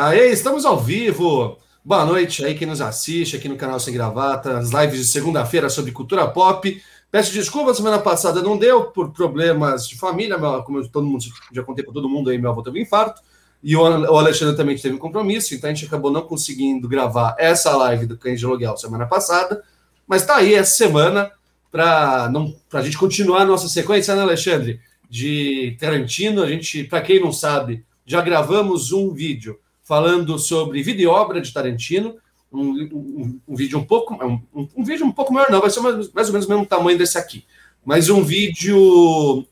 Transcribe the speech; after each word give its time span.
Aí, 0.00 0.30
estamos 0.30 0.64
ao 0.64 0.78
vivo. 0.78 1.58
Boa 1.84 2.06
noite 2.06 2.44
aí 2.44 2.54
quem 2.54 2.68
nos 2.68 2.80
assiste 2.80 3.34
aqui 3.34 3.48
no 3.48 3.56
canal 3.56 3.80
Sem 3.80 3.92
Gravata, 3.92 4.56
as 4.56 4.70
lives 4.70 5.00
de 5.00 5.04
segunda-feira 5.04 5.68
sobre 5.68 5.90
cultura 5.90 6.24
pop. 6.28 6.80
Peço 7.10 7.32
desculpa, 7.32 7.74
semana 7.74 7.98
passada 7.98 8.40
não 8.40 8.56
deu 8.56 8.92
por 8.92 9.10
problemas 9.10 9.88
de 9.88 9.96
família, 9.96 10.38
como 10.64 10.88
todo 10.88 11.04
mundo 11.04 11.24
já 11.52 11.64
contei 11.64 11.84
para 11.84 11.92
todo 11.92 12.08
mundo 12.08 12.30
aí, 12.30 12.38
meu 12.38 12.48
avô 12.48 12.62
teve 12.62 12.78
um 12.78 12.82
infarto. 12.82 13.20
E 13.60 13.74
o 13.74 13.84
Alexandre 13.84 14.56
também 14.56 14.78
teve 14.78 14.94
um 14.94 14.98
compromisso, 14.98 15.52
então 15.52 15.68
a 15.68 15.74
gente 15.74 15.86
acabou 15.86 16.12
não 16.12 16.22
conseguindo 16.22 16.86
gravar 16.86 17.34
essa 17.36 17.76
live 17.76 18.06
do 18.06 18.16
Cães 18.16 18.38
de 18.38 18.46
Aluguel 18.46 18.76
semana 18.76 19.04
passada. 19.04 19.64
Mas 20.06 20.24
tá 20.24 20.36
aí 20.36 20.54
essa 20.54 20.76
semana 20.76 21.32
para 21.72 22.30
a 22.72 22.82
gente 22.82 22.96
continuar 22.96 23.40
a 23.40 23.46
nossa 23.46 23.68
sequência, 23.68 24.14
né, 24.14 24.22
Alexandre? 24.22 24.80
De 25.10 25.76
Tarantino. 25.80 26.44
A 26.44 26.48
gente, 26.48 26.84
para 26.84 27.00
quem 27.00 27.20
não 27.20 27.32
sabe, 27.32 27.84
já 28.06 28.22
gravamos 28.22 28.92
um 28.92 29.12
vídeo 29.12 29.58
falando 29.88 30.38
sobre 30.38 30.82
vida 30.82 31.00
e 31.00 31.06
obra 31.06 31.40
de 31.40 31.50
Tarantino. 31.50 32.16
Um, 32.52 32.72
um, 32.92 33.40
um 33.48 33.56
vídeo 33.56 33.78
um 33.78 33.84
pouco. 33.84 34.14
Um, 34.22 34.68
um, 34.76 34.84
vídeo 34.84 35.06
um 35.06 35.10
pouco 35.10 35.32
maior, 35.32 35.50
não, 35.50 35.62
vai 35.62 35.70
ser 35.70 35.80
mais, 35.80 36.12
mais 36.12 36.26
ou 36.26 36.32
menos 36.34 36.46
o 36.46 36.50
mesmo 36.50 36.66
tamanho 36.66 36.98
desse 36.98 37.16
aqui. 37.16 37.46
Mas 37.82 38.10
um 38.10 38.22
vídeo 38.22 39.46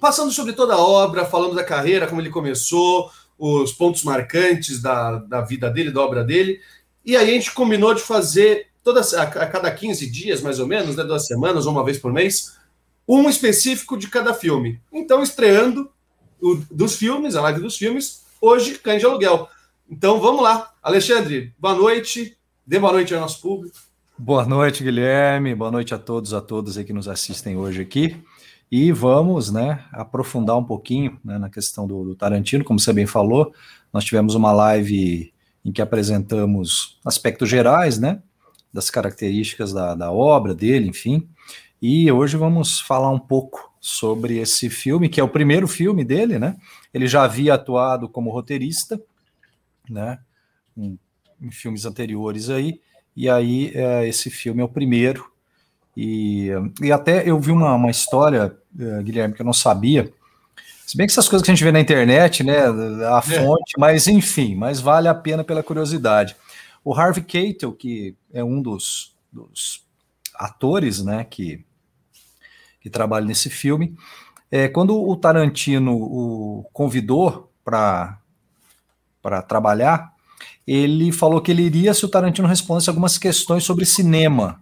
passando 0.00 0.32
sobre 0.32 0.54
toda 0.54 0.74
a 0.74 0.78
obra, 0.78 1.24
falando 1.24 1.54
da 1.54 1.62
carreira, 1.62 2.08
como 2.08 2.20
ele 2.20 2.30
começou, 2.30 3.12
os 3.38 3.72
pontos 3.72 4.02
marcantes 4.02 4.82
da, 4.82 5.18
da 5.18 5.40
vida 5.40 5.70
dele, 5.70 5.92
da 5.92 6.00
obra 6.00 6.24
dele. 6.24 6.60
E 7.06 7.16
aí 7.16 7.30
a 7.30 7.32
gente 7.32 7.52
combinou 7.52 7.94
de 7.94 8.02
fazer 8.02 8.66
toda, 8.82 9.00
a, 9.00 9.22
a 9.22 9.46
cada 9.46 9.70
15 9.70 10.10
dias, 10.10 10.40
mais 10.40 10.58
ou 10.58 10.66
menos, 10.66 10.96
né, 10.96 11.04
duas 11.04 11.26
semanas 11.26 11.64
ou 11.64 11.72
uma 11.72 11.84
vez 11.84 11.96
por 11.96 12.12
mês, 12.12 12.56
um 13.06 13.28
específico 13.30 13.96
de 13.96 14.08
cada 14.08 14.34
filme. 14.34 14.80
Então, 14.92 15.22
estreando 15.22 15.88
o, 16.40 16.56
dos 16.70 16.96
filmes, 16.96 17.36
a 17.36 17.42
live 17.42 17.60
dos 17.60 17.76
filmes, 17.76 18.24
hoje, 18.40 18.76
Cães 18.78 18.98
de 18.98 19.06
Aluguel. 19.06 19.48
Então 19.90 20.20
vamos 20.20 20.40
lá. 20.40 20.70
Alexandre, 20.80 21.52
boa 21.58 21.74
noite. 21.74 22.36
Dê 22.64 22.78
boa 22.78 22.92
noite 22.92 23.12
ao 23.12 23.20
nosso 23.20 23.42
público. 23.42 23.76
Boa 24.16 24.46
noite, 24.46 24.84
Guilherme. 24.84 25.52
Boa 25.52 25.72
noite 25.72 25.92
a 25.92 25.98
todos, 25.98 26.32
a 26.32 26.40
todas 26.40 26.76
que 26.76 26.92
nos 26.92 27.08
assistem 27.08 27.56
hoje 27.56 27.82
aqui. 27.82 28.16
E 28.70 28.92
vamos, 28.92 29.50
né, 29.50 29.84
aprofundar 29.92 30.56
um 30.56 30.62
pouquinho 30.62 31.18
né, 31.24 31.38
na 31.38 31.50
questão 31.50 31.88
do, 31.88 32.04
do, 32.04 32.14
Tarantino, 32.14 32.62
como 32.62 32.78
você 32.78 32.92
bem 32.92 33.04
falou. 33.04 33.52
Nós 33.92 34.04
tivemos 34.04 34.36
uma 34.36 34.52
live 34.52 35.32
em 35.64 35.72
que 35.72 35.82
apresentamos 35.82 37.00
aspectos 37.04 37.48
gerais, 37.48 37.98
né, 37.98 38.22
das 38.72 38.90
características 38.90 39.72
da, 39.72 39.96
da 39.96 40.12
obra 40.12 40.54
dele, 40.54 40.86
enfim. 40.86 41.28
E 41.82 42.12
hoje 42.12 42.36
vamos 42.36 42.78
falar 42.78 43.10
um 43.10 43.18
pouco 43.18 43.72
sobre 43.80 44.38
esse 44.38 44.70
filme, 44.70 45.08
que 45.08 45.18
é 45.18 45.24
o 45.24 45.28
primeiro 45.28 45.66
filme 45.66 46.04
dele, 46.04 46.38
né? 46.38 46.56
Ele 46.94 47.08
já 47.08 47.24
havia 47.24 47.54
atuado 47.54 48.08
como 48.08 48.30
roteirista, 48.30 49.00
né? 49.90 50.18
Em, 50.76 50.98
em 51.40 51.50
filmes 51.50 51.84
anteriores 51.84 52.48
aí, 52.48 52.80
e 53.16 53.28
aí 53.28 53.72
é, 53.74 54.06
esse 54.08 54.30
filme 54.30 54.60
é 54.60 54.64
o 54.64 54.68
primeiro. 54.68 55.30
E, 55.96 56.48
e 56.80 56.92
até 56.92 57.28
eu 57.28 57.38
vi 57.38 57.50
uma, 57.50 57.74
uma 57.74 57.90
história, 57.90 58.56
é, 58.78 59.02
Guilherme, 59.02 59.34
que 59.34 59.42
eu 59.42 59.46
não 59.46 59.52
sabia. 59.52 60.12
Se 60.86 60.96
bem 60.96 61.06
que 61.06 61.12
essas 61.12 61.28
coisas 61.28 61.44
que 61.44 61.50
a 61.50 61.54
gente 61.54 61.64
vê 61.64 61.70
na 61.70 61.80
internet, 61.80 62.42
né? 62.42 62.58
A 62.66 63.18
é. 63.18 63.22
fonte, 63.22 63.74
é. 63.76 63.80
mas 63.80 64.08
enfim, 64.08 64.54
mas 64.54 64.80
vale 64.80 65.08
a 65.08 65.14
pena 65.14 65.44
pela 65.44 65.62
curiosidade. 65.62 66.36
O 66.84 66.94
Harvey 66.94 67.22
Keitel, 67.22 67.72
que 67.72 68.16
é 68.32 68.42
um 68.42 68.62
dos, 68.62 69.14
dos 69.30 69.84
atores, 70.34 71.04
né, 71.04 71.24
que, 71.24 71.64
que 72.80 72.88
trabalha 72.88 73.26
nesse 73.26 73.50
filme, 73.50 73.94
é, 74.50 74.66
quando 74.68 74.98
o 74.98 75.14
Tarantino 75.14 75.94
o 75.94 76.64
convidou 76.72 77.52
para 77.62 78.18
para 79.22 79.42
trabalhar, 79.42 80.12
ele 80.66 81.12
falou 81.12 81.40
que 81.40 81.50
ele 81.50 81.62
iria 81.62 81.92
se 81.94 82.04
o 82.04 82.08
Tarantino 82.08 82.48
respondesse 82.48 82.88
algumas 82.88 83.18
questões 83.18 83.64
sobre 83.64 83.84
cinema. 83.84 84.60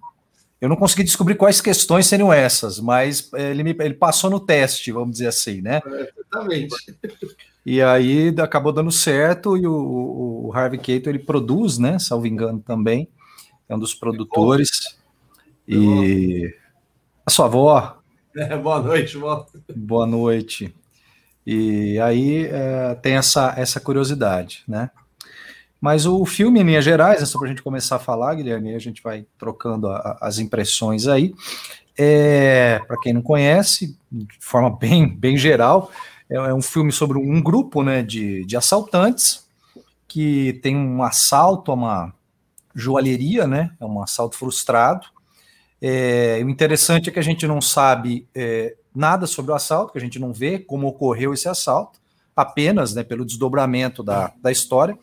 Eu 0.61 0.69
não 0.69 0.77
consegui 0.77 1.05
descobrir 1.05 1.37
quais 1.37 1.61
questões 1.61 2.07
seriam 2.07 2.33
essas, 2.33 2.81
mas 2.81 3.31
ele, 3.33 3.63
me, 3.63 3.77
ele 3.79 3.95
passou 3.95 4.29
no 4.29 4.41
teste, 4.41 4.91
vamos 4.91 5.13
dizer 5.13 5.29
assim, 5.29 5.61
né? 5.61 5.81
É, 5.87 6.11
exatamente. 6.17 6.75
E 7.65 7.81
aí 7.81 8.35
acabou 8.41 8.73
dando 8.73 8.91
certo, 8.91 9.57
e 9.57 9.67
o, 9.67 10.47
o 10.47 10.53
Harvey 10.53 10.81
Keitel, 10.81 11.13
ele 11.13 11.23
produz, 11.23 11.79
né? 11.79 11.99
Salvo 11.99 12.27
engano 12.27 12.61
também, 12.61 13.09
é 13.69 13.77
um 13.77 13.79
dos 13.79 13.95
produtores. 13.95 14.99
E 15.67 16.53
a 17.25 17.31
sua 17.31 17.45
avó. 17.45 17.99
É, 18.35 18.57
boa 18.57 18.81
noite, 18.81 19.17
vó. 19.17 19.47
Boa 19.77 20.07
noite. 20.07 20.75
E 21.51 21.99
aí 22.01 22.45
é, 22.45 22.95
tem 22.97 23.15
essa, 23.15 23.55
essa 23.57 23.81
curiosidade, 23.81 24.63
né? 24.69 24.91
Mas 25.81 26.05
o 26.05 26.27
filme, 26.27 26.61
em 26.61 26.63
linhas 26.63 26.85
gerais, 26.85 27.23
é 27.23 27.25
só 27.25 27.39
para 27.39 27.47
a 27.47 27.49
gente 27.49 27.63
começar 27.63 27.97
a 27.97 27.99
falar, 27.99 28.35
Guilherme, 28.35 28.75
a 28.75 28.79
gente 28.79 29.03
vai 29.03 29.25
trocando 29.39 29.89
a, 29.89 30.19
as 30.21 30.39
impressões 30.39 31.09
aí. 31.09 31.35
É, 31.97 32.83
para 32.87 33.01
quem 33.01 33.15
não 33.15 33.23
conhece, 33.23 33.97
de 34.13 34.27
forma 34.39 34.69
bem, 34.77 35.09
bem 35.09 35.39
geral, 35.39 35.91
é, 36.29 36.37
é, 36.37 36.53
um 36.53 36.61
filme 36.61 36.93
sobre 36.93 37.17
um 37.17 37.41
grupo 37.41 37.83
né, 37.83 38.03
de, 38.03 38.45
de 38.45 38.55
assaltantes 38.55 39.49
que 40.07 40.61
tem 40.63 40.77
um 40.77 41.03
assalto 41.03 41.73
a 41.73 41.75
uma 41.75 42.15
joalheria, 42.75 43.47
né? 43.47 43.71
É 43.81 43.87
um 43.87 44.03
assalto 44.03 44.37
frustrado. 44.37 45.07
É, 45.81 46.43
o 46.45 46.51
interessante 46.51 47.09
é 47.09 47.13
que 47.13 47.19
a 47.19 47.23
gente 47.23 47.47
não 47.47 47.63
sabe 47.63 48.29
é, 48.35 48.77
nada 48.99 49.27
sobre 49.27 49.53
o 49.53 49.55
assalto, 49.55 49.93
que 49.93 49.99
a 49.99 50.01
gente 50.01 50.19
não 50.19 50.33
vê 50.33 50.59
como 50.59 50.89
ocorreu 50.89 51.33
esse 51.33 51.49
assalto, 51.49 52.01
apenas 52.35 52.95
né, 52.95 53.05
pelo 53.05 53.25
desdobramento 53.25 54.03
da, 54.03 54.33
da 54.43 54.51
história. 54.51 54.99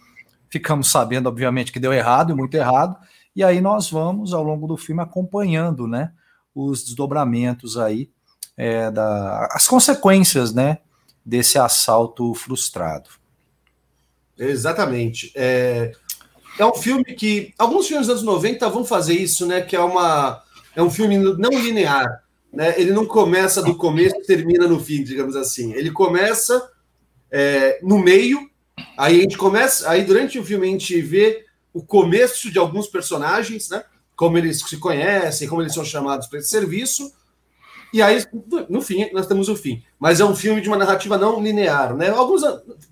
Ficamos 0.49 0.89
sabendo, 0.89 1.29
obviamente, 1.29 1.71
que 1.71 1.79
deu 1.79 1.93
errado 1.93 2.31
e 2.31 2.35
muito 2.35 2.55
errado, 2.55 2.97
e 3.33 3.43
aí 3.43 3.61
nós 3.61 3.89
vamos, 3.89 4.33
ao 4.33 4.43
longo 4.43 4.67
do 4.67 4.77
filme, 4.77 5.01
acompanhando 5.01 5.87
né, 5.87 6.11
os 6.53 6.83
desdobramentos 6.83 7.77
aí, 7.77 8.09
é, 8.57 8.91
da, 8.91 9.47
as 9.51 9.67
consequências 9.67 10.53
né, 10.53 10.79
desse 11.25 11.57
assalto 11.57 12.33
frustrado. 12.33 13.09
Exatamente. 14.37 15.31
É, 15.35 15.93
é 16.59 16.65
um 16.65 16.73
filme 16.73 17.03
que. 17.03 17.53
Alguns 17.57 17.87
filmes 17.87 18.07
dos 18.07 18.17
anos 18.17 18.25
90 18.25 18.69
vão 18.69 18.83
fazer 18.83 19.13
isso, 19.13 19.45
né? 19.45 19.61
Que 19.61 19.75
é 19.75 19.79
uma. 19.79 20.41
É 20.75 20.83
um 20.83 20.89
filme 20.89 21.17
não 21.17 21.51
linear 21.51 22.24
né, 22.55 22.73
ele 22.77 22.91
não 22.91 23.05
começa 23.05 23.61
do 23.61 23.75
começo 23.75 24.15
e 24.15 24.25
termina 24.25 24.65
no 24.67 24.79
fim, 24.79 25.03
digamos 25.03 25.35
assim. 25.35 25.73
Ele 25.73 25.91
começa 25.91 26.71
é, 27.29 27.79
no 27.83 27.99
meio, 27.99 28.49
aí 28.97 29.19
a 29.19 29.21
gente 29.21 29.37
começa, 29.37 29.89
aí 29.89 30.03
durante 30.03 30.39
o 30.39 30.43
filme 30.43 30.67
a 30.67 30.71
gente 30.71 31.01
vê 31.01 31.45
o 31.73 31.83
começo 31.83 32.49
de 32.49 32.57
alguns 32.57 32.87
personagens, 32.87 33.69
né? 33.69 33.83
Como 34.15 34.37
eles 34.37 34.61
se 34.61 34.77
conhecem, 34.77 35.47
como 35.49 35.61
eles 35.61 35.73
são 35.73 35.83
chamados 35.83 36.27
para 36.27 36.39
esse 36.39 36.47
serviço. 36.47 37.13
E 37.91 38.01
aí, 38.01 38.23
no 38.69 38.81
fim, 38.81 39.09
nós 39.11 39.27
temos 39.27 39.49
o 39.49 39.55
fim. 39.55 39.83
Mas 39.99 40.21
é 40.21 40.25
um 40.25 40.35
filme 40.35 40.61
de 40.61 40.69
uma 40.69 40.77
narrativa 40.77 41.17
não 41.17 41.43
linear, 41.43 41.93
né? 41.93 42.09
Alguns 42.09 42.41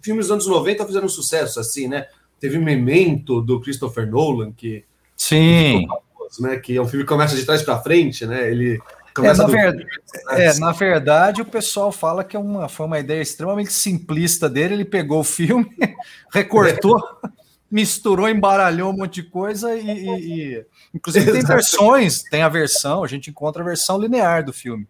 filmes 0.01 0.25
dos 0.25 0.31
anos 0.31 0.47
90 0.47 0.85
fizeram 0.85 1.07
sucesso, 1.07 1.61
assim, 1.61 1.87
né? 1.87 2.07
Teve 2.39 2.57
Memento, 2.57 3.41
do 3.41 3.61
Christopher 3.61 4.09
Nolan, 4.09 4.51
que... 4.51 4.83
Sim. 5.15 5.87
né? 6.39 6.57
Que 6.57 6.75
é 6.75 6.81
um 6.81 6.87
filme 6.87 7.05
que 7.05 7.09
começa 7.09 7.37
de 7.37 7.45
trás 7.45 7.61
para 7.61 7.81
frente, 7.81 8.25
né? 8.25 8.51
Ele 8.51 8.81
é 9.17 9.33
na, 9.33 9.45
ver... 9.45 9.73
Né? 9.75 9.85
é, 10.31 10.59
na, 10.59 10.71
verdade, 10.71 11.41
o 11.41 11.45
pessoal 11.45 11.91
fala 11.91 12.23
que 12.23 12.35
é 12.35 12.39
uma, 12.39 12.67
foi 12.67 12.85
uma 12.85 12.99
ideia 12.99 13.21
extremamente 13.21 13.71
simplista 13.71 14.49
dele. 14.49 14.73
Ele 14.73 14.85
pegou 14.85 15.19
o 15.19 15.23
filme, 15.23 15.69
recortou, 16.31 16.99
misturou, 17.69 18.27
embaralhou 18.27 18.91
um 18.91 18.97
monte 18.97 19.21
de 19.21 19.29
coisa 19.29 19.75
e. 19.75 19.85
e, 19.85 20.53
e... 20.55 20.65
Inclusive, 20.93 21.31
tem 21.31 21.41
versões, 21.43 22.23
tem 22.23 22.41
a 22.41 22.49
versão, 22.49 23.03
a 23.03 23.07
gente 23.07 23.29
encontra 23.29 23.61
a 23.61 23.65
versão 23.65 23.99
linear 23.99 24.43
do 24.43 24.53
filme. 24.53 24.87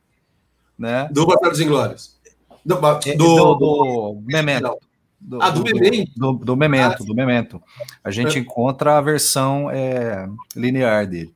Né? 0.77 1.07
Do 1.11 1.25
Batalha 1.25 1.63
Inglórios. 1.63 2.19
Do, 2.65 2.75
do, 2.75 3.15
do, 3.17 3.55
do 3.55 4.21
Memento. 4.25 4.77
Do, 5.19 5.41
ah, 5.41 5.49
do, 5.49 5.63
Memento. 5.63 6.11
Do, 6.17 6.33
do 6.33 6.57
Memento, 6.57 7.03
ah, 7.03 7.05
do 7.05 7.15
Memento. 7.15 7.63
A 8.03 8.11
gente 8.11 8.37
é. 8.37 8.41
encontra 8.41 8.97
a 8.97 9.01
versão 9.01 9.71
é, 9.71 10.27
linear 10.55 11.07
dele. 11.07 11.33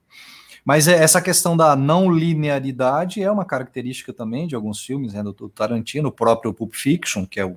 Mas 0.68 0.86
é, 0.90 1.02
essa 1.02 1.22
questão 1.22 1.56
da 1.56 1.78
não 1.78 2.12
linearidade 2.12 3.24
é 3.24 3.32
uma 3.32 3.46
característica 3.46 4.12
também 4.12 4.46
de 4.46 4.54
alguns 4.54 4.84
filmes, 4.84 5.14
né, 5.14 5.24
do 5.24 5.32
Tarantino, 5.48 6.10
o 6.10 6.12
próprio 6.12 6.54
Pulp 6.54 6.74
Fiction, 6.74 7.26
que 7.26 7.40
é 7.40 7.46
o, 7.46 7.56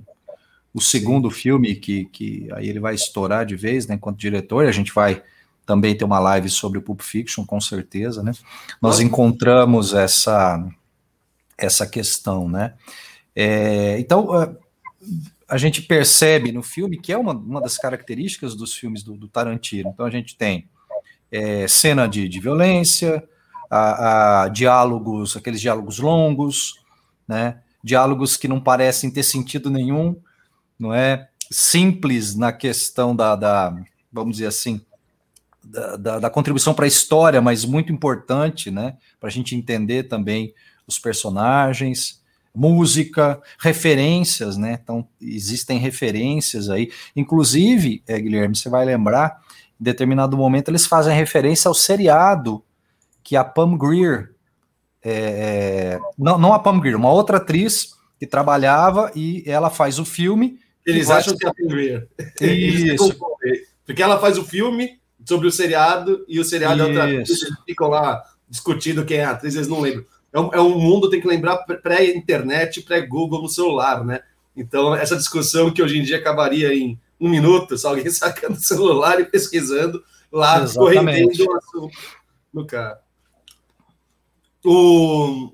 o 0.73 0.81
segundo 0.81 1.29
filme 1.29 1.75
que, 1.75 2.05
que 2.05 2.47
aí 2.53 2.69
ele 2.69 2.79
vai 2.79 2.95
estourar 2.95 3.45
de 3.45 3.57
vez, 3.57 3.89
né, 3.89 3.97
enquanto 3.97 4.17
diretor, 4.17 4.65
a 4.65 4.71
gente 4.71 4.95
vai 4.95 5.25
também 5.67 5.97
ter 5.97 6.05
uma 6.05 6.21
live 6.21 6.49
sobre 6.49 6.79
o 6.79 6.83
Pulp 6.83 7.01
Fiction, 7.01 7.45
com 7.45 7.61
certeza, 7.61 8.23
né? 8.23 8.31
Nós 8.81 9.01
encontramos 9.01 9.93
essa 9.93 10.65
essa 11.59 11.89
questão, 11.89 12.49
né? 12.49 12.75
É, 13.35 13.99
então, 13.99 14.57
a 15.49 15.59
gente 15.59 15.83
percebe 15.83 16.53
no 16.53 16.63
filme 16.63 16.97
que 16.97 17.13
é 17.13 17.19
uma, 17.19 17.33
uma 17.33 17.61
das 17.61 17.77
características 17.77 18.55
dos 18.55 18.73
filmes 18.73 19.03
do, 19.03 19.15
do 19.15 19.27
Tarantino. 19.27 19.91
Então, 19.93 20.07
a 20.07 20.11
gente 20.11 20.37
tem 20.37 20.69
é, 21.31 21.67
cena 21.69 22.09
de, 22.09 22.29
de 22.29 22.41
violência, 22.41 23.23
a, 23.71 24.43
a, 24.43 24.49
diálogos, 24.49 25.37
aqueles 25.37 25.61
diálogos 25.61 25.99
longos, 25.99 26.75
né? 27.27 27.61
Diálogos 27.83 28.37
que 28.37 28.49
não 28.49 28.61
parecem 28.61 29.11
ter 29.11 29.23
sentido 29.23 29.71
nenhum, 29.71 30.17
não 30.79 30.93
é? 30.93 31.31
simples 31.51 32.37
na 32.37 32.53
questão 32.53 33.15
da, 33.15 33.35
da 33.35 33.75
vamos 34.13 34.37
dizer 34.37 34.47
assim, 34.47 34.81
da, 35.63 35.97
da, 35.97 36.19
da 36.21 36.31
contribuição 36.31 36.73
para 36.73 36.85
a 36.85 36.89
história, 36.89 37.41
mas 37.41 37.65
muito 37.65 37.93
importante, 37.93 38.71
né? 38.71 38.97
Para 39.19 39.29
a 39.29 39.33
gente 39.33 39.55
entender 39.55 40.05
também 40.05 40.55
os 40.87 40.99
personagens, 40.99 42.23
música, 42.55 43.41
referências, 43.59 44.57
né? 44.57 44.79
Então, 44.83 45.07
existem 45.21 45.79
referências 45.79 46.71
aí. 46.71 46.91
Inclusive, 47.15 48.03
é, 48.07 48.19
Guilherme, 48.19 48.57
você 48.57 48.69
vai 48.69 48.85
lembrar, 48.85 49.41
em 49.81 49.85
determinado 49.85 50.37
momento 50.37 50.69
eles 50.69 50.87
fazem 50.87 51.15
referência 51.15 51.69
ao 51.69 51.75
seriado 51.75 52.63
que 53.23 53.37
a 53.37 53.45
Pam 53.45 53.77
Grier, 53.77 54.31
é, 55.03 55.13
é, 55.13 56.01
não, 56.19 56.39
não 56.39 56.53
a 56.53 56.59
Pam 56.59 56.79
Grier, 56.79 56.97
uma 56.97 57.11
outra 57.11 57.39
atriz 57.39 57.95
que 58.19 58.27
trabalhava 58.27 59.11
e 59.15 59.43
ela 59.47 59.71
faz 59.71 59.99
o 59.99 60.05
filme. 60.05 60.59
Eles 60.85 61.11
acham 61.11 61.37
que 61.37 61.47
é 61.47 61.49
a 61.49 61.55
Pam 61.55 61.69
Grier. 61.69 62.09
Isso. 62.41 63.17
Porque 63.87 64.03
ela 64.03 64.19
faz 64.19 64.37
o 64.37 64.45
filme 64.45 65.01
sobre 65.25 65.49
o 65.49 65.53
seriado 65.53 66.25
e 66.29 66.39
o 66.39 66.45
seriado 66.45 66.77
Isso. 66.77 66.83
é 66.83 66.87
outra 66.87 67.05
atriz, 67.05 67.31
eles 67.31 67.57
ficam 67.65 67.89
lá 67.89 68.23
discutindo 68.49 69.05
quem 69.05 69.19
é 69.19 69.25
a 69.25 69.31
atriz, 69.31 69.55
eles 69.55 69.69
não 69.69 69.81
lembram. 69.81 70.05
É 70.33 70.41
um, 70.41 70.55
é 70.55 70.61
um 70.61 70.79
mundo, 70.79 71.11
tem 71.11 71.21
que 71.21 71.27
lembrar, 71.27 71.57
pré-internet, 71.59 72.83
pré-Google 72.83 73.43
no 73.43 73.49
celular, 73.49 74.05
né? 74.05 74.21
Então, 74.57 74.95
essa 74.95 75.17
discussão 75.17 75.71
que 75.71 75.83
hoje 75.83 75.99
em 75.99 76.03
dia 76.03 76.17
acabaria 76.17 76.75
em 76.75 76.99
um 77.21 77.29
minuto, 77.29 77.77
só 77.77 77.91
alguém 77.91 78.09
sacando 78.11 78.55
o 78.55 78.61
celular 78.63 79.21
e 79.21 79.25
pesquisando 79.25 80.03
lá, 80.33 80.67
correndo 80.75 81.09
o 81.09 81.57
assunto 81.57 81.99
no 82.53 82.67
carro. 82.67 82.99
O, 84.65 85.53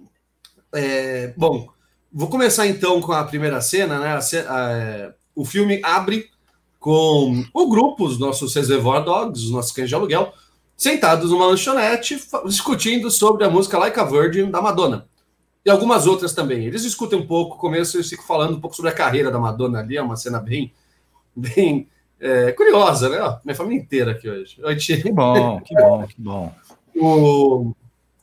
é, 0.75 1.33
bom, 1.37 1.69
vou 2.13 2.29
começar 2.29 2.67
então 2.67 3.01
com 3.01 3.13
a 3.13 3.25
primeira 3.25 3.61
cena, 3.61 3.99
né? 3.99 4.09
A, 4.09 4.19
a, 4.19 4.73
é, 4.73 5.15
o 5.35 5.45
filme 5.45 5.81
abre 5.83 6.31
com 6.79 7.45
o 7.53 7.69
grupo, 7.69 8.05
os 8.05 8.19
nossos 8.19 8.55
Reservoir 8.55 9.05
Dogs, 9.05 9.45
os 9.45 9.51
nossos 9.51 9.73
cães 9.73 9.89
de 9.89 9.95
aluguel, 9.95 10.33
sentados 10.77 11.31
numa 11.31 11.47
lanchonete 11.47 12.21
discutindo 12.45 13.11
sobre 13.11 13.45
a 13.45 13.51
música 13.51 13.79
Like 13.79 13.99
a 13.99 14.05
Virgin 14.05 14.51
da 14.51 14.61
Madonna. 14.61 15.09
E 15.65 15.71
algumas 15.71 16.07
outras 16.07 16.33
também. 16.33 16.65
Eles 16.65 16.83
discutem 16.83 17.19
um 17.19 17.27
pouco, 17.27 17.59
começo 17.59 17.97
eles 17.97 18.09
ficam 18.09 18.25
falando 18.25 18.57
um 18.57 18.61
pouco 18.61 18.77
sobre 18.77 18.91
a 18.91 18.95
carreira 18.95 19.33
da 19.33 19.39
Madonna 19.39 19.81
ali, 19.81 19.97
é 19.97 20.03
uma 20.03 20.17
cena 20.17 20.39
bem, 20.39 20.73
bem 21.37 21.89
é, 22.19 22.53
curiosa, 22.53 23.09
né? 23.09 23.21
Ó, 23.21 23.39
minha 23.45 23.55
família 23.55 23.83
inteira 23.83 24.13
aqui 24.13 24.29
hoje. 24.29 24.57
Que 25.03 25.13
bom, 25.13 25.61
que 25.61 25.75
bom, 25.75 26.07
que 26.07 26.15
bom. 26.19 26.55
O... 26.97 27.73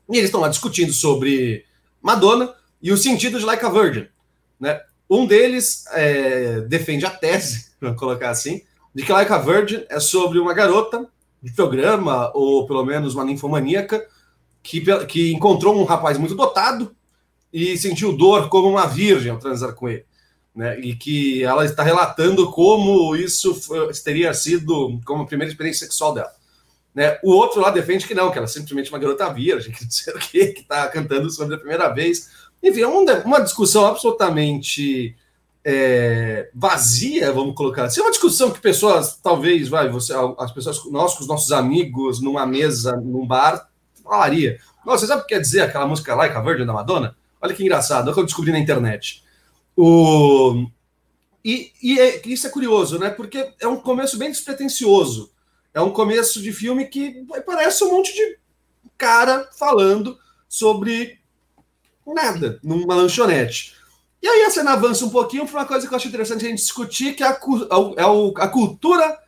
E 0.10 0.18
eles 0.18 0.26
estão 0.26 0.42
lá 0.42 0.50
discutindo 0.50 0.92
sobre 0.92 1.66
Madonna 2.02 2.54
e 2.82 2.92
o 2.92 2.98
sentido 2.98 3.40
de 3.40 3.46
Like 3.46 3.66
a 3.66 3.70
Virgin. 3.70 4.08
Né? 4.60 4.82
Um 5.10 5.26
deles 5.26 5.86
é, 5.92 6.62
defende 6.62 7.06
a 7.06 7.10
tese, 7.10 7.72
vamos 7.80 8.00
colocar 8.00 8.30
assim, 8.30 8.62
de 8.94 9.04
que 9.04 9.12
Like 9.12 9.32
a 9.32 9.38
Virgin 9.38 9.86
é 9.90 10.00
sobre 10.00 10.40
uma 10.40 10.54
garota 10.54 11.08
de 11.42 11.52
programa, 11.52 12.32
ou 12.34 12.66
pelo 12.66 12.86
menos 12.86 13.14
uma 13.14 13.26
ninfomaníaca, 13.26 14.08
que, 14.62 14.82
que 15.06 15.34
encontrou 15.34 15.76
um 15.76 15.84
rapaz 15.84 16.18
muito 16.18 16.36
dotado 16.36 16.96
e 17.52 17.78
sentiu 17.78 18.16
dor 18.16 18.50
como 18.50 18.70
uma 18.70 18.88
virgem 18.88 19.32
ao 19.32 19.38
transar 19.38 19.74
com 19.74 19.90
ele. 19.90 20.06
Né? 20.56 20.80
E 20.80 20.96
que 20.96 21.44
ela 21.44 21.66
está 21.66 21.84
relatando 21.84 22.52
como 22.52 23.16
isso 23.16 23.60
teria 24.04 24.34
sido 24.34 25.00
como 25.06 25.24
a 25.24 25.26
primeira 25.26 25.52
experiência 25.52 25.86
sexual 25.86 26.14
dela. 26.14 26.32
Né? 26.94 27.18
O 27.24 27.32
outro 27.32 27.60
lá 27.60 27.72
defende 27.72 28.06
que 28.06 28.14
não, 28.14 28.30
que 28.30 28.38
ela 28.38 28.46
é 28.46 28.50
simplesmente 28.50 28.92
uma 28.92 29.00
garota 29.00 29.34
virgem, 29.34 29.72
que 29.74 29.86
dizer 29.86 30.16
o 30.16 30.20
quê? 30.20 30.48
Que 30.48 30.62
está 30.62 30.88
cantando 30.88 31.30
sobre 31.30 31.56
a 31.56 31.58
primeira 31.58 31.90
vez. 31.90 32.30
Enfim, 32.62 32.82
é 32.82 32.88
uma 32.88 33.42
discussão 33.42 33.86
absolutamente 33.86 35.16
é, 35.66 36.50
vazia, 36.54 37.32
vamos 37.32 37.56
colocar 37.56 37.86
assim. 37.86 38.02
É 38.02 38.04
uma 38.04 38.12
discussão 38.12 38.52
que 38.52 38.60
pessoas, 38.60 39.18
talvez, 39.22 39.70
vai, 39.70 39.90
você, 39.90 40.14
as 40.38 40.52
pessoas, 40.52 40.84
nós 40.92 41.16
com 41.16 41.22
os 41.22 41.28
nossos 41.28 41.52
amigos, 41.52 42.22
numa 42.22 42.46
mesa, 42.46 42.96
num 42.98 43.26
bar, 43.26 43.70
falaria. 44.04 44.60
Nossa, 44.86 45.02
você 45.02 45.08
sabe 45.08 45.22
o 45.22 45.26
que 45.26 45.34
quer 45.34 45.42
dizer 45.42 45.62
aquela 45.62 45.88
música 45.88 46.16
Like 46.16 46.36
a 46.36 46.42
Virgin 46.42 46.66
da 46.66 46.74
Madonna? 46.74 47.16
Olha 47.42 47.54
que 47.54 47.64
engraçado, 47.64 48.08
é 48.08 48.12
o 48.12 48.14
que 48.14 48.20
eu 48.20 48.26
descobri 48.26 48.52
na 48.52 48.60
internet. 48.60 49.23
O... 49.76 50.68
E, 51.44 51.72
e 51.82 52.00
é, 52.00 52.22
isso 52.26 52.48
é 52.48 52.50
curioso, 52.50 52.98
né? 52.98 53.10
Porque 53.10 53.54
é 53.60 53.68
um 53.68 53.78
começo 53.78 54.18
bem 54.18 54.32
despretensioso. 54.32 55.32
É 55.74 55.82
um 55.82 55.92
começo 55.92 56.42
de 56.42 56.54
filme 56.54 56.86
que 56.86 57.26
parece 57.46 57.84
um 57.84 57.92
monte 57.92 58.14
de 58.14 58.38
cara 58.98 59.50
falando 59.58 60.18
sobre 60.48 61.20
nada, 62.06 62.60
numa 62.64 62.96
lanchonete. 62.96 63.76
E 64.22 64.28
aí 64.28 64.44
a 64.44 64.50
cena 64.50 64.74
avança 64.74 65.04
um 65.04 65.10
pouquinho 65.10 65.46
para 65.46 65.60
uma 65.60 65.66
coisa 65.66 65.86
que 65.86 65.94
eu 65.94 65.98
acho 65.98 66.08
interessante 66.08 66.46
a 66.46 66.50
gente 66.50 66.60
discutir, 66.60 67.14
que 67.16 67.24
é 67.24 67.28
a, 67.28 67.40
é 67.98 68.44
a 68.44 68.48
cultura 68.48 69.20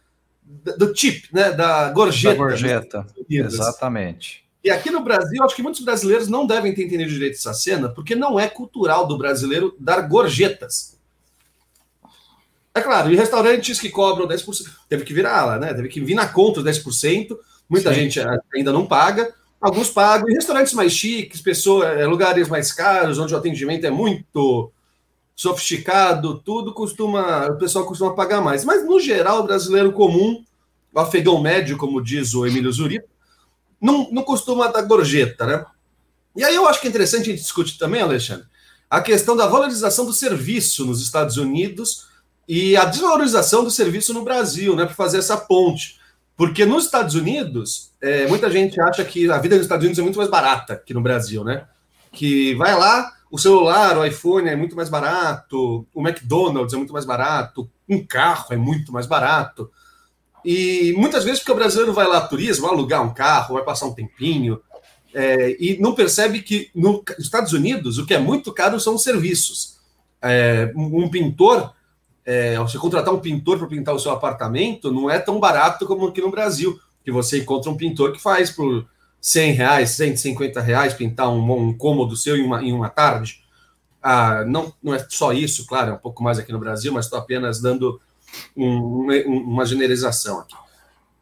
do 0.77 0.95
chip, 0.95 1.27
né? 1.33 1.51
Da 1.51 1.89
gorjeta. 1.89 2.35
Da 2.35 2.43
gorjeta, 2.43 3.07
exatamente. 3.29 4.44
E 4.65 4.71
aqui 4.71 4.89
no 4.89 5.01
Brasil, 5.01 5.43
acho 5.43 5.55
que 5.55 5.61
muitos 5.61 5.81
brasileiros 5.81 6.27
não 6.27 6.47
devem 6.47 6.73
ter 6.73 6.85
entendido 6.85 7.11
direito 7.11 7.35
essa 7.35 7.53
cena, 7.53 7.87
porque 7.87 8.15
não 8.15 8.39
é 8.39 8.47
cultural 8.47 9.05
do 9.05 9.15
brasileiro 9.15 9.75
dar 9.79 10.01
gorjetas. 10.01 10.97
É 12.73 12.81
claro, 12.81 13.13
e 13.13 13.15
restaurantes 13.15 13.79
que 13.79 13.89
cobram 13.89 14.27
10%, 14.27 14.67
teve 14.89 15.05
que 15.05 15.13
virar 15.13 15.45
lá, 15.45 15.59
né? 15.59 15.71
Teve 15.71 15.87
que 15.87 16.01
vir 16.01 16.15
na 16.15 16.27
conta 16.27 16.61
os 16.61 16.65
10%, 16.65 17.37
muita 17.69 17.93
Sim. 17.93 17.99
gente 17.99 18.19
ainda 18.55 18.73
não 18.73 18.87
paga, 18.87 19.31
alguns 19.61 19.91
pagam, 19.91 20.31
e 20.31 20.33
restaurantes 20.33 20.73
mais 20.73 20.93
chiques, 20.93 21.41
pessoas, 21.41 21.99
é, 21.99 22.07
lugares 22.07 22.47
mais 22.47 22.73
caros, 22.73 23.19
onde 23.19 23.35
o 23.35 23.37
atendimento 23.37 23.85
é 23.85 23.91
muito 23.91 24.71
sofisticado, 25.35 26.41
tudo 26.43 26.73
costuma, 26.73 27.51
o 27.51 27.57
pessoal 27.59 27.85
costuma 27.85 28.15
pagar 28.15 28.41
mais. 28.41 28.65
Mas 28.65 28.83
no 28.83 28.99
geral, 28.99 29.41
o 29.41 29.43
brasileiro 29.43 29.91
comum, 29.91 30.43
o 30.91 30.99
afegão 30.99 31.39
médio, 31.39 31.77
como 31.77 32.01
diz 32.01 32.33
o 32.33 32.47
Emílio 32.47 32.71
Zurito, 32.71 33.13
não, 33.85 34.09
não 34.11 34.23
costuma 34.23 34.67
dar 34.67 34.81
gorjeta, 34.81 35.45
né? 35.45 35.63
E 36.35 36.43
aí 36.43 36.55
eu 36.55 36.67
acho 36.67 36.81
que 36.81 36.87
é 36.87 36.89
interessante 36.89 37.21
a 37.21 37.25
gente 37.25 37.41
discutir 37.41 37.77
também, 37.77 38.01
Alexandre, 38.01 38.45
a 38.89 38.99
questão 38.99 39.35
da 39.37 39.45
valorização 39.45 40.05
do 40.05 40.13
serviço 40.13 40.85
nos 40.85 41.01
Estados 41.01 41.37
Unidos 41.37 42.07
e 42.47 42.75
a 42.75 42.85
desvalorização 42.85 43.63
do 43.63 43.69
serviço 43.69 44.13
no 44.13 44.23
Brasil, 44.23 44.75
né? 44.75 44.85
Para 44.85 44.95
fazer 44.95 45.19
essa 45.19 45.37
ponte. 45.37 45.99
Porque 46.35 46.65
nos 46.65 46.85
Estados 46.85 47.15
Unidos, 47.15 47.91
é, 48.01 48.27
muita 48.27 48.49
gente 48.49 48.81
acha 48.81 49.05
que 49.05 49.29
a 49.29 49.37
vida 49.37 49.55
nos 49.55 49.65
Estados 49.65 49.83
Unidos 49.83 49.99
é 49.99 50.03
muito 50.03 50.17
mais 50.17 50.29
barata 50.29 50.75
que 50.75 50.93
no 50.93 51.01
Brasil, 51.01 51.43
né? 51.43 51.65
Que 52.11 52.55
vai 52.55 52.75
lá, 52.75 53.13
o 53.29 53.37
celular, 53.37 53.97
o 53.97 54.05
iPhone 54.05 54.49
é 54.49 54.55
muito 54.55 54.75
mais 54.75 54.89
barato, 54.89 55.87
o 55.93 56.01
McDonald's 56.01 56.73
é 56.73 56.77
muito 56.77 56.93
mais 56.93 57.05
barato, 57.05 57.69
um 57.87 58.05
carro 58.05 58.47
é 58.51 58.57
muito 58.57 58.91
mais 58.91 59.05
barato. 59.05 59.71
E 60.45 60.93
muitas 60.95 61.23
vezes, 61.23 61.39
porque 61.39 61.51
o 61.51 61.55
brasileiro 61.55 61.91
vai 61.91 62.07
lá 62.07 62.21
turismo, 62.21 62.67
alugar 62.67 63.03
um 63.03 63.11
carro, 63.11 63.55
vai 63.55 63.63
passar 63.63 63.87
um 63.87 63.93
tempinho, 63.93 64.61
é, 65.11 65.57
e 65.59 65.77
não 65.79 65.95
percebe 65.95 66.41
que 66.41 66.69
nos 66.75 67.01
Estados 67.17 67.51
Unidos 67.51 67.97
o 67.97 68.05
que 68.05 68.13
é 68.13 68.19
muito 68.19 68.53
caro 68.53 68.79
são 68.79 68.93
os 68.93 69.01
serviços. 69.01 69.77
É, 70.21 70.71
um 70.75 71.09
pintor, 71.09 71.73
é, 72.23 72.59
você 72.59 72.77
contratar 72.77 73.11
um 73.11 73.19
pintor 73.19 73.57
para 73.57 73.67
pintar 73.67 73.95
o 73.95 73.99
seu 73.99 74.11
apartamento 74.11 74.91
não 74.91 75.09
é 75.09 75.17
tão 75.17 75.39
barato 75.39 75.85
como 75.87 76.07
aqui 76.07 76.21
no 76.21 76.29
Brasil, 76.29 76.79
que 77.03 77.11
você 77.11 77.39
encontra 77.39 77.71
um 77.71 77.77
pintor 77.77 78.11
que 78.11 78.21
faz 78.21 78.51
por 78.51 78.85
100 79.19 79.53
reais, 79.53 79.89
150 79.91 80.61
reais 80.61 80.93
pintar 80.93 81.29
um, 81.29 81.69
um 81.69 81.73
cômodo 81.75 82.15
seu 82.15 82.37
em 82.37 82.43
uma, 82.45 82.63
em 82.63 82.71
uma 82.71 82.89
tarde. 82.89 83.41
Ah, 84.03 84.43
não, 84.45 84.71
não 84.83 84.93
é 84.93 85.03
só 85.09 85.33
isso, 85.33 85.65
claro, 85.65 85.91
é 85.91 85.93
um 85.95 85.97
pouco 85.97 86.21
mais 86.21 86.37
aqui 86.37 86.51
no 86.51 86.59
Brasil, 86.59 86.93
mas 86.93 87.05
estou 87.05 87.17
apenas 87.17 87.59
dando 87.59 87.99
um, 88.55 89.07
uma 89.27 89.65
generalização 89.65 90.39
aqui. 90.39 90.55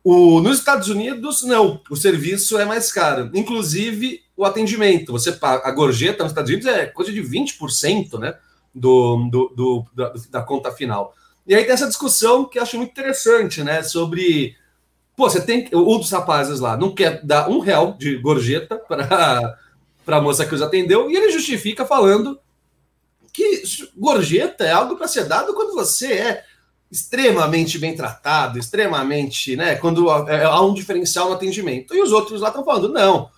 O, 0.03 0.41
nos 0.41 0.60
Estados 0.60 0.89
Unidos, 0.89 1.43
não, 1.43 1.81
o 1.89 1.95
serviço 1.95 2.57
é 2.57 2.65
mais 2.65 2.91
caro, 2.91 3.31
inclusive 3.33 4.22
o 4.36 4.43
atendimento. 4.43 5.12
Você 5.13 5.31
paga, 5.31 5.67
a 5.67 5.72
gorjeta 5.72 6.24
nos 6.24 6.31
Estados 6.31 6.50
Unidos 6.50 6.67
é 6.67 6.86
coisa 6.88 7.12
de 7.12 7.22
20% 7.22 8.19
né, 8.19 8.36
do, 8.74 9.29
do, 9.29 9.53
do 9.55 9.86
da, 9.95 10.13
da 10.29 10.41
conta 10.41 10.72
final. 10.72 11.15
E 11.48 11.55
aí 11.55 11.63
tem 11.63 11.74
essa 11.74 11.88
discussão 11.88 12.45
que 12.45 12.57
eu 12.57 12.63
acho 12.63 12.77
muito 12.77 12.91
interessante, 12.91 13.63
né? 13.63 13.83
Sobre 13.83 14.55
Pô, 15.15 15.29
você 15.29 15.41
tem. 15.41 15.69
Um 15.74 16.00
dos 16.00 16.12
rapazes 16.12 16.60
lá 16.60 16.75
não 16.75 16.93
quer 16.93 17.24
dar 17.24 17.50
um 17.50 17.60
real 17.60 17.93
de 17.93 18.17
gorjeta 18.17 18.77
para 18.77 19.57
a 20.17 20.22
moça 20.22 20.45
que 20.45 20.55
os 20.55 20.62
atendeu, 20.62 21.10
e 21.10 21.15
ele 21.15 21.31
justifica 21.31 21.86
falando 21.86 22.39
que 23.31 23.63
gorjeta 23.95 24.63
é 24.63 24.72
algo 24.72 24.95
para 24.95 25.07
ser 25.07 25.25
dado 25.25 25.53
quando 25.53 25.74
você 25.74 26.13
é 26.13 26.45
extremamente 26.93 27.79
bem 27.79 27.95
tratado, 27.95 28.59
extremamente, 28.59 29.55
né? 29.55 29.75
Quando 29.75 30.07
é, 30.29 30.43
há 30.43 30.62
um 30.62 30.75
diferencial 30.75 31.27
no 31.27 31.33
atendimento. 31.33 31.95
E 31.95 32.01
os 32.03 32.12
outros 32.12 32.39
lá 32.39 32.50
estão 32.50 32.63
falando, 32.63 32.88
não. 32.88 33.31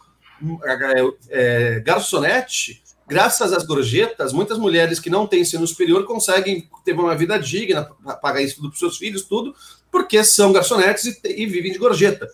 É, 0.65 0.99
é, 1.29 1.79
garçonete, 1.79 2.83
graças 3.07 3.53
às 3.53 3.65
gorjetas, 3.65 4.33
muitas 4.33 4.57
mulheres 4.57 4.99
que 4.99 5.09
não 5.09 5.25
têm 5.25 5.39
ensino 5.39 5.65
superior 5.65 6.03
conseguem 6.03 6.69
ter 6.83 6.91
uma 6.91 7.15
vida 7.15 7.39
digna, 7.39 7.89
pagar 8.21 8.41
isso 8.41 8.57
tudo 8.57 8.71
para 8.71 8.77
seus 8.77 8.97
filhos, 8.97 9.23
tudo, 9.23 9.55
porque 9.89 10.21
são 10.25 10.51
garçonetes 10.51 11.05
e, 11.05 11.43
e, 11.43 11.45
vivem 11.45 11.71
de 11.71 11.77
gorjeta. 11.77 12.27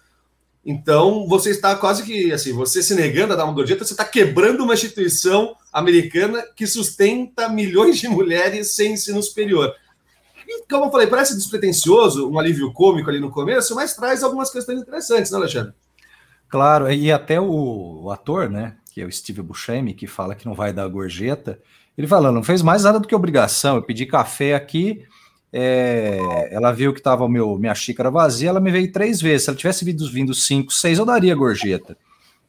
Então, 0.65 1.27
você 1.27 1.51
está 1.51 1.75
quase 1.75 2.01
que, 2.01 2.33
assim, 2.33 2.51
você 2.51 2.81
se 2.81 2.95
negando 2.95 3.33
a 3.33 3.35
dar 3.35 3.45
uma 3.45 3.53
gorjeta, 3.53 3.85
você 3.85 3.93
está 3.93 4.05
quebrando 4.05 4.63
uma 4.63 4.73
instituição 4.73 5.55
americana 5.71 6.43
que 6.55 6.65
sustenta 6.65 7.47
milhões 7.47 7.99
de 7.99 8.07
mulheres 8.07 8.73
sem 8.73 8.93
ensino 8.93 9.21
superior. 9.21 9.71
E, 10.51 10.65
como 10.69 10.85
eu 10.85 10.91
falei, 10.91 11.07
parece 11.07 11.35
despretensioso, 11.35 12.29
um 12.29 12.37
alívio 12.37 12.73
cômico 12.73 13.09
ali 13.09 13.19
no 13.19 13.31
começo, 13.31 13.73
mas 13.73 13.95
traz 13.95 14.21
algumas 14.21 14.51
questões 14.51 14.81
interessantes, 14.81 15.31
né, 15.31 15.37
Alexandre? 15.37 15.73
Claro, 16.49 16.91
e 16.91 17.09
até 17.09 17.39
o, 17.39 18.01
o 18.03 18.11
ator, 18.11 18.49
né, 18.49 18.75
que 18.93 18.99
é 18.99 19.05
o 19.05 19.11
Steve 19.11 19.41
Buscemi, 19.41 19.93
que 19.93 20.05
fala 20.05 20.35
que 20.35 20.45
não 20.45 20.53
vai 20.53 20.73
dar 20.73 20.87
gorjeta, 20.89 21.57
ele 21.97 22.07
fala, 22.07 22.31
não 22.31 22.43
fez 22.43 22.61
mais 22.61 22.83
nada 22.83 22.99
do 22.99 23.07
que 23.07 23.15
obrigação, 23.15 23.77
eu 23.77 23.83
pedi 23.83 24.05
café 24.05 24.53
aqui, 24.53 25.05
é, 25.53 26.17
ela 26.51 26.71
viu 26.71 26.93
que 26.93 26.99
estava 26.99 27.27
minha 27.27 27.75
xícara 27.75 28.09
vazia, 28.09 28.49
ela 28.49 28.59
me 28.59 28.71
veio 28.71 28.91
três 28.91 29.21
vezes. 29.21 29.43
Se 29.43 29.49
ela 29.49 29.57
tivesse 29.57 29.83
vindo, 29.83 30.09
vindo 30.09 30.33
cinco, 30.33 30.71
seis, 30.71 30.97
eu 30.97 31.05
daria 31.05 31.35
gorjeta. 31.35 31.97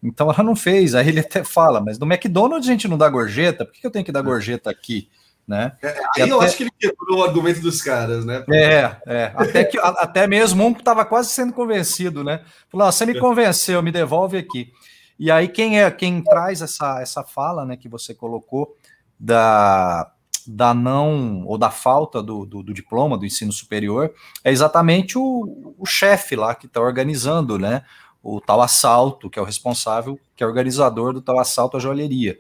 Então 0.03 0.31
ela 0.31 0.43
não 0.43 0.55
fez. 0.55 0.95
Aí 0.95 1.09
ele 1.09 1.21
até 1.21 1.43
fala, 1.43 1.81
mas 1.81 1.99
no 1.99 2.07
McDonald's 2.07 2.69
a 2.69 2.73
gente 2.73 2.89
não 2.89 2.99
dá 2.99 3.09
gorjeta, 3.09 3.65
por 3.65 3.75
que 3.75 3.87
eu 3.87 3.91
tenho 3.91 4.05
que 4.05 4.13
dar 4.13 4.23
gorjeta 4.23 4.71
aqui? 4.71 5.09
Né? 5.47 5.73
É, 5.83 6.01
aí 6.17 6.29
eu 6.29 6.41
acho 6.41 6.57
que 6.57 6.63
ele 6.63 6.71
quebrou 6.79 7.19
o 7.19 7.25
argumento 7.25 7.61
dos 7.61 7.83
caras, 7.83 8.25
né? 8.25 8.45
É, 8.49 8.97
é. 9.07 9.33
Até, 9.35 9.65
que, 9.65 9.79
até 9.79 10.27
mesmo 10.27 10.65
um 10.65 10.71
estava 10.71 11.05
quase 11.05 11.31
sendo 11.31 11.53
convencido, 11.53 12.23
né? 12.23 12.43
Falou: 12.71 12.91
você 12.91 13.05
me 13.05 13.19
convenceu, 13.19 13.83
me 13.83 13.91
devolve 13.91 14.39
aqui. 14.39 14.73
E 15.19 15.31
aí, 15.31 15.49
quem 15.49 15.81
é 15.81 15.91
quem 15.91 16.23
traz 16.23 16.63
essa, 16.63 17.01
essa 17.01 17.23
fala 17.23 17.65
né, 17.65 17.77
que 17.77 17.89
você 17.89 18.15
colocou 18.15 18.77
da, 19.19 20.11
da 20.47 20.75
não 20.75 21.45
ou 21.47 21.57
da 21.57 21.71
falta 21.71 22.23
do, 22.23 22.45
do, 22.45 22.63
do 22.63 22.75
diploma 22.75 23.17
do 23.17 23.27
ensino 23.27 23.53
superior 23.53 24.13
é 24.43 24.51
exatamente 24.51 25.17
o, 25.17 25.75
o 25.79 25.87
chefe 25.87 26.35
lá 26.35 26.55
que 26.55 26.67
está 26.67 26.81
organizando, 26.81 27.59
né? 27.59 27.85
O 28.23 28.41
tal 28.41 28.61
assalto, 28.63 29.29
que 29.29 29.39
é 29.39 29.43
o 29.43 29.45
responsável, 29.45 30.19
que 30.37 30.43
é 30.45 30.47
organizador 30.47 31.13
do 31.13 31.21
tal 31.21 31.39
assalto 31.39 31.77
à 31.77 31.81
joalheria. 31.81 32.39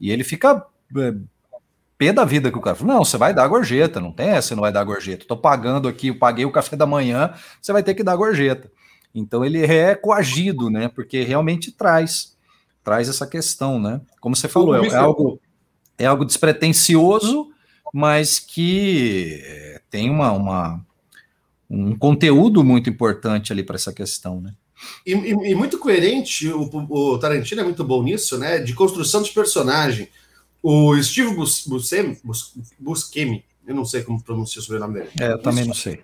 E 0.00 0.10
ele 0.10 0.24
fica 0.24 0.64
é, 0.96 1.14
pé 1.96 2.12
da 2.12 2.24
vida 2.24 2.50
que 2.50 2.58
o 2.58 2.60
cara 2.60 2.76
falou: 2.76 2.94
não, 2.94 3.04
você 3.04 3.16
vai 3.16 3.34
dar 3.34 3.46
gorjeta, 3.48 4.00
não 4.00 4.12
tem 4.12 4.28
essa, 4.28 4.48
você 4.48 4.54
não 4.54 4.62
vai 4.62 4.72
dar 4.72 4.84
gorjeta. 4.84 5.22
Estou 5.22 5.36
pagando 5.36 5.88
aqui, 5.88 6.08
eu 6.08 6.18
paguei 6.18 6.44
o 6.44 6.52
café 6.52 6.76
da 6.76 6.86
manhã, 6.86 7.32
você 7.60 7.72
vai 7.72 7.82
ter 7.82 7.94
que 7.94 8.02
dar 8.02 8.16
gorjeta. 8.16 8.70
Então 9.14 9.44
ele 9.44 9.64
é 9.64 9.94
coagido, 9.94 10.68
né? 10.68 10.88
Porque 10.88 11.22
realmente 11.22 11.70
traz, 11.70 12.36
traz 12.82 13.08
essa 13.08 13.26
questão, 13.26 13.80
né? 13.80 14.00
Como 14.20 14.34
você 14.34 14.48
falou, 14.48 14.74
é, 14.74 14.88
é 14.88 14.96
algo 14.96 15.40
é 15.96 16.06
algo 16.06 16.24
despretensioso, 16.24 17.50
mas 17.92 18.40
que 18.40 19.40
eh, 19.44 19.80
tem 19.88 20.10
uma, 20.10 20.32
uma 20.32 20.84
um 21.70 21.96
conteúdo 21.96 22.62
muito 22.62 22.90
importante 22.90 23.52
ali 23.52 23.62
para 23.62 23.76
essa 23.76 23.92
questão, 23.92 24.40
né? 24.40 24.52
E, 25.06 25.12
e, 25.12 25.30
e 25.30 25.54
muito 25.54 25.78
coerente, 25.78 26.48
o, 26.48 26.68
o, 26.90 27.18
Tarantino 27.18 27.60
é 27.60 27.64
muito 27.64 27.84
bom 27.84 28.02
nisso, 28.02 28.38
né? 28.38 28.58
De 28.58 28.74
construção 28.74 29.22
de 29.22 29.30
personagem. 29.30 30.08
O 30.66 30.96
Steve 31.02 31.34
Buscemi, 31.34 32.18
Buscemi 32.80 33.44
eu 33.66 33.74
não 33.74 33.84
sei 33.84 34.02
como 34.02 34.22
pronunciar 34.22 34.62
o 34.62 34.64
sobrenome 34.64 34.94
dele. 34.94 35.10
É, 35.20 35.32
eu 35.32 35.38
também 35.38 35.66
não 35.66 35.74
sei. 35.74 36.00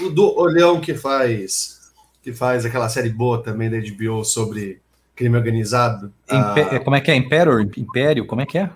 O 0.00 0.08
do 0.08 0.36
Olhão 0.36 0.80
que 0.80 0.94
faz 0.94 1.92
que 2.20 2.32
faz 2.32 2.64
aquela 2.64 2.88
série 2.88 3.10
boa 3.10 3.40
também 3.40 3.70
da 3.70 3.76
HBO 3.78 4.24
sobre 4.24 4.80
crime 5.14 5.36
organizado. 5.36 6.12
Impe 6.28 6.60
ah, 6.60 6.80
como 6.80 6.96
é 6.96 7.00
que 7.00 7.12
é? 7.12 7.14
Império? 7.14 7.60
Império? 7.60 8.26
Como 8.26 8.40
é 8.40 8.46
que 8.46 8.58
é? 8.58 8.68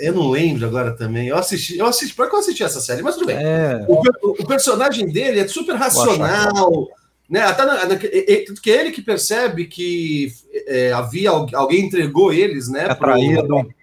Eu 0.00 0.14
não 0.14 0.30
lembro 0.30 0.66
agora 0.66 0.96
também. 0.96 1.28
Eu 1.28 1.36
assisti, 1.36 1.78
eu 1.78 1.86
assisti, 1.86 2.16
por 2.16 2.28
que 2.28 2.34
eu 2.34 2.40
assisti 2.40 2.64
essa 2.64 2.80
série? 2.80 3.02
Mas 3.02 3.14
tudo 3.14 3.26
bem. 3.26 3.36
É... 3.36 3.84
O, 3.86 4.02
o, 4.42 4.46
personagem 4.46 5.06
dele 5.06 5.38
é 5.38 5.46
super 5.46 5.76
racional, 5.76 6.88
né? 7.30 7.42
Até 7.42 7.64
na, 7.64 7.86
na, 7.86 7.96
que 7.96 8.70
ele 8.70 8.90
que 8.90 9.00
percebe 9.00 9.66
que 9.66 10.32
é, 10.66 10.92
havia 10.92 11.30
alguém 11.30 11.84
entregou 11.84 12.32
eles, 12.32 12.68
né? 12.68 12.86
É 12.90 12.94
traído. 12.94 13.58
Ele 13.58 13.64
que 13.64 13.75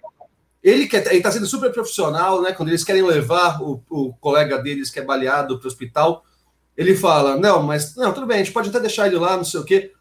ele 0.64 0.84
está 0.84 1.30
sendo 1.30 1.46
super 1.46 1.70
profissional, 1.70 2.42
né? 2.42 2.52
Quando 2.52 2.70
eles 2.70 2.82
querem 2.82 3.02
levar 3.02 3.62
o, 3.62 3.80
o 3.88 4.14
colega 4.14 4.58
deles 4.58 4.90
que 4.90 4.98
é 4.98 5.04
baleado 5.04 5.58
para 5.58 5.66
o 5.66 5.68
hospital, 5.68 6.24
ele 6.76 6.96
fala: 6.96 7.36
não, 7.36 7.62
mas 7.62 7.94
não, 7.94 8.12
tudo 8.12 8.26
bem, 8.26 8.40
a 8.40 8.42
gente 8.42 8.52
pode 8.52 8.70
até 8.70 8.80
deixar 8.80 9.06
ele 9.06 9.16
lá, 9.16 9.36
não 9.36 9.44
sei 9.44 9.60
o 9.60 9.64
quê. 9.64 9.92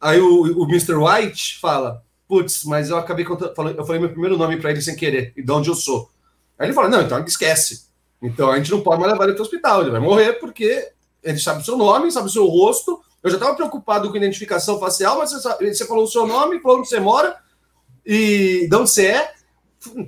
Aí 0.00 0.20
o, 0.20 0.62
o 0.62 0.64
Mr. 0.64 0.94
White 0.94 1.58
fala: 1.60 2.02
putz, 2.32 2.64
mas 2.64 2.88
eu 2.88 2.96
acabei 2.96 3.26
contando, 3.26 3.52
eu 3.76 3.84
falei 3.84 4.00
meu 4.00 4.08
primeiro 4.08 4.38
nome 4.38 4.56
para 4.56 4.70
ele 4.70 4.80
sem 4.80 4.96
querer, 4.96 5.34
e 5.36 5.42
de 5.42 5.52
onde 5.52 5.68
eu 5.68 5.74
sou. 5.74 6.10
Aí 6.58 6.66
ele 6.66 6.72
fala, 6.72 6.88
não, 6.88 7.02
então 7.02 7.22
esquece. 7.24 7.88
Então 8.22 8.50
a 8.50 8.56
gente 8.56 8.70
não 8.70 8.80
pode 8.80 9.00
mais 9.00 9.12
levar 9.12 9.24
ele 9.24 9.34
para 9.34 9.42
o 9.42 9.44
hospital, 9.44 9.82
ele 9.82 9.90
vai 9.90 10.00
morrer 10.00 10.34
porque 10.34 10.92
ele 11.22 11.38
sabe 11.38 11.60
o 11.60 11.64
seu 11.64 11.76
nome, 11.76 12.10
sabe 12.10 12.28
o 12.28 12.30
seu 12.30 12.46
rosto. 12.46 13.02
Eu 13.22 13.28
já 13.28 13.36
estava 13.36 13.54
preocupado 13.54 14.10
com 14.10 14.16
identificação 14.16 14.80
facial, 14.80 15.18
mas 15.18 15.30
você, 15.30 15.74
você, 15.74 15.86
falou 15.86 16.04
o 16.04 16.08
seu 16.08 16.26
nome, 16.26 16.58
falou 16.60 16.78
onde 16.78 16.88
você 16.88 16.98
mora 16.98 17.36
e 18.04 18.66
de 18.66 18.76
onde 18.76 18.88
você 18.88 19.06
é, 19.08 19.34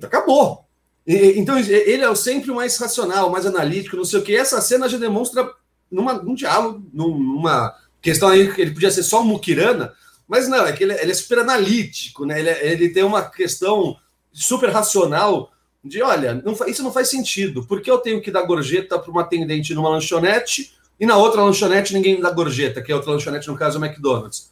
acabou. 0.03 0.65
E, 1.07 1.39
então 1.39 1.59
ele 1.59 2.03
é 2.03 2.15
sempre 2.15 2.51
o 2.51 2.55
mais 2.55 2.77
racional, 2.77 3.31
mais 3.31 3.47
analítico, 3.47 3.97
não 3.97 4.05
sei 4.05 4.21
o 4.21 4.23
que. 4.23 4.35
Essa 4.35 4.61
cena 4.61 4.89
já 4.89 4.99
demonstra 4.99 5.51
numa, 5.91 6.15
num 6.15 6.35
diálogo, 6.35 6.83
numa 6.93 7.75
questão 8.01 8.29
aí 8.29 8.53
que 8.53 8.61
ele 8.61 8.73
podia 8.73 8.91
ser 8.91 9.03
só 9.03 9.23
um 9.23 9.25
muquirana, 9.25 9.93
mas 10.27 10.49
não, 10.49 10.67
é 10.67 10.73
que 10.73 10.85
ele, 10.85 10.95
ele 10.95 11.11
é 11.11 11.15
super 11.15 11.39
analítico, 11.39 12.25
né? 12.25 12.39
Ele, 12.39 12.49
é, 12.49 12.73
ele 12.73 12.89
tem 12.89 13.03
uma 13.03 13.23
questão 13.23 13.97
super 14.33 14.71
racional 14.71 15.53
de, 15.85 16.03
olha, 16.03 16.35
não, 16.35 16.57
isso 16.67 16.83
não 16.83 16.93
faz 16.93 17.09
sentido. 17.09 17.67
Por 17.67 17.81
que 17.81 17.91
eu 17.91 17.99
tenho 17.99 18.21
que 18.21 18.31
dar 18.31 18.43
gorjeta 18.43 18.99
para 18.99 19.11
uma 19.11 19.21
atendente 19.21 19.75
numa 19.75 19.91
lanchonete 19.91 20.75
e 20.99 21.07
na 21.07 21.17
outra 21.17 21.43
lanchonete 21.43 21.93
ninguém 21.93 22.21
dá 22.21 22.31
gorjeta, 22.31 22.81
que 22.83 22.91
é 22.91 22.95
outra 22.95 23.13
lanchonete, 23.13 23.49
no 23.49 23.57
caso, 23.57 23.77
é 23.77 23.81
o 23.81 23.85
McDonald's? 23.85 24.51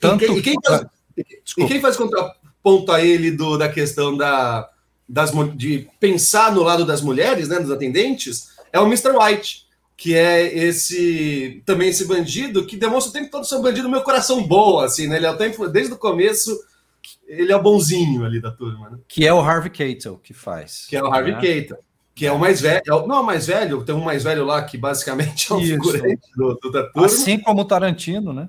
Tanto... 0.00 0.24
E, 0.24 0.26
quem, 0.26 0.38
e, 0.38 0.42
quem 0.42 0.54
faz, 0.64 0.86
e 1.16 1.66
quem 1.66 1.80
faz 1.80 1.96
contraponto 2.64 2.90
a 2.90 3.04
ele 3.04 3.30
do, 3.30 3.58
da 3.58 3.68
questão 3.68 4.16
da, 4.16 4.68
das, 5.08 5.30
de 5.54 5.86
pensar 6.00 6.52
no 6.52 6.62
lado 6.62 6.84
das 6.84 7.02
mulheres, 7.02 7.48
né, 7.48 7.60
dos 7.60 7.70
atendentes, 7.70 8.48
é 8.72 8.80
o 8.80 8.86
Mr. 8.86 9.10
White 9.10 9.64
que 9.96 10.12
é 10.12 10.52
esse 10.52 11.62
também 11.64 11.88
esse 11.88 12.04
bandido 12.04 12.66
que 12.66 12.76
demonstra 12.76 13.10
o 13.10 13.12
tempo 13.12 13.30
todo 13.30 13.46
ser 13.46 13.54
um 13.54 13.62
bandido 13.62 13.88
meu 13.88 14.02
coração 14.02 14.44
bom, 14.44 14.80
assim, 14.80 15.06
né? 15.06 15.16
Ele 15.16 15.26
é 15.26 15.30
o 15.30 15.36
tempo, 15.36 15.68
desde 15.68 15.92
o 15.92 15.96
começo 15.96 16.50
ele 17.28 17.52
é 17.52 17.56
o 17.56 17.62
bonzinho 17.62 18.24
ali 18.24 18.40
da 18.40 18.50
turma, 18.50 18.90
né? 18.90 18.98
Que 19.06 19.24
é 19.24 19.32
o 19.32 19.38
Harvey 19.38 19.70
Keitel 19.70 20.18
que 20.18 20.34
faz. 20.34 20.86
Que 20.88 20.96
é 20.96 21.02
o 21.02 21.06
Harvey 21.06 21.34
né? 21.34 21.40
Keitel, 21.40 21.78
que 22.12 22.26
é 22.26 22.32
o 22.32 22.38
mais 22.40 22.60
velho, 22.60 22.82
é 22.84 23.06
não 23.06 23.14
é 23.14 23.20
o 23.20 23.24
mais 23.24 23.46
velho, 23.46 23.84
tem 23.84 23.94
um 23.94 24.02
mais 24.02 24.24
velho 24.24 24.44
lá 24.44 24.64
que 24.64 24.76
basicamente 24.76 25.52
é 25.52 25.54
um 25.54 25.60
figurante 25.60 26.20
do, 26.36 26.54
do, 26.54 26.72
da 26.72 26.82
turma. 26.90 27.06
Assim 27.06 27.38
como 27.38 27.60
o 27.60 27.64
Tarantino, 27.64 28.32
né? 28.32 28.48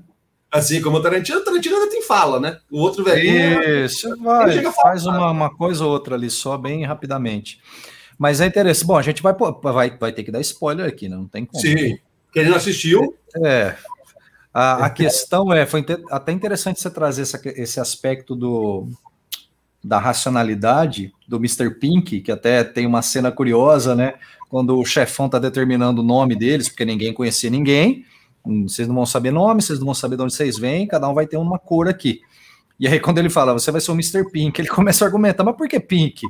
Assim 0.55 0.81
como 0.81 0.97
o 0.97 1.01
Tarantino, 1.01 1.39
o 1.39 1.43
Tarantino 1.43 1.75
ainda 1.75 1.91
tem 1.91 2.01
fala, 2.01 2.39
né? 2.39 2.59
O 2.71 2.79
outro 2.79 3.03
velhinho. 3.03 3.61
Isso, 3.85 4.15
vai, 4.21 4.61
faz 4.71 5.05
uma, 5.05 5.29
uma 5.29 5.53
coisa 5.53 5.83
ou 5.83 5.91
outra 5.91 6.15
ali, 6.15 6.29
só 6.29 6.57
bem 6.57 6.85
rapidamente. 6.85 7.59
Mas 8.17 8.39
é 8.39 8.45
interessante. 8.45 8.87
Bom, 8.87 8.97
a 8.97 9.01
gente 9.01 9.21
vai, 9.21 9.33
vai, 9.61 9.97
vai 9.97 10.11
ter 10.13 10.23
que 10.23 10.31
dar 10.31 10.39
spoiler 10.39 10.87
aqui, 10.87 11.09
né? 11.09 11.17
não 11.17 11.27
tem 11.27 11.45
como. 11.45 11.61
Sim. 11.61 11.97
Quem 12.31 12.45
não 12.45 12.55
assistiu. 12.55 13.17
É. 13.43 13.75
A, 14.53 14.85
a 14.85 14.89
questão 14.89 15.51
é, 15.51 15.65
foi 15.65 15.85
até 16.09 16.31
interessante 16.31 16.79
você 16.79 16.89
trazer 16.89 17.23
essa, 17.23 17.41
esse 17.43 17.77
aspecto 17.77 18.33
do, 18.33 18.87
da 19.83 19.99
racionalidade 19.99 21.13
do 21.27 21.35
Mr. 21.35 21.69
Pink, 21.71 22.21
que 22.21 22.31
até 22.31 22.63
tem 22.63 22.85
uma 22.85 23.01
cena 23.01 23.29
curiosa, 23.29 23.93
né? 23.93 24.13
Quando 24.49 24.79
o 24.79 24.85
chefão 24.85 25.25
está 25.25 25.37
determinando 25.37 26.01
o 26.01 26.05
nome 26.05 26.33
deles, 26.33 26.69
porque 26.69 26.85
ninguém 26.85 27.13
conhecia 27.13 27.49
ninguém, 27.49 28.05
vocês 28.45 28.87
não 28.87 28.95
vão 28.95 29.05
saber 29.05 29.31
nome, 29.31 29.61
vocês 29.61 29.79
não 29.79 29.85
vão 29.85 29.95
saber 29.95 30.17
de 30.17 30.23
onde 30.23 30.33
vocês 30.33 30.57
vêm, 30.57 30.87
cada 30.87 31.09
um 31.09 31.13
vai 31.13 31.25
ter 31.25 31.37
uma 31.37 31.57
cor 31.57 31.87
aqui. 31.87 32.21
E 32.79 32.87
aí, 32.87 32.99
quando 32.99 33.17
ele 33.17 33.29
fala, 33.29 33.53
você 33.53 33.71
vai 33.71 33.81
ser 33.81 33.91
o 33.91 33.93
Mr. 33.93 34.29
Pink, 34.31 34.59
ele 34.59 34.67
começa 34.69 35.03
a 35.03 35.07
argumentar, 35.07 35.43
mas 35.43 35.55
por 35.55 35.67
que 35.67 35.79
Pink? 35.79 36.23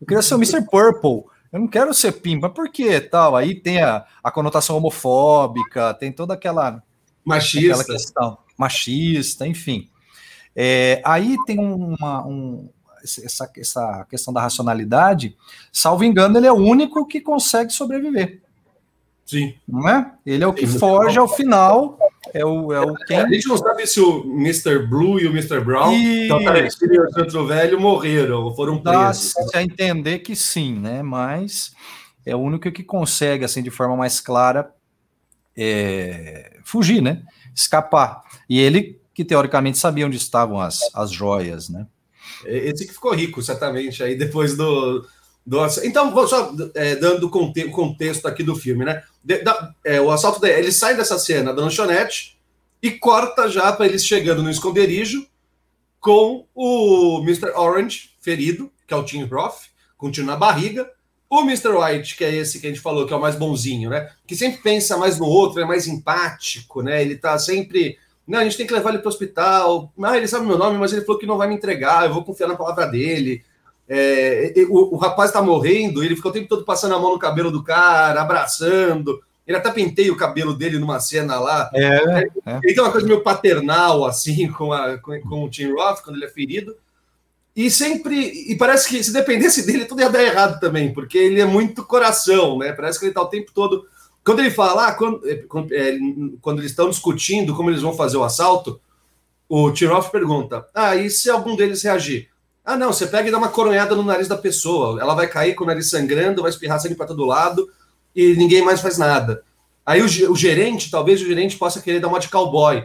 Eu 0.00 0.06
queria 0.06 0.22
ser 0.22 0.34
o 0.34 0.38
Mr. 0.38 0.62
Purple. 0.70 1.24
Eu 1.52 1.60
não 1.60 1.68
quero 1.68 1.94
ser 1.94 2.10
pimpa, 2.10 2.50
por 2.50 2.68
que 2.68 3.00
tal? 3.00 3.36
Aí 3.36 3.54
tem 3.54 3.80
a, 3.80 4.04
a 4.24 4.30
conotação 4.32 4.76
homofóbica, 4.76 5.94
tem 5.94 6.10
toda 6.10 6.34
aquela 6.34 6.82
machista, 7.24 7.80
aquela 7.80 7.84
questão 7.84 8.38
machista, 8.58 9.46
enfim. 9.46 9.88
É, 10.56 11.00
aí 11.04 11.36
tem 11.46 11.60
uma, 11.60 12.26
um, 12.26 12.68
essa, 13.04 13.50
essa 13.56 14.06
questão 14.10 14.34
da 14.34 14.40
racionalidade. 14.40 15.36
Salvo 15.72 16.02
engano, 16.02 16.36
ele 16.38 16.46
é 16.46 16.52
o 16.52 16.56
único 16.56 17.06
que 17.06 17.20
consegue 17.20 17.72
sobreviver. 17.72 18.42
Sim. 19.24 19.54
Não 19.66 19.88
é? 19.88 20.12
Ele 20.24 20.44
é 20.44 20.46
o 20.46 20.52
que 20.52 20.66
Sim, 20.66 20.78
foge 20.78 21.18
ao 21.18 21.28
final. 21.28 21.98
É 22.32 22.44
o, 22.44 22.72
é 22.72 22.80
o 22.80 22.94
quem... 22.94 23.16
A 23.16 23.28
gente 23.28 23.48
não 23.48 23.56
sabe 23.56 23.86
se 23.86 24.00
o 24.00 24.24
Mr. 24.24 24.86
Blue 24.86 25.20
e 25.20 25.26
o 25.26 25.30
Mr. 25.30 25.60
Brown, 25.60 25.92
e... 25.92 26.28
e 26.28 27.00
o 27.00 27.10
Santo 27.12 27.46
Velho, 27.46 27.80
morreram 27.80 28.42
ou 28.42 28.54
foram 28.54 28.82
presos. 28.82 29.34
Dá 29.52 29.60
a 29.60 29.62
entender 29.62 30.18
que 30.20 30.34
sim, 30.34 30.78
né? 30.78 31.02
Mas 31.02 31.72
é 32.24 32.34
o 32.34 32.40
único 32.40 32.70
que 32.70 32.82
consegue, 32.82 33.44
assim, 33.44 33.62
de 33.62 33.70
forma 33.70 33.96
mais 33.96 34.20
clara, 34.20 34.70
é... 35.56 36.58
fugir, 36.64 37.00
né? 37.00 37.22
Escapar. 37.54 38.22
E 38.48 38.58
ele, 38.58 39.00
que 39.14 39.24
teoricamente 39.24 39.78
sabia 39.78 40.06
onde 40.06 40.16
estavam 40.16 40.60
as, 40.60 40.80
as 40.94 41.10
joias, 41.10 41.68
né? 41.68 41.86
Esse 42.44 42.86
que 42.86 42.92
ficou 42.92 43.14
rico, 43.14 43.42
certamente, 43.42 44.02
aí 44.02 44.16
depois 44.16 44.56
do, 44.56 45.06
do, 45.46 45.58
então, 45.82 46.10
vou 46.10 46.26
só 46.26 46.54
é, 46.74 46.96
dando 46.96 47.26
o 47.26 47.30
conte 47.30 47.68
contexto 47.68 48.26
aqui 48.26 48.42
do 48.42 48.56
filme, 48.56 48.84
né? 48.84 49.02
De, 49.22 49.42
da, 49.42 49.74
é, 49.84 50.00
o 50.00 50.10
assalto 50.10 50.40
dele, 50.40 50.60
ele 50.60 50.72
sai 50.72 50.96
dessa 50.96 51.18
cena 51.18 51.52
da 51.52 51.62
lanchonete 51.62 52.38
e 52.82 52.90
corta 52.90 53.48
já 53.48 53.72
para 53.72 53.86
eles 53.86 54.06
chegando 54.06 54.42
no 54.42 54.50
esconderijo 54.50 55.26
com 56.00 56.46
o 56.54 57.20
Mr. 57.22 57.50
Orange 57.56 58.10
ferido, 58.20 58.70
que 58.86 58.94
é 58.94 58.96
o 58.96 59.04
Tim 59.04 59.24
Roth, 59.24 59.68
com 59.96 60.10
tiro 60.10 60.26
na 60.26 60.36
barriga, 60.36 60.90
O 61.30 61.40
Mr. 61.40 61.70
White, 61.70 62.16
que 62.16 62.24
é 62.24 62.34
esse 62.34 62.60
que 62.60 62.66
a 62.66 62.70
gente 62.70 62.82
falou, 62.82 63.06
que 63.06 63.12
é 63.12 63.16
o 63.16 63.20
mais 63.20 63.36
bonzinho, 63.36 63.90
né? 63.90 64.10
Que 64.26 64.36
sempre 64.36 64.62
pensa 64.62 64.96
mais 64.96 65.18
no 65.18 65.26
outro, 65.26 65.60
é 65.60 65.64
mais 65.64 65.86
empático, 65.86 66.82
né? 66.82 67.02
Ele 67.02 67.16
tá 67.16 67.38
sempre. 67.38 67.98
Não, 68.26 68.38
a 68.38 68.44
gente 68.44 68.56
tem 68.56 68.66
que 68.66 68.72
levar 68.72 68.90
ele 68.90 68.98
para 68.98 69.08
o 69.08 69.12
hospital. 69.12 69.92
Ah, 70.02 70.16
ele 70.16 70.28
sabe 70.28 70.46
meu 70.46 70.58
nome, 70.58 70.78
mas 70.78 70.92
ele 70.92 71.04
falou 71.04 71.18
que 71.18 71.26
não 71.26 71.38
vai 71.38 71.48
me 71.48 71.54
entregar, 71.54 72.04
eu 72.04 72.14
vou 72.14 72.22
confiar 72.22 72.48
na 72.48 72.56
palavra 72.56 72.86
dele. 72.86 73.42
É, 73.88 74.52
o, 74.68 74.94
o, 74.94 74.96
rapaz 74.96 75.30
está 75.30 75.42
morrendo, 75.42 76.02
ele 76.02 76.16
ficou 76.16 76.30
o 76.30 76.34
tempo 76.34 76.48
todo 76.48 76.64
passando 76.64 76.94
a 76.94 76.98
mão 76.98 77.12
no 77.12 77.18
cabelo 77.18 77.50
do 77.50 77.62
cara, 77.62 78.22
abraçando. 78.22 79.22
Ele 79.46 79.58
até 79.58 79.70
penteia 79.70 80.12
o 80.12 80.16
cabelo 80.16 80.54
dele 80.54 80.78
numa 80.78 80.98
cena 81.00 81.38
lá. 81.38 81.70
É, 81.74 82.30
é. 82.46 82.60
Ele 82.62 82.74
tem 82.74 82.82
uma 82.82 82.92
coisa 82.92 83.06
meio 83.06 83.22
paternal, 83.22 84.04
assim, 84.04 84.48
com, 84.52 84.72
a, 84.72 84.96
com, 84.98 85.20
com 85.20 85.44
o 85.44 85.50
Tim 85.50 85.72
Roth, 85.72 86.02
quando 86.02 86.16
ele 86.16 86.24
é 86.24 86.30
ferido. 86.30 86.74
E 87.54 87.70
sempre. 87.70 88.16
E 88.50 88.56
parece 88.56 88.88
que 88.88 89.04
se 89.04 89.12
dependesse 89.12 89.66
dele, 89.66 89.84
tudo 89.84 90.00
ia 90.00 90.10
dar 90.10 90.24
errado 90.24 90.58
também, 90.58 90.92
porque 90.92 91.18
ele 91.18 91.40
é 91.40 91.44
muito 91.44 91.84
coração, 91.84 92.58
né? 92.58 92.72
Parece 92.72 92.98
que 92.98 93.04
ele 93.04 93.10
está 93.10 93.22
o 93.22 93.28
tempo 93.28 93.52
todo. 93.54 93.86
Quando 94.24 94.40
ele 94.40 94.50
fala, 94.50 94.88
ah, 94.88 94.94
quando, 94.94 95.20
é, 95.28 95.44
quando 96.40 96.60
eles 96.60 96.70
estão 96.70 96.88
discutindo 96.88 97.54
como 97.54 97.70
eles 97.70 97.82
vão 97.82 97.92
fazer 97.92 98.16
o 98.16 98.24
assalto, 98.24 98.80
o 99.48 99.70
Tim 99.70 99.84
Roth 99.84 100.10
pergunta: 100.10 100.66
Ah, 100.74 100.96
e 100.96 101.10
se 101.10 101.30
algum 101.30 101.54
deles 101.54 101.82
reagir? 101.82 102.28
Ah, 102.64 102.76
não, 102.76 102.92
você 102.92 103.06
pega 103.06 103.28
e 103.28 103.30
dá 103.30 103.36
uma 103.36 103.50
coronhada 103.50 103.94
no 103.94 104.02
nariz 104.02 104.26
da 104.26 104.38
pessoa. 104.38 105.00
Ela 105.00 105.14
vai 105.14 105.26
cair 105.26 105.54
com 105.54 105.64
o 105.64 105.66
nariz 105.66 105.90
sangrando, 105.90 106.42
vai 106.42 106.50
espirrar 106.50 106.80
sangue 106.80 106.94
para 106.94 107.06
todo 107.06 107.26
lado 107.26 107.68
e 108.14 108.34
ninguém 108.34 108.62
mais 108.62 108.80
faz 108.80 108.96
nada. 108.96 109.42
Aí 109.84 110.00
o, 110.00 110.32
o, 110.32 110.36
gerente, 110.36 110.90
talvez 110.90 111.20
o 111.20 111.26
gerente 111.26 111.58
possa 111.58 111.82
querer 111.82 112.00
dar 112.00 112.08
uma 112.08 112.20
de 112.20 112.28
cowboy. 112.28 112.84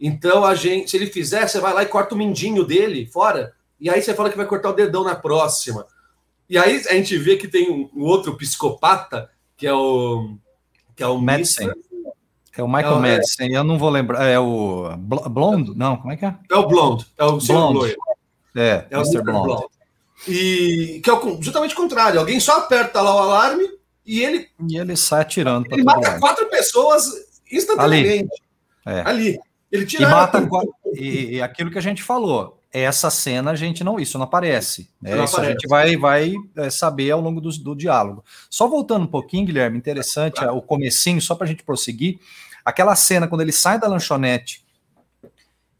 Então 0.00 0.44
a 0.44 0.54
gente, 0.54 0.90
se 0.90 0.96
ele 0.96 1.06
fizer, 1.06 1.46
você 1.46 1.60
vai 1.60 1.74
lá 1.74 1.82
e 1.82 1.86
corta 1.86 2.14
o 2.14 2.18
mindinho 2.18 2.64
dele 2.64 3.06
fora, 3.06 3.52
e 3.78 3.90
aí 3.90 4.00
você 4.00 4.14
fala 4.14 4.30
que 4.30 4.36
vai 4.36 4.46
cortar 4.46 4.70
o 4.70 4.74
dedão 4.74 5.04
na 5.04 5.14
próxima. 5.14 5.86
E 6.48 6.56
aí 6.56 6.82
a 6.88 6.94
gente 6.94 7.18
vê 7.18 7.36
que 7.36 7.48
tem 7.48 7.70
um, 7.70 7.90
um 7.94 8.04
outro 8.04 8.34
psicopata, 8.36 9.30
que 9.56 9.66
é 9.66 9.74
o 9.74 10.36
que 10.96 11.02
é 11.02 11.06
o 11.06 11.18
Madison. 11.18 11.70
É 12.56 12.62
o 12.62 12.66
Michael 12.66 12.94
é 12.94 12.96
o, 12.96 13.00
Madison, 13.00 13.44
é, 13.44 13.50
eu 13.50 13.64
não 13.64 13.78
vou 13.78 13.90
lembrar. 13.90 14.24
É 14.24 14.38
o 14.38 14.96
Blonde? 14.96 15.76
Não, 15.76 15.96
como 15.98 16.12
é 16.12 16.16
que 16.16 16.24
é? 16.24 16.34
É 16.50 16.56
o 16.56 16.66
Blonde, 16.66 17.06
é 17.18 17.24
o 17.24 17.38
Blonde. 17.38 17.94
É, 18.58 18.86
é 18.90 18.98
o 18.98 19.02
Mr. 19.02 19.22
Blonde. 19.22 19.46
Blonde. 19.46 19.66
E 20.26 21.00
que 21.02 21.08
é 21.08 21.12
o, 21.12 21.40
justamente 21.40 21.74
o 21.74 21.76
contrário. 21.76 22.18
Alguém 22.18 22.40
só 22.40 22.58
aperta 22.58 23.00
lá 23.00 23.14
o 23.14 23.18
alarme 23.18 23.68
e 24.04 24.20
ele. 24.20 24.48
E 24.68 24.76
ele 24.76 24.96
sai 24.96 25.20
atirando. 25.20 25.66
Ele 25.70 25.84
mata 25.84 26.08
lado. 26.08 26.20
quatro 26.20 26.48
pessoas 26.48 27.08
instantaneamente. 27.50 28.42
Ali. 28.84 28.98
É. 28.98 29.02
Ali. 29.08 29.40
Ele 29.70 29.86
tira. 29.86 30.04
E 30.04 30.10
mata. 30.10 30.44
Quatro, 30.46 30.74
e, 30.94 31.36
e, 31.36 31.42
aquilo 31.42 31.70
que 31.70 31.78
a 31.78 31.82
gente 31.82 32.02
falou. 32.02 32.56
Essa 32.70 33.08
cena 33.10 33.52
a 33.52 33.54
gente 33.54 33.84
não. 33.84 33.98
Isso 33.98 34.18
não 34.18 34.24
aparece. 34.24 34.90
Né? 35.00 35.14
Não 35.14 35.24
isso 35.24 35.34
aparece. 35.34 35.52
a 35.52 35.52
gente 35.52 35.68
vai, 35.68 35.96
vai 35.96 36.34
é, 36.56 36.68
saber 36.68 37.10
ao 37.10 37.20
longo 37.20 37.40
do, 37.40 37.50
do 37.50 37.74
diálogo. 37.74 38.24
Só 38.50 38.66
voltando 38.66 39.04
um 39.04 39.08
pouquinho, 39.08 39.46
Guilherme, 39.46 39.78
interessante, 39.78 40.44
o 40.44 40.60
comecinho, 40.60 41.20
só 41.22 41.34
para 41.34 41.46
a 41.46 41.48
gente 41.48 41.62
prosseguir. 41.62 42.18
Aquela 42.64 42.94
cena 42.94 43.26
quando 43.26 43.40
ele 43.40 43.52
sai 43.52 43.78
da 43.78 43.88
lanchonete 43.88 44.62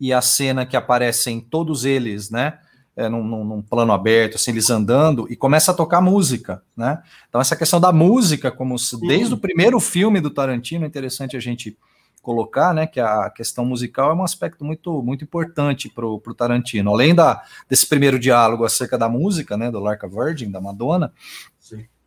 e 0.01 0.13
a 0.13 0.23
cena 0.23 0.65
que 0.65 0.77
aparecem 0.77 1.41
todos 1.41 1.85
eles, 1.85 2.31
né? 2.31 2.59
É, 3.01 3.09
num, 3.09 3.23
num, 3.23 3.63
plano 3.63 3.93
aberto, 3.93 4.35
assim, 4.35 4.51
eles 4.51 4.69
andando, 4.71 5.31
e 5.31 5.37
começa 5.37 5.71
a 5.71 5.75
tocar 5.75 6.01
música, 6.01 6.65
né? 6.77 7.01
Então, 7.29 7.41
essa 7.41 7.55
questão 7.55 7.81
da 7.81 7.93
música, 7.93 8.51
como 8.51 8.77
se, 8.77 8.99
desde 9.01 9.33
o 9.33 9.39
primeiro 9.39 9.79
filme 9.79 10.21
do 10.21 10.31
Tarantino, 10.31 10.85
é 10.85 10.89
interessante 10.89 11.37
a 11.37 11.41
gente 11.41 11.79
colocar, 12.21 12.75
né? 12.75 12.87
Que 12.87 12.99
a 12.99 13.31
questão 13.31 13.65
musical 13.65 14.11
é 14.11 14.15
um 14.15 14.25
aspecto 14.25 14.65
muito, 14.65 15.01
muito 15.01 15.23
importante 15.23 15.89
para 15.89 16.05
o 16.05 16.21
Tarantino. 16.37 16.91
Além 16.91 17.15
da, 17.15 17.41
desse 17.69 17.87
primeiro 17.87 18.19
diálogo 18.19 18.65
acerca 18.65 18.99
da 18.99 19.09
música, 19.09 19.57
né? 19.57 19.71
Do 19.71 19.79
Larka 19.79 20.09
Virgin, 20.09 20.51
da 20.51 20.61
Madonna, 20.61 21.13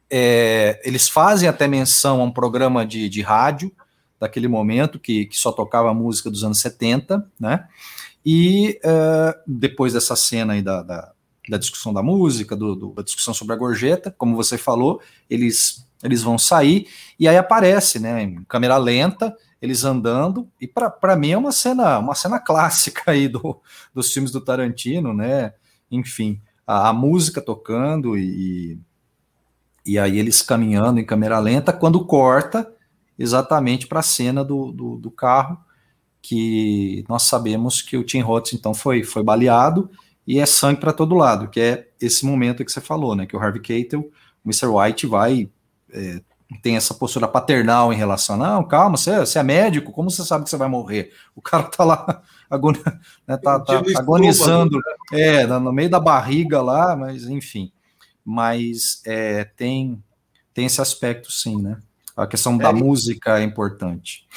é, 0.10 0.82
eles 0.84 1.08
fazem 1.08 1.48
até 1.48 1.68
menção 1.68 2.20
a 2.20 2.24
um 2.26 2.32
programa 2.32 2.86
de, 2.86 3.08
de 3.08 3.22
rádio 3.22 3.72
daquele 4.20 4.48
momento, 4.48 5.00
que, 5.00 5.26
que 5.26 5.38
só 5.38 5.52
tocava 5.52 5.94
música 5.94 6.30
dos 6.30 6.44
anos 6.44 6.60
70, 6.60 7.26
né? 7.40 7.66
E 8.26 8.80
uh, 8.84 9.40
depois 9.48 9.94
dessa 9.94 10.16
cena 10.16 10.54
aí 10.54 10.62
da, 10.62 10.84
da, 10.84 11.12
da 11.50 11.58
discussão 11.58 11.94
da 11.94 12.04
música, 12.04 12.56
do, 12.56 12.76
do, 12.76 12.94
da 12.94 13.02
discussão 13.02 13.34
sobre 13.34 13.54
a 13.54 13.58
gorjeta, 13.58 14.14
como 14.18 14.36
você 14.36 14.58
falou, 14.58 15.02
eles, 15.30 15.88
eles 16.04 16.22
vão 16.22 16.38
sair, 16.38 16.88
e 17.20 17.28
aí 17.28 17.38
aparece, 17.38 18.00
né, 18.00 18.24
em 18.24 18.44
câmera 18.44 18.78
lenta, 18.78 19.36
eles 19.62 19.84
andando, 19.84 20.50
e 20.60 20.68
para 20.68 21.16
mim 21.16 21.32
é 21.32 21.38
uma 21.38 21.52
cena, 21.52 22.00
uma 22.00 22.16
cena 22.16 22.40
clássica 22.40 23.12
aí 23.12 23.28
do, 23.28 23.62
dos 23.94 24.12
filmes 24.12 24.32
do 24.32 24.42
Tarantino, 24.42 25.14
né? 25.14 25.54
Enfim, 25.90 26.42
a, 26.66 26.90
a 26.90 26.94
música 26.94 27.42
tocando 27.42 28.18
e, 28.18 28.80
e 29.86 30.00
aí 30.00 30.18
eles 30.18 30.42
caminhando 30.42 31.00
em 31.00 31.06
câmera 31.06 31.38
lenta, 31.38 31.72
quando 31.72 32.06
corta, 32.06 32.72
exatamente 33.20 33.86
para 33.86 34.00
a 34.00 34.04
cena 34.04 34.44
do, 34.44 34.72
do, 34.72 34.98
do, 34.98 35.12
carro, 35.12 35.60
que 36.22 37.04
nós 37.10 37.24
sabemos 37.24 37.82
que 37.82 37.98
o 37.98 38.04
Tim 38.04 38.22
Roth 38.22 38.54
então 38.54 38.74
foi, 38.74 39.04
foi 39.04 39.24
baleado 39.24 39.90
e 40.26 40.40
é 40.40 40.46
sangue 40.46 40.80
para 40.80 40.94
todo 40.94 41.16
lado, 41.16 41.50
que 41.50 41.60
é 41.60 41.88
esse 42.00 42.26
momento 42.26 42.64
que 42.64 42.72
você 42.72 42.82
falou, 42.82 43.16
né? 43.16 43.26
Que 43.26 43.36
o 43.36 43.40
Harvey 43.40 43.62
Keitel, 43.62 44.02
o 44.44 44.50
Mr. 44.50 44.68
White 44.68 45.08
vai 45.08 45.50
é, 45.92 46.22
tem 46.62 46.76
essa 46.76 46.94
postura 46.94 47.28
paternal 47.28 47.94
em 47.94 47.96
relação, 47.96 48.36
não, 48.36 48.64
calma, 48.68 48.98
você, 48.98 49.20
você, 49.20 49.40
é 49.40 49.44
médico, 49.44 49.92
como 49.92 50.10
você 50.10 50.24
sabe 50.26 50.44
que 50.44 50.50
você 50.50 50.58
vai 50.58 50.68
morrer? 50.68 51.12
O 51.36 51.42
cara 51.42 51.64
tá 51.64 51.84
lá 51.84 52.22
agon, 52.50 52.74
né, 53.26 53.38
tá, 53.38 53.60
tá 53.60 53.82
agonizando, 53.96 54.78
né? 55.12 55.42
é, 55.42 55.48
no 55.48 55.72
meio 55.72 55.90
da 55.90 56.00
barriga 56.00 56.62
lá, 56.62 56.96
mas 56.96 57.24
enfim, 57.24 57.72
mas 58.26 59.02
é, 59.06 59.46
tem 59.46 60.04
tem 60.54 60.66
esse 60.66 60.82
aspecto 60.82 61.32
sim, 61.32 61.62
né? 61.62 61.80
A 62.16 62.28
questão 62.28 62.58
da 62.58 62.70
é, 62.70 62.74
música 62.74 63.40
é 63.40 63.44
importante. 63.44 64.28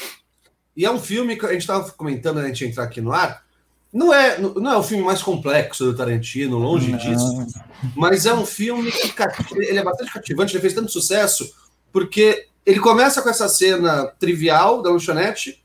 E 0.76 0.84
é 0.84 0.90
um 0.90 0.98
filme 0.98 1.36
que 1.36 1.46
a 1.46 1.52
gente 1.52 1.60
estava 1.60 1.90
comentando 1.92 2.38
antes 2.38 2.58
de 2.58 2.66
entrar 2.66 2.84
aqui 2.84 3.00
no 3.00 3.12
ar. 3.12 3.44
Não 3.92 4.12
é, 4.12 4.38
não 4.38 4.72
é 4.72 4.76
o 4.76 4.82
filme 4.82 5.04
mais 5.04 5.22
complexo 5.22 5.84
do 5.84 5.96
Tarantino, 5.96 6.58
longe 6.58 6.90
não. 6.90 6.98
disso. 6.98 7.46
Mas 7.94 8.26
é 8.26 8.34
um 8.34 8.44
filme 8.44 8.90
que 8.90 9.12
ele 9.56 9.78
é 9.78 9.84
bastante 9.84 10.12
cativante, 10.12 10.54
ele 10.54 10.60
fez 10.60 10.74
tanto 10.74 10.90
sucesso, 10.90 11.48
porque 11.92 12.48
ele 12.66 12.80
começa 12.80 13.22
com 13.22 13.28
essa 13.28 13.48
cena 13.48 14.06
trivial 14.18 14.82
da 14.82 14.90
lanchonete, 14.90 15.62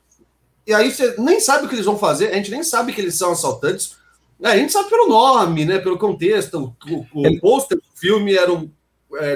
e 0.67 0.73
aí 0.73 0.91
você 0.91 1.15
nem 1.17 1.39
sabe 1.39 1.65
o 1.65 1.69
que 1.69 1.73
eles 1.73 1.85
vão 1.85 1.97
fazer, 1.97 2.27
a 2.27 2.35
gente 2.35 2.51
nem 2.51 2.61
sabe 2.61 2.93
que 2.93 3.01
eles 3.01 3.15
são 3.15 3.31
assaltantes. 3.31 3.97
A 4.43 4.55
gente 4.55 4.71
sabe 4.71 4.89
pelo 4.89 5.09
nome, 5.09 5.65
né? 5.65 5.79
Pelo 5.79 5.97
contexto. 5.97 6.73
O, 6.87 7.05
o, 7.11 7.27
o 7.27 7.39
pôster 7.41 7.77
do 7.77 7.99
filme 7.99 8.35
era 8.35 8.53
um, 8.53 8.69
é, 9.15 9.35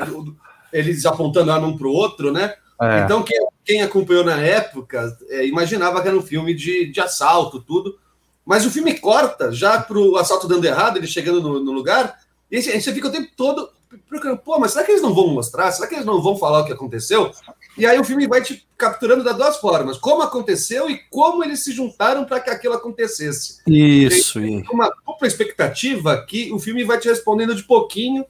eles 0.71 1.05
apontando 1.05 1.51
um 1.51 1.77
para 1.77 1.87
o 1.87 1.91
outro, 1.91 2.31
né? 2.31 2.53
É. 2.81 3.01
Então, 3.01 3.23
quem, 3.23 3.37
quem, 3.65 3.81
acompanhou 3.81 4.23
na 4.23 4.39
época 4.39 5.17
é, 5.29 5.45
imaginava 5.45 6.01
que 6.01 6.07
era 6.07 6.17
um 6.17 6.21
filme 6.21 6.53
de, 6.53 6.87
de 6.87 6.99
assalto, 6.99 7.61
tudo. 7.61 7.97
Mas 8.45 8.65
o 8.65 8.71
filme 8.71 8.99
corta 8.99 9.51
já 9.51 9.79
para 9.79 9.97
o 9.97 10.17
assalto 10.17 10.47
dando 10.47 10.65
errado, 10.65 10.97
ele 10.97 11.07
chegando 11.07 11.41
no, 11.41 11.59
no 11.63 11.71
lugar, 11.71 12.19
e 12.51 12.61
você 12.61 12.93
fica 12.93 13.07
o 13.07 13.11
tempo 13.11 13.31
todo 13.35 13.69
procurando, 14.09 14.39
pô, 14.39 14.59
mas 14.59 14.71
será 14.71 14.85
que 14.85 14.91
eles 14.91 15.01
não 15.01 15.13
vão 15.13 15.27
mostrar? 15.27 15.71
Será 15.71 15.87
que 15.87 15.95
eles 15.95 16.05
não 16.05 16.21
vão 16.21 16.37
falar 16.37 16.61
o 16.61 16.65
que 16.65 16.73
aconteceu? 16.73 17.31
E 17.77 17.85
aí 17.85 17.99
o 17.99 18.03
filme 18.03 18.27
vai 18.27 18.41
te 18.41 18.67
capturando 18.77 19.23
das 19.23 19.35
duas 19.35 19.57
formas: 19.57 19.97
como 19.97 20.21
aconteceu 20.21 20.89
e 20.89 20.99
como 21.09 21.43
eles 21.43 21.63
se 21.63 21.71
juntaram 21.71 22.25
para 22.25 22.39
que 22.39 22.49
aquilo 22.49 22.73
acontecesse. 22.73 23.59
Isso. 23.67 24.39
Tem 24.39 24.65
uma 24.71 24.91
dupla 25.05 25.27
expectativa 25.27 26.23
que 26.27 26.51
o 26.51 26.59
filme 26.59 26.83
vai 26.83 26.99
te 26.99 27.07
respondendo 27.07 27.55
de 27.55 27.63
pouquinho 27.63 28.25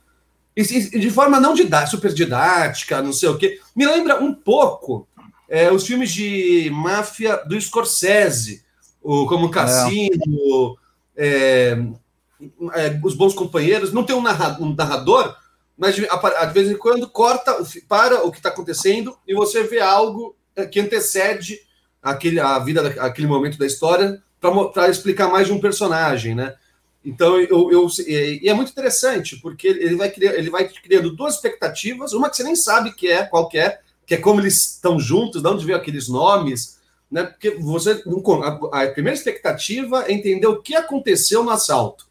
e, 0.56 0.64
de 0.64 1.10
forma 1.10 1.40
não 1.40 1.54
didática, 1.54 1.92
super 1.92 2.14
didática, 2.14 3.02
não 3.02 3.14
sei 3.14 3.30
o 3.30 3.38
quê. 3.38 3.60
Me 3.76 3.86
lembra 3.86 4.22
um 4.24 4.34
pouco 4.34 5.08
é, 5.54 5.72
os 5.72 5.86
filmes 5.86 6.12
de 6.12 6.68
máfia 6.72 7.38
do 7.46 7.62
Scorsese, 7.62 8.66
o, 9.00 9.28
como 9.28 9.52
Cassino, 9.52 10.76
é. 11.16 11.78
É, 12.74 12.88
é, 12.88 13.00
Os 13.04 13.14
Bons 13.14 13.36
Companheiros. 13.36 13.94
Não 13.94 14.04
tem 14.04 14.16
um 14.16 14.22
narrador, 14.22 14.66
um 14.66 14.74
narrador 14.74 15.38
mas 15.78 15.94
de, 15.96 16.02
de, 16.02 16.54
vez 16.54 16.72
em 16.72 16.76
quando 16.76 17.08
corta, 17.08 17.56
para 17.88 18.24
o 18.24 18.32
que 18.32 18.38
está 18.38 18.50
acontecendo 18.50 19.16
e 19.28 19.36
você 19.36 19.62
vê 19.62 19.80
algo 19.80 20.36
é, 20.56 20.66
que 20.66 20.80
antecede 20.80 21.60
aquele, 22.02 22.40
a 22.40 22.58
vida, 22.58 22.88
aquele 23.00 23.28
momento 23.28 23.60
da 23.60 23.68
história 23.68 24.24
para 24.74 24.90
explicar 24.90 25.30
mais 25.30 25.46
de 25.46 25.54
um 25.54 25.62
personagem, 25.62 26.34
né? 26.34 26.56
Então, 27.06 27.40
eu, 27.40 27.72
eu, 27.72 27.88
e 28.08 28.50
é 28.50 28.54
muito 28.56 28.72
interessante, 28.72 29.36
porque 29.38 29.68
ele 29.68 29.96
vai, 29.98 30.10
criar, 30.10 30.34
ele 30.34 30.50
vai 30.50 30.68
criando 30.68 31.16
duas 31.16 31.36
expectativas, 31.36 32.14
uma 32.14 32.28
que 32.28 32.38
você 32.38 32.44
nem 32.44 32.56
sabe 32.56 32.92
que 32.92 33.08
é, 33.08 33.24
qual 33.24 33.48
que 33.48 33.60
é, 33.60 33.83
que 34.06 34.16
é 34.16 34.18
como 34.18 34.40
eles 34.40 34.74
estão 34.74 35.00
juntos, 35.00 35.42
de 35.42 35.48
onde 35.48 35.66
veio 35.66 35.78
aqueles 35.78 36.08
nomes, 36.08 36.80
né? 37.10 37.24
Porque 37.24 37.52
você. 37.52 38.04
A, 38.72 38.88
primeira 38.88 39.18
expectativa 39.18 40.06
é 40.08 40.14
entender 40.14 40.48
o 40.48 40.62
que 40.62 40.76
aconteceu 40.76 41.44
no 41.44 41.52
assalto. 41.52 42.08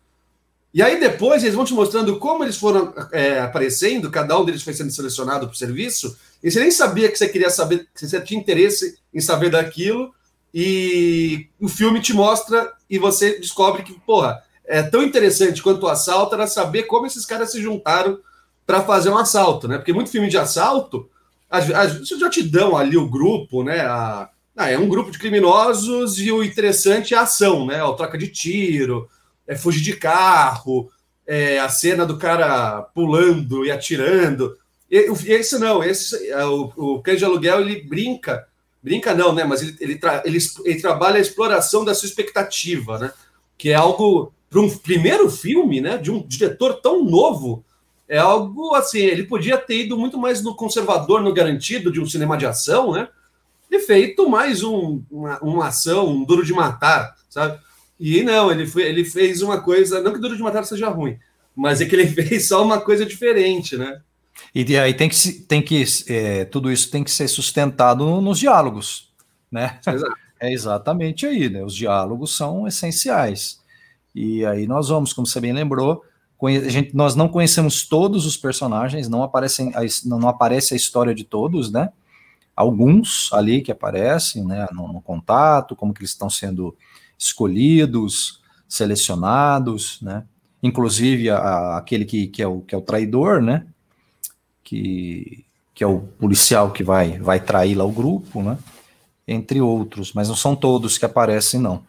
E 0.72 0.81
aí 0.81 0.98
depois 0.98 1.42
eles 1.42 1.55
vão 1.55 1.64
te 1.64 1.74
mostrando 1.74 2.18
como 2.18 2.44
eles 2.44 2.57
foram 2.57 2.94
é, 3.12 3.40
aparecendo, 3.40 4.11
cada 4.11 4.38
um 4.38 4.44
deles 4.44 4.62
foi 4.62 4.72
sendo 4.72 4.90
selecionado 4.90 5.46
para 5.46 5.55
o 5.55 5.59
serviço, 5.59 6.16
e 6.42 6.50
você 6.50 6.61
nem 6.61 6.70
sabia 6.70 7.11
que 7.11 7.18
você 7.18 7.28
queria 7.28 7.50
saber, 7.50 7.87
que 7.94 8.07
você 8.07 8.20
tinha 8.20 8.40
interesse 8.40 8.98
em 9.12 9.20
saber 9.20 9.50
daquilo, 9.50 10.14
e 10.55 11.48
o 11.61 11.68
filme 11.68 12.00
te 12.00 12.14
mostra 12.14 12.72
e 12.88 12.98
você 12.98 13.38
descobre 13.38 13.83
que, 13.83 13.92
porra, 14.00 14.42
é 14.64 14.83
tão 14.83 15.02
interessante 15.02 15.62
quanto 15.62 15.85
o 15.85 15.88
assalto 15.88 16.35
era 16.35 16.46
saber 16.46 16.85
como 16.85 17.07
esses 17.07 17.26
caras 17.26 17.50
se 17.50 17.61
juntaram 17.61 18.18
para 18.66 18.83
fazer 18.83 19.11
um 19.11 19.18
assalto, 19.18 19.66
né? 19.66 19.76
Porque 19.76 19.92
muito 19.92 20.11
filme 20.11 20.28
de 20.28 20.38
assalto, 20.38 21.09
as, 21.52 22.08
já 22.08 22.30
te 22.30 22.42
dão 22.42 22.76
ali 22.76 22.96
o 22.96 23.08
grupo, 23.08 23.62
né? 23.62 23.80
A, 23.82 24.30
ah, 24.56 24.70
é 24.70 24.78
um 24.78 24.88
grupo 24.88 25.10
de 25.10 25.18
criminosos 25.18 26.18
e 26.18 26.32
o 26.32 26.42
interessante 26.42 27.14
é 27.14 27.16
a 27.18 27.22
ação, 27.22 27.66
né? 27.66 27.82
A 27.82 27.92
troca 27.92 28.16
de 28.16 28.28
tiro, 28.28 29.08
é 29.46 29.54
fugir 29.54 29.82
de 29.82 29.96
carro, 29.96 30.90
é 31.26 31.58
a 31.58 31.68
cena 31.68 32.06
do 32.06 32.16
cara 32.16 32.82
pulando 32.94 33.66
e 33.66 33.70
atirando. 33.70 34.56
E, 34.90 35.10
esse 35.26 35.58
não, 35.58 35.82
esse 35.82 36.28
é, 36.28 36.44
o, 36.44 36.72
o 36.76 37.02
Cães 37.02 37.18
de 37.18 37.24
Aluguel 37.24 37.60
ele 37.60 37.82
brinca, 37.82 38.46
brinca 38.82 39.14
não, 39.14 39.34
né? 39.34 39.44
Mas 39.44 39.62
ele, 39.62 39.76
ele, 39.78 39.96
tra, 39.96 40.22
ele, 40.24 40.38
ele 40.64 40.80
trabalha 40.80 41.16
a 41.16 41.22
exploração 41.22 41.84
da 41.84 41.94
sua 41.94 42.08
expectativa, 42.08 42.98
né? 42.98 43.12
Que 43.58 43.70
é 43.70 43.74
algo 43.74 44.32
para 44.48 44.60
um 44.60 44.68
primeiro 44.68 45.30
filme, 45.30 45.80
né? 45.80 45.98
De 45.98 46.10
um 46.10 46.26
diretor 46.26 46.80
tão 46.80 47.04
novo, 47.04 47.64
é 48.12 48.18
algo 48.18 48.75
assim. 48.75 48.98
Ele 48.98 49.25
podia 49.25 49.57
ter 49.57 49.87
ido 49.87 49.96
muito 49.96 50.18
mais 50.18 50.42
no 50.42 50.55
conservador, 50.55 51.22
no 51.22 51.33
garantido 51.33 51.90
de 51.90 51.98
um 51.98 52.05
cinema 52.05 52.37
de 52.37 52.44
ação, 52.44 52.92
né? 52.92 53.09
E 53.70 53.79
feito 53.79 54.29
mais 54.29 54.62
um, 54.62 55.03
uma, 55.11 55.38
uma 55.38 55.68
ação, 55.68 56.11
um 56.11 56.22
duro 56.22 56.44
de 56.44 56.53
matar, 56.53 57.16
sabe? 57.31 57.59
E 57.98 58.22
não, 58.22 58.53
ele, 58.53 58.66
foi, 58.66 58.83
ele 58.83 59.03
fez 59.03 59.40
uma 59.40 59.62
coisa, 59.62 60.03
não 60.03 60.12
que 60.12 60.18
duro 60.18 60.37
de 60.37 60.42
matar 60.42 60.62
seja 60.64 60.90
ruim, 60.90 61.18
mas 61.57 61.81
é 61.81 61.87
que 61.87 61.96
ele 61.96 62.05
fez 62.29 62.48
só 62.48 62.62
uma 62.62 62.79
coisa 62.83 63.07
diferente, 63.07 63.79
né? 63.79 64.03
E 64.55 64.77
aí 64.77 64.92
tem 64.92 65.09
que, 65.09 65.33
tem 65.33 65.62
que 65.62 65.83
é, 66.09 66.44
tudo 66.44 66.70
isso 66.70 66.90
tem 66.90 67.03
que 67.03 67.11
ser 67.11 67.29
sustentado 67.29 68.20
nos 68.20 68.38
diálogos, 68.38 69.11
né? 69.51 69.81
Exato. 69.87 70.12
É 70.42 70.53
exatamente 70.53 71.25
aí, 71.25 71.48
né? 71.48 71.62
Os 71.62 71.72
diálogos 71.72 72.37
são 72.37 72.66
essenciais. 72.66 73.61
E 74.12 74.44
aí 74.44 74.66
nós 74.66 74.88
vamos, 74.88 75.12
como 75.12 75.25
você 75.25 75.40
bem 75.40 75.53
lembrou, 75.53 76.03
gente, 76.50 76.94
nós 76.94 77.14
não 77.14 77.28
conhecemos 77.28 77.87
todos 77.87 78.26
os 78.26 78.37
personagens, 78.37 79.09
não 79.09 79.22
aparecem, 79.22 79.72
não 80.05 80.28
aparece 80.28 80.74
a 80.74 80.76
história 80.76 81.14
de 81.14 81.24
todos, 81.24 81.70
né? 81.70 81.90
Alguns 82.55 83.33
ali 83.33 83.62
que 83.62 83.70
aparecem, 83.72 84.44
né? 84.44 84.66
No, 84.72 84.92
no 84.92 85.00
contato, 85.00 85.76
como 85.76 85.94
que 85.94 86.00
eles 86.00 86.11
estão 86.11 86.28
sendo 86.28 86.76
escolhidos, 87.18 88.40
selecionados, 88.68 90.00
né? 90.02 90.24
Inclusive 90.62 91.31
a, 91.31 91.76
aquele 91.76 92.05
que, 92.05 92.26
que, 92.26 92.42
é 92.42 92.46
o, 92.46 92.61
que 92.61 92.74
é 92.74 92.78
o 92.78 92.83
traidor, 92.83 93.40
né? 93.40 93.66
Que, 94.64 95.44
que 95.74 95.85
é 95.85 95.87
o 95.87 96.00
policial 96.00 96.70
que 96.70 96.83
vai, 96.83 97.18
vai 97.18 97.38
trair 97.38 97.74
lá 97.74 97.85
o 97.85 97.92
grupo, 97.92 98.42
né? 98.42 98.59
Entre 99.26 99.61
outros, 99.61 100.12
mas 100.12 100.28
não 100.28 100.35
são 100.35 100.56
todos 100.56 100.98
que 100.98 101.04
aparecem, 101.04 101.61
não. 101.61 101.85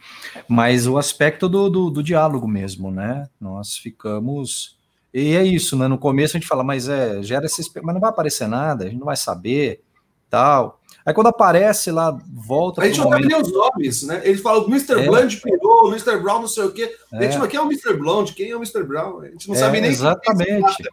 Mas 0.47 0.85
o 0.85 0.97
aspecto 0.99 1.49
do, 1.49 1.67
do, 1.67 1.89
do 1.89 2.03
diálogo 2.03 2.47
mesmo, 2.47 2.91
né? 2.91 3.27
Nós 3.41 3.75
ficamos. 3.75 4.77
E 5.11 5.35
é 5.35 5.43
isso, 5.43 5.75
né? 5.75 5.87
No 5.87 5.97
começo 5.97 6.37
a 6.37 6.39
gente 6.39 6.47
fala, 6.47 6.63
mas 6.63 6.87
é, 6.87 7.23
gera 7.23 7.45
esse. 7.47 7.63
Mas 7.81 7.93
não 7.93 8.01
vai 8.01 8.11
aparecer 8.11 8.47
nada, 8.47 8.85
a 8.85 8.87
gente 8.87 8.99
não 8.99 9.07
vai 9.07 9.17
saber, 9.17 9.81
tal. 10.29 10.79
Aí 11.05 11.13
quando 11.13 11.27
aparece 11.27 11.91
lá, 11.91 12.17
volta. 12.31 12.81
A 12.81 12.85
gente 12.85 12.99
não 12.99 13.09
sabe 13.09 13.27
nem 13.27 13.41
os 13.41 13.51
nomes, 13.51 14.03
né? 14.03 14.21
Eles 14.23 14.41
falam 14.41 14.65
Mr. 14.67 15.01
É. 15.01 15.05
Blonde 15.05 15.37
pirou, 15.37 15.89
Mr. 15.89 16.17
Brown 16.17 16.41
não 16.41 16.47
sei 16.47 16.63
o 16.63 16.71
quê. 16.71 16.95
É. 17.11 17.17
A 17.17 17.21
gente 17.23 17.37
não 17.37 17.47
quem 17.47 17.59
é 17.59 17.61
o 17.61 17.65
Mr. 17.65 17.93
Blonde, 17.97 18.33
quem 18.33 18.49
é 18.49 18.55
o 18.55 18.59
Mr. 18.59 18.83
Brown? 18.83 19.19
A 19.19 19.27
gente 19.27 19.47
não 19.47 19.55
é, 19.55 19.57
sabe 19.57 19.81
nem 19.81 19.89
Exatamente. 19.89 20.83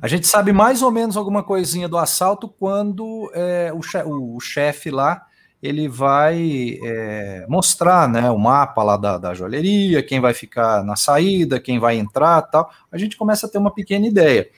A 0.00 0.08
gente 0.08 0.26
sabe 0.26 0.52
mais 0.52 0.82
ou 0.82 0.90
menos 0.90 1.16
alguma 1.16 1.42
coisinha 1.42 1.88
do 1.88 1.98
assalto 1.98 2.48
quando 2.48 3.30
é, 3.34 3.72
o, 3.74 3.82
chefe, 3.82 4.08
o, 4.08 4.40
chefe 4.40 4.90
lá 4.90 5.26
ele 5.64 5.88
vai 5.88 6.78
é, 6.82 7.46
mostrar 7.48 8.06
né, 8.06 8.30
o 8.30 8.38
mapa 8.38 8.82
lá 8.82 8.98
da, 8.98 9.16
da 9.16 9.32
joalheria, 9.32 10.02
quem 10.02 10.20
vai 10.20 10.34
ficar 10.34 10.84
na 10.84 10.94
saída, 10.94 11.58
quem 11.58 11.78
vai 11.78 11.96
entrar 11.96 12.42
tal. 12.42 12.70
A 12.92 12.98
gente 12.98 13.16
começa 13.16 13.46
a 13.46 13.48
ter 13.48 13.58
uma 13.58 13.72
pequena 13.72 14.06
ideia 14.06 14.48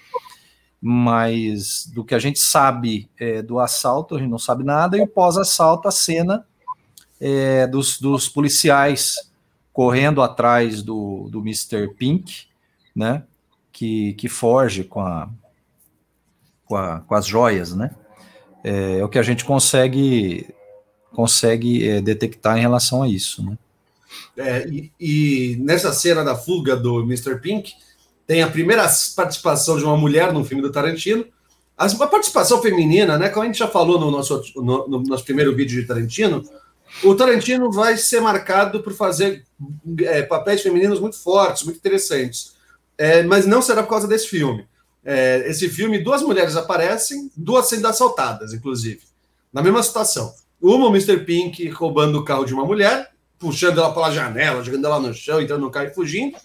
mas 0.81 1.87
do 1.87 2.05
que 2.05 2.14
a 2.14 2.19
gente 2.19 2.38
sabe 2.38 3.11
é, 3.19 3.42
do 3.42 3.59
assalto, 3.59 4.14
a 4.14 4.19
gente 4.19 4.31
não 4.31 4.38
sabe 4.38 4.62
nada, 4.62 4.97
e 4.97 5.01
o 5.01 5.07
pós-assalto, 5.07 5.88
a 5.88 5.90
cena 5.90 6.47
é, 7.21 7.66
dos, 7.66 7.99
dos, 7.99 8.29
policiais 8.29 9.33
correndo 9.73 10.23
atrás 10.23 10.83
do, 10.83 11.29
do 11.31 11.40
Mr. 11.40 11.88
Pink, 11.95 12.47
né, 12.95 13.25
que, 13.73 14.12
que 14.14 14.29
foge 14.29 14.85
com, 14.85 15.01
a, 15.01 15.29
com, 16.64 16.77
a, 16.77 17.01
com 17.01 17.14
as 17.14 17.27
joias, 17.27 17.75
né, 17.75 17.90
é, 18.62 18.99
é, 18.99 19.05
o 19.05 19.09
que 19.09 19.19
a 19.19 19.23
gente 19.23 19.45
consegue, 19.45 20.55
consegue 21.12 21.88
é, 21.88 22.01
detectar 22.01 22.57
em 22.59 22.61
relação 22.61 23.03
a 23.03 23.09
isso, 23.09 23.45
né. 23.45 23.57
É, 24.37 24.66
e, 24.69 24.92
e 25.01 25.57
nessa 25.61 25.92
cena 25.92 26.23
da 26.23 26.37
fuga 26.37 26.77
do 26.77 27.01
Mr. 27.01 27.38
Pink, 27.40 27.73
tem 28.27 28.42
a 28.42 28.51
primeira 28.51 28.87
participação 29.14 29.79
de 29.79 29.85
uma 29.85 29.97
mulher 29.97 30.33
no 30.33 30.45
filme 30.45 30.62
do 30.62 30.73
Tarantino. 30.73 31.25
A 31.77 31.88
participação 32.07 32.61
feminina, 32.61 33.19
né? 33.19 33.29
Como 33.29 33.45
a 33.45 33.47
gente 33.47 33.59
já 33.59 33.69
falou 33.69 34.01
no 34.01 34.11
nosso, 34.11 34.42
no, 34.57 34.88
no 34.88 35.03
nosso 35.03 35.25
primeiro 35.25 35.55
vídeo 35.55 35.81
de 35.81 35.87
Tarantino, 35.87 36.42
o 37.05 37.14
Tarantino 37.14 37.71
vai 37.71 37.97
ser 37.97 38.21
marcado 38.21 38.83
por 38.83 38.92
fazer 38.95 39.45
é, 40.01 40.23
papéis 40.23 40.62
femininos 40.62 40.99
muito 40.99 41.19
fortes, 41.19 41.64
muito 41.64 41.77
interessantes. 41.77 42.55
É, 42.99 43.23
mas 43.23 43.47
não 43.47 43.61
será 43.61 43.83
por 43.83 43.90
causa 43.90 44.09
desse 44.09 44.27
filme. 44.27 44.66
É, 45.05 45.45
esse 45.49 45.69
filme, 45.69 46.03
duas 46.03 46.23
mulheres 46.23 46.57
aparecem, 46.57 47.31
duas 47.37 47.69
sendo 47.69 47.87
assaltadas, 47.87 48.53
inclusive, 48.53 49.03
na 49.53 49.62
mesma 49.62 49.83
situação. 49.83 50.35
Uma, 50.61 50.87
o 50.87 50.90
Mr. 50.90 51.19
Pink 51.25 51.69
roubando 51.69 52.19
o 52.19 52.25
carro 52.25 52.45
de 52.45 52.55
uma 52.55 52.64
mulher, 52.64 53.12
puxando 53.38 53.79
ela 53.79 53.92
pela 53.92 54.11
janela, 54.11 54.62
jogando 54.62 54.87
ela 54.87 55.01
no 55.01 55.12
chão, 55.12 55.40
entrando 55.40 55.61
no 55.61 55.71
carro 55.71 55.87
e 55.87 55.95
fugindo. 55.95 56.37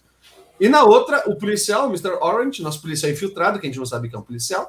E 0.60 0.70
na 0.70 0.84
outra, 0.84 1.24
o 1.28 1.36
policial, 1.36 1.88
o 1.88 1.90
Mr. 1.90 2.18
Orange, 2.22 2.62
nosso 2.62 2.82
policial 2.82 3.12
infiltrado, 3.12 3.60
que 3.60 3.66
a 3.66 3.70
gente 3.70 3.80
não 3.80 3.86
sabe 3.86 4.10
que 4.10 4.16
é 4.16 4.20
um 4.20 4.24
policial, 4.24 4.68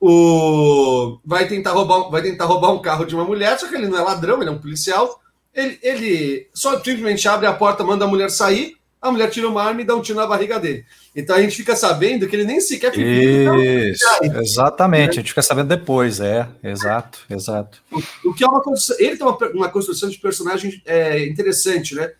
o... 0.00 1.18
vai, 1.24 1.48
tentar 1.48 1.72
roubar, 1.72 2.10
vai 2.10 2.22
tentar 2.22 2.44
roubar 2.44 2.72
um 2.72 2.82
carro 2.82 3.04
de 3.04 3.14
uma 3.14 3.24
mulher, 3.24 3.58
só 3.58 3.66
que 3.66 3.74
ele 3.74 3.88
não 3.88 3.98
é 3.98 4.02
ladrão, 4.02 4.40
ele 4.40 4.50
é 4.50 4.52
um 4.52 4.60
policial. 4.60 5.20
Ele, 5.52 5.78
ele 5.82 6.48
só 6.52 6.76
simplesmente 6.76 7.26
abre 7.26 7.46
a 7.46 7.52
porta, 7.52 7.82
manda 7.82 8.04
a 8.04 8.08
mulher 8.08 8.30
sair, 8.30 8.76
a 9.04 9.12
mulher 9.12 9.30
tira 9.30 9.48
uma 9.48 9.62
arma 9.62 9.82
e 9.82 9.84
dá 9.84 9.94
um 9.94 10.00
tiro 10.00 10.18
na 10.18 10.26
barriga 10.26 10.58
dele. 10.58 10.84
Então 11.14 11.36
a 11.36 11.42
gente 11.42 11.56
fica 11.56 11.76
sabendo 11.76 12.26
que 12.26 12.34
ele 12.34 12.44
nem 12.44 12.58
sequer 12.58 12.92
foi 12.92 13.02
Isso, 13.02 14.04
exatamente, 14.40 15.10
a 15.10 15.14
gente 15.14 15.28
fica 15.28 15.42
sabendo 15.42 15.68
depois, 15.68 16.20
é, 16.20 16.48
exato, 16.62 17.20
exato. 17.28 17.82
O, 17.92 18.30
o 18.30 18.34
que 18.34 18.42
é 18.42 18.48
uma 18.48 18.62
ele 18.98 19.16
tem 19.16 19.26
uma, 19.26 19.36
uma 19.52 19.68
construção 19.68 20.08
de 20.08 20.18
personagem 20.18 20.82
é, 20.86 21.26
interessante, 21.26 21.94
né? 21.94 22.12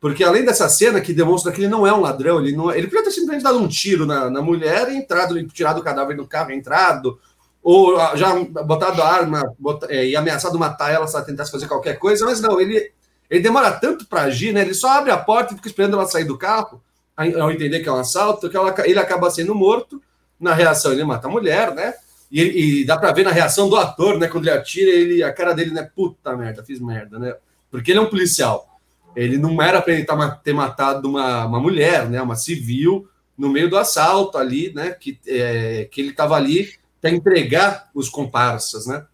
Porque 0.00 0.22
além 0.22 0.44
dessa 0.44 0.68
cena 0.68 1.00
que 1.00 1.12
demonstra 1.12 1.50
que 1.50 1.60
ele 1.60 1.68
não 1.68 1.84
é 1.84 1.92
um 1.92 2.00
ladrão, 2.00 2.38
ele 2.38 2.56
não 2.56 2.70
é, 2.70 2.78
ele 2.78 2.86
podia 2.86 3.02
ter 3.02 3.10
simplesmente 3.10 3.42
dado 3.42 3.58
um 3.58 3.66
tiro 3.66 4.06
na, 4.06 4.30
na 4.30 4.40
mulher 4.40 4.92
e 4.92 4.96
entrado, 4.96 5.42
tirado 5.48 5.80
o 5.80 5.82
cadáver 5.82 6.16
do 6.16 6.26
carro, 6.26 6.52
entrado, 6.52 7.18
ou 7.60 7.98
ah, 7.98 8.14
já 8.14 8.32
botado 8.64 9.02
a 9.02 9.12
arma 9.12 9.54
bot, 9.58 9.84
é, 9.88 10.06
e 10.06 10.14
ameaçado 10.14 10.56
matar 10.56 10.92
ela 10.92 11.08
se 11.08 11.16
ela 11.16 11.24
tentasse 11.24 11.50
fazer 11.50 11.66
qualquer 11.66 11.98
coisa, 11.98 12.24
mas 12.24 12.40
não, 12.40 12.60
ele, 12.60 12.92
ele 13.30 13.42
demora 13.42 13.72
tanto 13.72 14.06
para 14.06 14.22
agir, 14.22 14.52
né? 14.52 14.62
Ele 14.62 14.74
só 14.74 14.98
abre 14.98 15.10
a 15.10 15.16
porta 15.16 15.52
e 15.52 15.56
fica 15.56 15.68
esperando 15.68 15.94
ela 15.94 16.06
sair 16.06 16.24
do 16.24 16.38
carro, 16.38 16.82
ao 17.16 17.50
entender 17.50 17.80
que 17.80 17.88
é 17.88 17.92
um 17.92 17.96
assalto, 17.96 18.48
que 18.48 18.56
ela, 18.56 18.74
ele 18.84 18.98
acaba 18.98 19.30
sendo 19.30 19.54
morto. 19.54 20.00
Na 20.38 20.54
reação, 20.54 20.92
ele 20.92 21.02
mata 21.02 21.26
a 21.26 21.30
mulher, 21.30 21.74
né? 21.74 21.94
E, 22.30 22.80
e 22.80 22.84
dá 22.84 22.96
para 22.96 23.12
ver 23.12 23.24
na 23.24 23.32
reação 23.32 23.68
do 23.68 23.76
ator, 23.76 24.16
né? 24.18 24.28
Quando 24.28 24.46
ele 24.46 24.56
atira, 24.56 24.90
ele, 24.90 25.22
a 25.22 25.32
cara 25.32 25.52
dele, 25.52 25.72
né? 25.72 25.82
Puta 25.94 26.36
merda, 26.36 26.62
fiz 26.62 26.78
merda, 26.78 27.18
né? 27.18 27.34
Porque 27.70 27.90
ele 27.90 27.98
é 27.98 28.02
um 28.02 28.10
policial. 28.10 28.68
Ele 29.16 29.36
não 29.36 29.60
era 29.60 29.82
para 29.82 29.94
ele 29.94 30.04
tá 30.04 30.30
ter 30.30 30.52
matado 30.52 31.08
uma, 31.08 31.44
uma 31.44 31.60
mulher, 31.60 32.08
né, 32.08 32.22
uma 32.22 32.36
civil, 32.36 33.08
no 33.36 33.48
meio 33.48 33.68
do 33.68 33.76
assalto 33.76 34.38
ali, 34.38 34.72
né, 34.74 34.90
que, 34.90 35.18
é, 35.26 35.88
que 35.90 36.00
ele 36.00 36.10
estava 36.10 36.36
ali 36.36 36.72
para 37.00 37.10
entregar 37.10 37.90
os 37.94 38.08
comparsas, 38.08 38.86
né. 38.86 39.04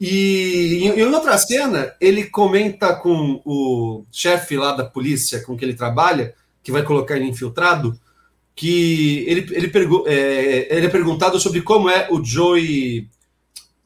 E 0.00 0.84
em, 0.84 1.00
em 1.00 1.02
outra 1.04 1.36
cena, 1.38 1.94
ele 2.00 2.24
comenta 2.24 2.94
com 2.94 3.40
o 3.44 4.04
chefe 4.12 4.56
lá 4.56 4.72
da 4.72 4.84
polícia 4.84 5.42
com 5.42 5.56
que 5.56 5.64
ele 5.64 5.74
trabalha, 5.74 6.34
que 6.62 6.70
vai 6.70 6.82
colocar 6.82 7.16
ele 7.16 7.28
infiltrado, 7.28 7.98
que 8.54 9.24
ele, 9.26 9.46
ele, 9.52 9.68
pergu 9.68 10.04
é, 10.06 10.76
ele 10.76 10.86
é 10.86 10.90
perguntado 10.90 11.38
sobre 11.40 11.62
como 11.62 11.88
é 11.88 12.08
o 12.10 12.24
Joey 12.24 13.08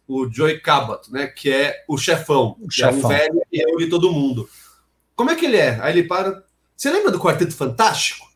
o 0.07 0.31
Joey 0.31 0.61
Cabot, 0.61 1.11
né, 1.11 1.27
que 1.27 1.51
é 1.51 1.85
o 1.89 1.97
chefão, 1.97 2.57
o 2.61 2.69
que 2.69 2.77
chefão. 2.77 2.93
é 2.93 3.05
um 3.05 3.09
velho 3.09 3.43
e 3.51 3.59
reúne 3.59 3.89
todo 3.89 4.13
mundo. 4.13 4.49
Como 5.15 5.31
é 5.31 5.37
que 5.37 5.47
ele 5.47 5.57
é? 5.57 5.79
Aí 5.81 5.95
ele 5.95 6.09
para. 6.09 6.43
Você 6.77 6.91
lembra 6.91 7.11
do 7.11 7.21
Quarteto 7.21 7.55
Fantástico? 7.55 8.27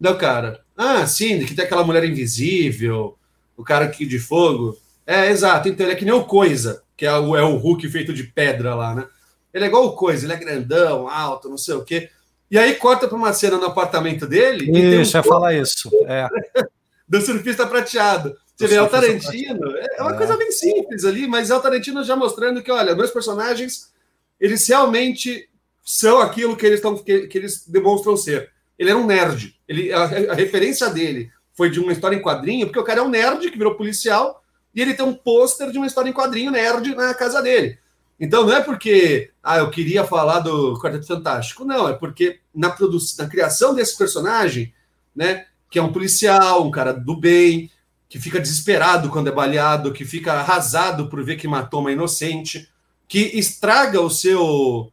Não, 0.00 0.16
cara. 0.16 0.62
Ah, 0.76 1.06
sim, 1.06 1.44
que 1.44 1.54
tem 1.54 1.64
aquela 1.64 1.84
mulher 1.84 2.04
invisível, 2.04 3.18
o 3.56 3.64
cara 3.64 3.86
aqui 3.86 4.06
de 4.06 4.18
fogo. 4.18 4.78
É, 5.06 5.30
exato. 5.30 5.68
Então 5.68 5.84
ele 5.84 5.94
é 5.94 5.96
que 5.96 6.04
nem 6.04 6.14
o 6.14 6.24
Coisa, 6.24 6.82
que 6.98 7.06
é 7.06 7.16
o, 7.16 7.36
é 7.36 7.42
o 7.42 7.56
Hulk 7.56 7.88
feito 7.88 8.12
de 8.12 8.24
pedra 8.24 8.74
lá, 8.74 8.92
né? 8.92 9.06
Ele 9.54 9.64
é 9.64 9.68
igual 9.68 9.86
o 9.86 9.92
Coisa, 9.92 10.26
ele 10.26 10.32
é 10.32 10.36
grandão, 10.36 11.08
alto, 11.08 11.48
não 11.48 11.56
sei 11.56 11.74
o 11.76 11.84
quê. 11.84 12.10
E 12.50 12.58
aí 12.58 12.74
corta 12.74 13.06
para 13.06 13.16
uma 13.16 13.32
cena 13.32 13.56
no 13.56 13.66
apartamento 13.66 14.26
dele. 14.26 14.64
Isso, 15.00 15.16
um... 15.16 15.20
ia 15.20 15.22
falar 15.22 15.54
isso. 15.54 15.88
É. 16.06 16.28
do 17.08 17.20
surfista 17.20 17.66
prateado. 17.66 18.36
Você 18.56 18.66
vê, 18.66 18.74
é 18.74 18.82
o 18.82 18.88
Tarantino. 18.88 19.76
É 19.96 20.02
uma 20.02 20.14
é. 20.14 20.16
coisa 20.16 20.36
bem 20.36 20.50
simples 20.50 21.04
ali, 21.04 21.28
mas 21.28 21.50
é 21.50 21.56
o 21.56 21.60
Tarantino 21.60 22.02
já 22.02 22.16
mostrando 22.16 22.60
que, 22.62 22.72
olha, 22.72 22.96
meus 22.96 23.12
personagens, 23.12 23.92
eles 24.40 24.66
realmente 24.66 25.48
são 25.84 26.18
aquilo 26.18 26.56
que 26.56 26.66
eles, 26.66 26.80
tão, 26.80 26.98
que, 26.98 27.28
que 27.28 27.38
eles 27.38 27.64
demonstram 27.64 28.16
ser. 28.16 28.50
Ele 28.76 28.90
era 28.90 28.98
um 28.98 29.06
nerd. 29.06 29.54
Ele, 29.68 29.92
a, 29.92 30.02
a 30.02 30.34
referência 30.34 30.90
dele 30.90 31.30
foi 31.54 31.70
de 31.70 31.78
uma 31.78 31.92
história 31.92 32.16
em 32.16 32.22
quadrinho, 32.22 32.66
porque 32.66 32.80
o 32.80 32.84
cara 32.84 32.98
é 32.98 33.02
um 33.02 33.08
nerd 33.08 33.48
que 33.52 33.58
virou 33.58 33.76
policial 33.76 34.42
e 34.74 34.80
ele 34.80 34.94
tem 34.94 35.04
um 35.04 35.14
pôster 35.14 35.70
de 35.70 35.78
uma 35.78 35.86
história 35.86 36.08
em 36.08 36.14
quadrinho 36.14 36.50
nerd 36.50 36.94
na 36.94 37.14
casa 37.14 37.42
dele. 37.42 37.78
Então 38.20 38.44
não 38.44 38.52
é 38.52 38.60
porque 38.60 39.30
ah, 39.42 39.58
eu 39.58 39.70
queria 39.70 40.04
falar 40.04 40.40
do 40.40 40.78
Quarteto 40.80 41.06
Fantástico, 41.06 41.64
não, 41.64 41.88
é 41.88 41.92
porque 41.92 42.40
na 42.54 42.70
produção, 42.70 43.24
na 43.24 43.30
criação 43.30 43.74
desse 43.74 43.96
personagem, 43.96 44.72
né, 45.14 45.46
que 45.70 45.78
é 45.78 45.82
um 45.82 45.92
policial, 45.92 46.66
um 46.66 46.70
cara 46.70 46.92
do 46.92 47.16
bem, 47.16 47.70
que 48.08 48.18
fica 48.18 48.40
desesperado 48.40 49.10
quando 49.10 49.28
é 49.28 49.32
baleado, 49.32 49.92
que 49.92 50.04
fica 50.04 50.32
arrasado 50.32 51.08
por 51.08 51.22
ver 51.22 51.36
que 51.36 51.46
matou 51.46 51.80
uma 51.80 51.92
inocente, 51.92 52.68
que 53.06 53.20
estraga 53.38 54.00
o 54.00 54.10
seu 54.10 54.90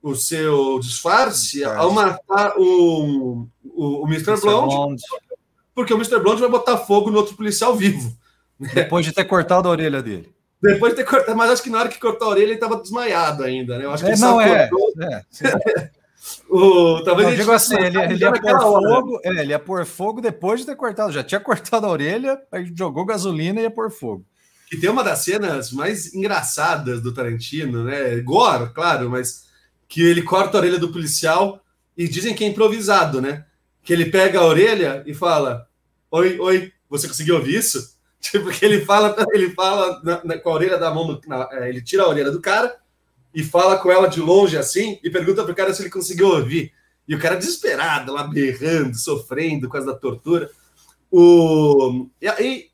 o 0.00 0.14
seu 0.14 0.78
disfarce 0.78 1.64
ao 1.64 1.90
matar 1.90 2.54
o, 2.56 3.48
o, 3.64 4.04
o 4.04 4.06
Mr. 4.06 4.40
Blonde, 4.40 5.02
porque 5.74 5.92
o 5.92 5.96
Mr. 5.96 6.20
Blonde 6.20 6.40
vai 6.40 6.50
botar 6.50 6.78
fogo 6.78 7.10
no 7.10 7.18
outro 7.18 7.34
policial 7.34 7.74
vivo. 7.74 8.16
Depois 8.58 9.04
de 9.04 9.12
ter 9.12 9.24
cortado 9.24 9.68
a 9.68 9.70
orelha 9.70 10.02
dele. 10.02 10.32
Depois 10.60 10.92
de 10.92 11.02
ter 11.02 11.04
cortado, 11.04 11.36
mas 11.36 11.50
acho 11.50 11.62
que 11.62 11.70
na 11.70 11.78
hora 11.78 11.88
que 11.88 12.00
cortou 12.00 12.28
a 12.28 12.30
orelha 12.32 12.46
ele 12.46 12.54
estava 12.54 12.76
desmaiado 12.76 13.44
ainda, 13.44 13.78
né? 13.78 13.84
Eu 13.84 13.92
acho 13.92 14.04
que 14.04 14.10
é, 14.10 14.16
não 14.16 14.40
é. 14.40 14.68
é 15.00 15.22
o, 16.50 17.00
talvez 17.04 17.28
não, 17.28 17.36
digo 17.36 17.52
assim, 17.52 17.76
ele, 17.76 17.96
ele 17.96 18.16
ia 18.16 18.32
pôr 18.32 18.60
fogo, 18.60 19.20
é, 19.22 19.28
ele 19.28 19.50
ia 19.50 19.58
pôr 19.58 19.86
fogo 19.86 20.20
depois 20.20 20.60
de 20.60 20.66
ter 20.66 20.74
cortado. 20.74 21.12
Já 21.12 21.22
tinha 21.22 21.38
cortado 21.40 21.86
a 21.86 21.90
orelha, 21.90 22.40
aí 22.50 22.72
jogou 22.76 23.04
gasolina 23.04 23.60
e 23.60 23.64
ia 23.64 23.70
pôr 23.70 23.90
fogo. 23.90 24.26
Que 24.68 24.76
tem 24.76 24.90
uma 24.90 25.04
das 25.04 25.20
cenas 25.20 25.72
mais 25.72 26.12
engraçadas 26.12 27.00
do 27.00 27.14
Tarantino, 27.14 27.84
né? 27.84 28.16
Gore, 28.20 28.72
claro, 28.74 29.08
mas 29.08 29.46
que 29.88 30.02
ele 30.02 30.22
corta 30.22 30.58
a 30.58 30.60
orelha 30.60 30.78
do 30.78 30.92
policial 30.92 31.62
e 31.96 32.08
dizem 32.08 32.34
que 32.34 32.44
é 32.44 32.48
improvisado, 32.48 33.22
né? 33.22 33.46
Que 33.82 33.92
ele 33.92 34.06
pega 34.06 34.40
a 34.40 34.44
orelha 34.44 35.04
e 35.06 35.14
fala: 35.14 35.66
Oi, 36.10 36.38
oi, 36.40 36.72
você 36.90 37.06
conseguiu 37.06 37.36
ouvir 37.36 37.56
isso? 37.56 37.97
Tipo, 38.30 38.50
que 38.50 38.64
ele 38.64 38.84
fala, 38.84 39.14
ele 39.32 39.50
fala 39.50 40.00
na, 40.02 40.24
na, 40.24 40.38
com 40.38 40.50
a 40.50 40.54
orelha 40.54 40.76
da 40.76 40.92
mão, 40.92 41.20
na, 41.26 41.48
é, 41.52 41.68
ele 41.68 41.80
tira 41.80 42.02
a 42.02 42.08
orelha 42.08 42.30
do 42.30 42.40
cara 42.40 42.76
e 43.32 43.44
fala 43.44 43.78
com 43.78 43.90
ela 43.92 44.08
de 44.08 44.20
longe 44.20 44.56
assim 44.56 44.98
e 45.02 45.08
pergunta 45.08 45.44
pro 45.44 45.54
cara 45.54 45.72
se 45.72 45.82
ele 45.82 45.90
conseguiu 45.90 46.28
ouvir. 46.28 46.72
E 47.06 47.14
o 47.14 47.18
cara 47.18 47.36
desesperado, 47.36 48.12
lá 48.12 48.24
berrando, 48.24 48.96
sofrendo 48.96 49.66
por 49.66 49.74
causa 49.74 49.86
da 49.86 49.98
tortura. 49.98 50.50
O... 51.10 52.06
E, 52.20 52.26
e, 52.28 52.70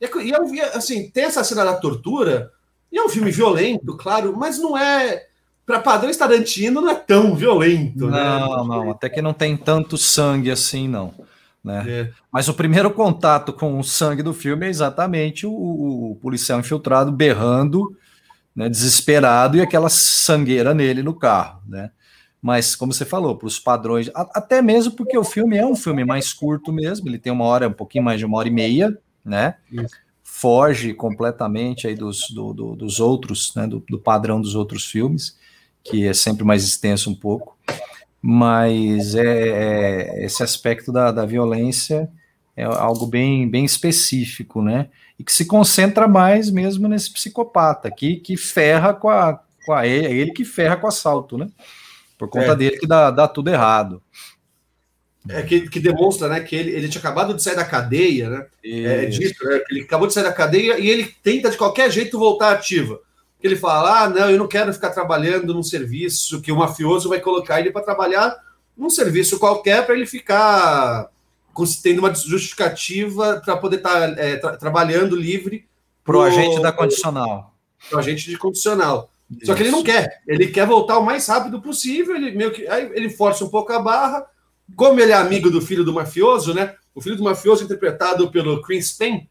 e 0.00 0.30
eu 0.30 0.46
vi, 0.46 0.60
assim, 0.60 1.10
tem 1.10 1.24
essa 1.24 1.44
cena 1.44 1.64
da 1.64 1.74
tortura, 1.74 2.52
e 2.90 2.98
é 2.98 3.04
um 3.04 3.08
filme 3.08 3.30
violento, 3.30 3.96
claro, 3.96 4.34
mas 4.36 4.58
não 4.58 4.76
é. 4.76 5.26
Para 5.66 5.80
padrões 5.80 6.16
Tarantino, 6.16 6.80
não 6.80 6.90
é 6.90 6.94
tão 6.94 7.34
violento, 7.34 8.06
né? 8.06 8.22
Não, 8.22 8.64
não, 8.64 8.90
até 8.92 9.10
que 9.10 9.20
não 9.20 9.34
tem 9.34 9.56
tanto 9.56 9.98
sangue 9.98 10.50
assim, 10.50 10.86
não. 10.86 11.12
Né? 11.66 11.84
É. 11.88 12.10
Mas 12.32 12.48
o 12.48 12.54
primeiro 12.54 12.92
contato 12.92 13.52
com 13.52 13.80
o 13.80 13.82
sangue 13.82 14.22
do 14.22 14.32
filme 14.32 14.66
é 14.66 14.68
exatamente 14.70 15.44
o, 15.44 15.50
o 15.50 16.16
policial 16.22 16.60
infiltrado 16.60 17.10
berrando, 17.10 17.96
né, 18.54 18.68
desesperado, 18.68 19.56
e 19.56 19.60
aquela 19.60 19.88
sangueira 19.88 20.72
nele 20.72 21.02
no 21.02 21.12
carro. 21.12 21.60
Né? 21.66 21.90
Mas, 22.40 22.76
como 22.76 22.92
você 22.92 23.04
falou, 23.04 23.36
para 23.36 23.48
os 23.48 23.58
padrões, 23.58 24.08
até 24.14 24.62
mesmo 24.62 24.92
porque 24.92 25.18
o 25.18 25.24
filme 25.24 25.56
é 25.56 25.66
um 25.66 25.74
filme 25.74 26.04
mais 26.04 26.32
curto 26.32 26.72
mesmo, 26.72 27.08
ele 27.08 27.18
tem 27.18 27.32
uma 27.32 27.44
hora, 27.44 27.66
um 27.66 27.72
pouquinho 27.72 28.04
mais 28.04 28.20
de 28.20 28.24
uma 28.26 28.38
hora 28.38 28.46
e 28.46 28.52
meia, 28.52 28.96
né? 29.24 29.56
Isso. 29.72 29.96
Foge 30.22 30.94
completamente 30.94 31.88
aí 31.88 31.96
dos, 31.96 32.30
do, 32.30 32.52
do, 32.52 32.76
dos 32.76 33.00
outros, 33.00 33.52
né, 33.56 33.66
do, 33.66 33.82
do 33.90 33.98
padrão 33.98 34.40
dos 34.40 34.54
outros 34.54 34.84
filmes, 34.84 35.36
que 35.82 36.06
é 36.06 36.14
sempre 36.14 36.44
mais 36.44 36.62
extenso 36.62 37.10
um 37.10 37.14
pouco 37.14 37.56
mas 38.28 39.14
é, 39.14 39.22
é, 39.22 40.24
esse 40.24 40.42
aspecto 40.42 40.90
da, 40.90 41.12
da 41.12 41.24
violência 41.24 42.10
é 42.56 42.64
algo 42.64 43.06
bem, 43.06 43.48
bem 43.48 43.64
específico, 43.64 44.60
né? 44.60 44.88
E 45.16 45.22
que 45.22 45.32
se 45.32 45.44
concentra 45.44 46.08
mais 46.08 46.50
mesmo 46.50 46.88
nesse 46.88 47.12
psicopata, 47.12 47.88
que, 47.88 48.16
que 48.16 48.36
ferra 48.36 48.92
com 48.92 49.08
a, 49.08 49.40
com 49.64 49.72
a 49.72 49.86
ele, 49.86 50.06
é 50.08 50.12
ele 50.12 50.32
que 50.32 50.44
ferra 50.44 50.76
com 50.76 50.86
o 50.86 50.88
assalto, 50.88 51.38
né? 51.38 51.48
Por 52.18 52.28
conta 52.28 52.50
é. 52.50 52.56
dele 52.56 52.78
que 52.78 52.86
dá, 52.86 53.12
dá 53.12 53.28
tudo 53.28 53.48
errado. 53.48 54.02
É, 55.28 55.42
que, 55.42 55.68
que 55.68 55.78
demonstra 55.78 56.28
né, 56.28 56.40
que 56.40 56.56
ele, 56.56 56.72
ele 56.72 56.88
tinha 56.88 56.98
acabado 56.98 57.32
de 57.32 57.40
sair 57.40 57.54
da 57.54 57.64
cadeia, 57.64 58.28
né? 58.28 58.46
É, 58.64 59.06
disso, 59.06 59.44
né? 59.44 59.60
Ele 59.70 59.82
acabou 59.82 60.08
de 60.08 60.14
sair 60.14 60.24
da 60.24 60.32
cadeia 60.32 60.80
e 60.80 60.90
ele 60.90 61.14
tenta 61.22 61.48
de 61.48 61.56
qualquer 61.56 61.92
jeito 61.92 62.18
voltar 62.18 62.50
ativa 62.50 62.98
ele 63.42 63.56
fala: 63.56 64.02
ah, 64.02 64.08
não, 64.08 64.30
eu 64.30 64.38
não 64.38 64.48
quero 64.48 64.72
ficar 64.72 64.90
trabalhando 64.90 65.52
num 65.52 65.62
serviço 65.62 66.40
que 66.40 66.52
o 66.52 66.56
mafioso 66.56 67.08
vai 67.08 67.20
colocar 67.20 67.60
ele 67.60 67.70
para 67.70 67.84
trabalhar 67.84 68.36
num 68.76 68.90
serviço 68.90 69.38
qualquer 69.38 69.84
para 69.86 69.94
ele 69.94 70.06
ficar 70.06 71.08
tendo 71.82 72.00
uma 72.00 72.14
justificativa 72.14 73.40
para 73.42 73.56
poder 73.56 73.76
estar 73.76 74.14
tá, 74.14 74.22
é, 74.22 74.36
tra 74.36 74.56
trabalhando 74.56 75.16
livre. 75.16 75.66
Para 76.04 76.16
o 76.18 76.22
agente 76.22 76.60
da 76.60 76.70
condicional. 76.70 77.54
Para 77.88 77.96
o 77.96 77.98
agente 77.98 78.28
de 78.28 78.36
condicional. 78.36 79.10
Isso. 79.30 79.46
Só 79.46 79.54
que 79.54 79.62
ele 79.62 79.70
não 79.70 79.82
quer. 79.82 80.22
Ele 80.26 80.48
quer 80.48 80.66
voltar 80.66 80.98
o 80.98 81.04
mais 81.04 81.26
rápido 81.26 81.60
possível. 81.60 82.14
Ele 82.14 82.32
meio 82.32 82.52
que 82.52 82.68
aí 82.68 82.90
ele 82.94 83.08
força 83.08 83.44
um 83.44 83.48
pouco 83.48 83.72
a 83.72 83.78
barra. 83.80 84.26
Como 84.74 85.00
ele 85.00 85.12
é 85.12 85.14
amigo 85.14 85.50
do 85.50 85.60
filho 85.60 85.84
do 85.84 85.92
mafioso, 85.92 86.52
né? 86.52 86.74
O 86.94 87.00
filho 87.00 87.16
do 87.16 87.24
mafioso 87.24 87.64
interpretado 87.64 88.30
pelo 88.30 88.62
Chris 88.62 88.92
Payne, 88.92 89.28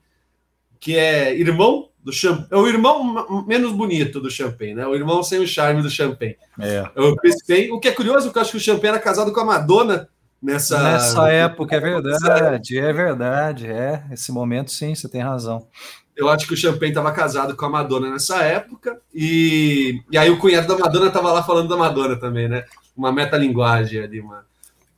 que 0.86 0.96
é 0.96 1.36
irmão 1.36 1.90
do 2.04 2.14
Champagne. 2.14 2.48
É 2.52 2.56
o 2.56 2.68
irmão 2.68 3.44
menos 3.48 3.72
bonito 3.72 4.20
do 4.20 4.30
Champagne, 4.30 4.76
né? 4.76 4.86
O 4.86 4.94
irmão 4.94 5.24
sem 5.24 5.40
o 5.40 5.48
charme 5.48 5.82
do 5.82 5.90
Champagne. 5.90 6.38
É. 6.60 6.88
é 6.96 7.02
o 7.02 7.16
Chris 7.16 7.44
Payne. 7.44 7.72
O 7.72 7.80
que 7.80 7.88
é 7.88 7.92
curioso, 7.92 8.26
porque 8.28 8.38
eu 8.38 8.42
acho 8.44 8.52
que 8.52 8.58
o 8.58 8.60
Champagne 8.60 8.90
era 8.90 9.00
casado 9.00 9.34
com 9.34 9.40
a 9.40 9.46
Madonna 9.46 10.08
nessa. 10.40 10.78
Nessa 10.84 11.28
época, 11.32 11.76
é 11.76 11.80
verdade, 11.80 12.78
é 12.78 12.94
verdade. 12.94 13.66
É, 13.66 14.04
esse 14.12 14.32
momento, 14.32 14.72
sim, 14.72 14.94
você 14.94 15.10
tem 15.10 15.22
razão. 15.22 15.68
Eu 16.16 16.30
acho 16.30 16.46
que 16.46 16.54
o 16.54 16.58
Champagne 16.58 16.90
estava 16.90 17.12
casado 17.12 17.56
com 17.56 17.66
a 17.66 17.70
Madonna 17.70 18.12
nessa 18.12 18.44
época, 18.44 19.02
e, 19.12 20.04
e 20.12 20.18
aí 20.20 20.30
o 20.30 20.38
cunhado 20.38 20.68
da 20.68 20.78
Madonna 20.78 21.08
estava 21.08 21.32
lá 21.32 21.42
falando 21.42 21.68
da 21.68 21.76
Madonna 21.76 22.16
também, 22.16 22.48
né? 22.48 22.64
Uma 22.96 23.12
metalinguagem 23.12 24.02
ali, 24.02 24.22
mano. 24.22 24.44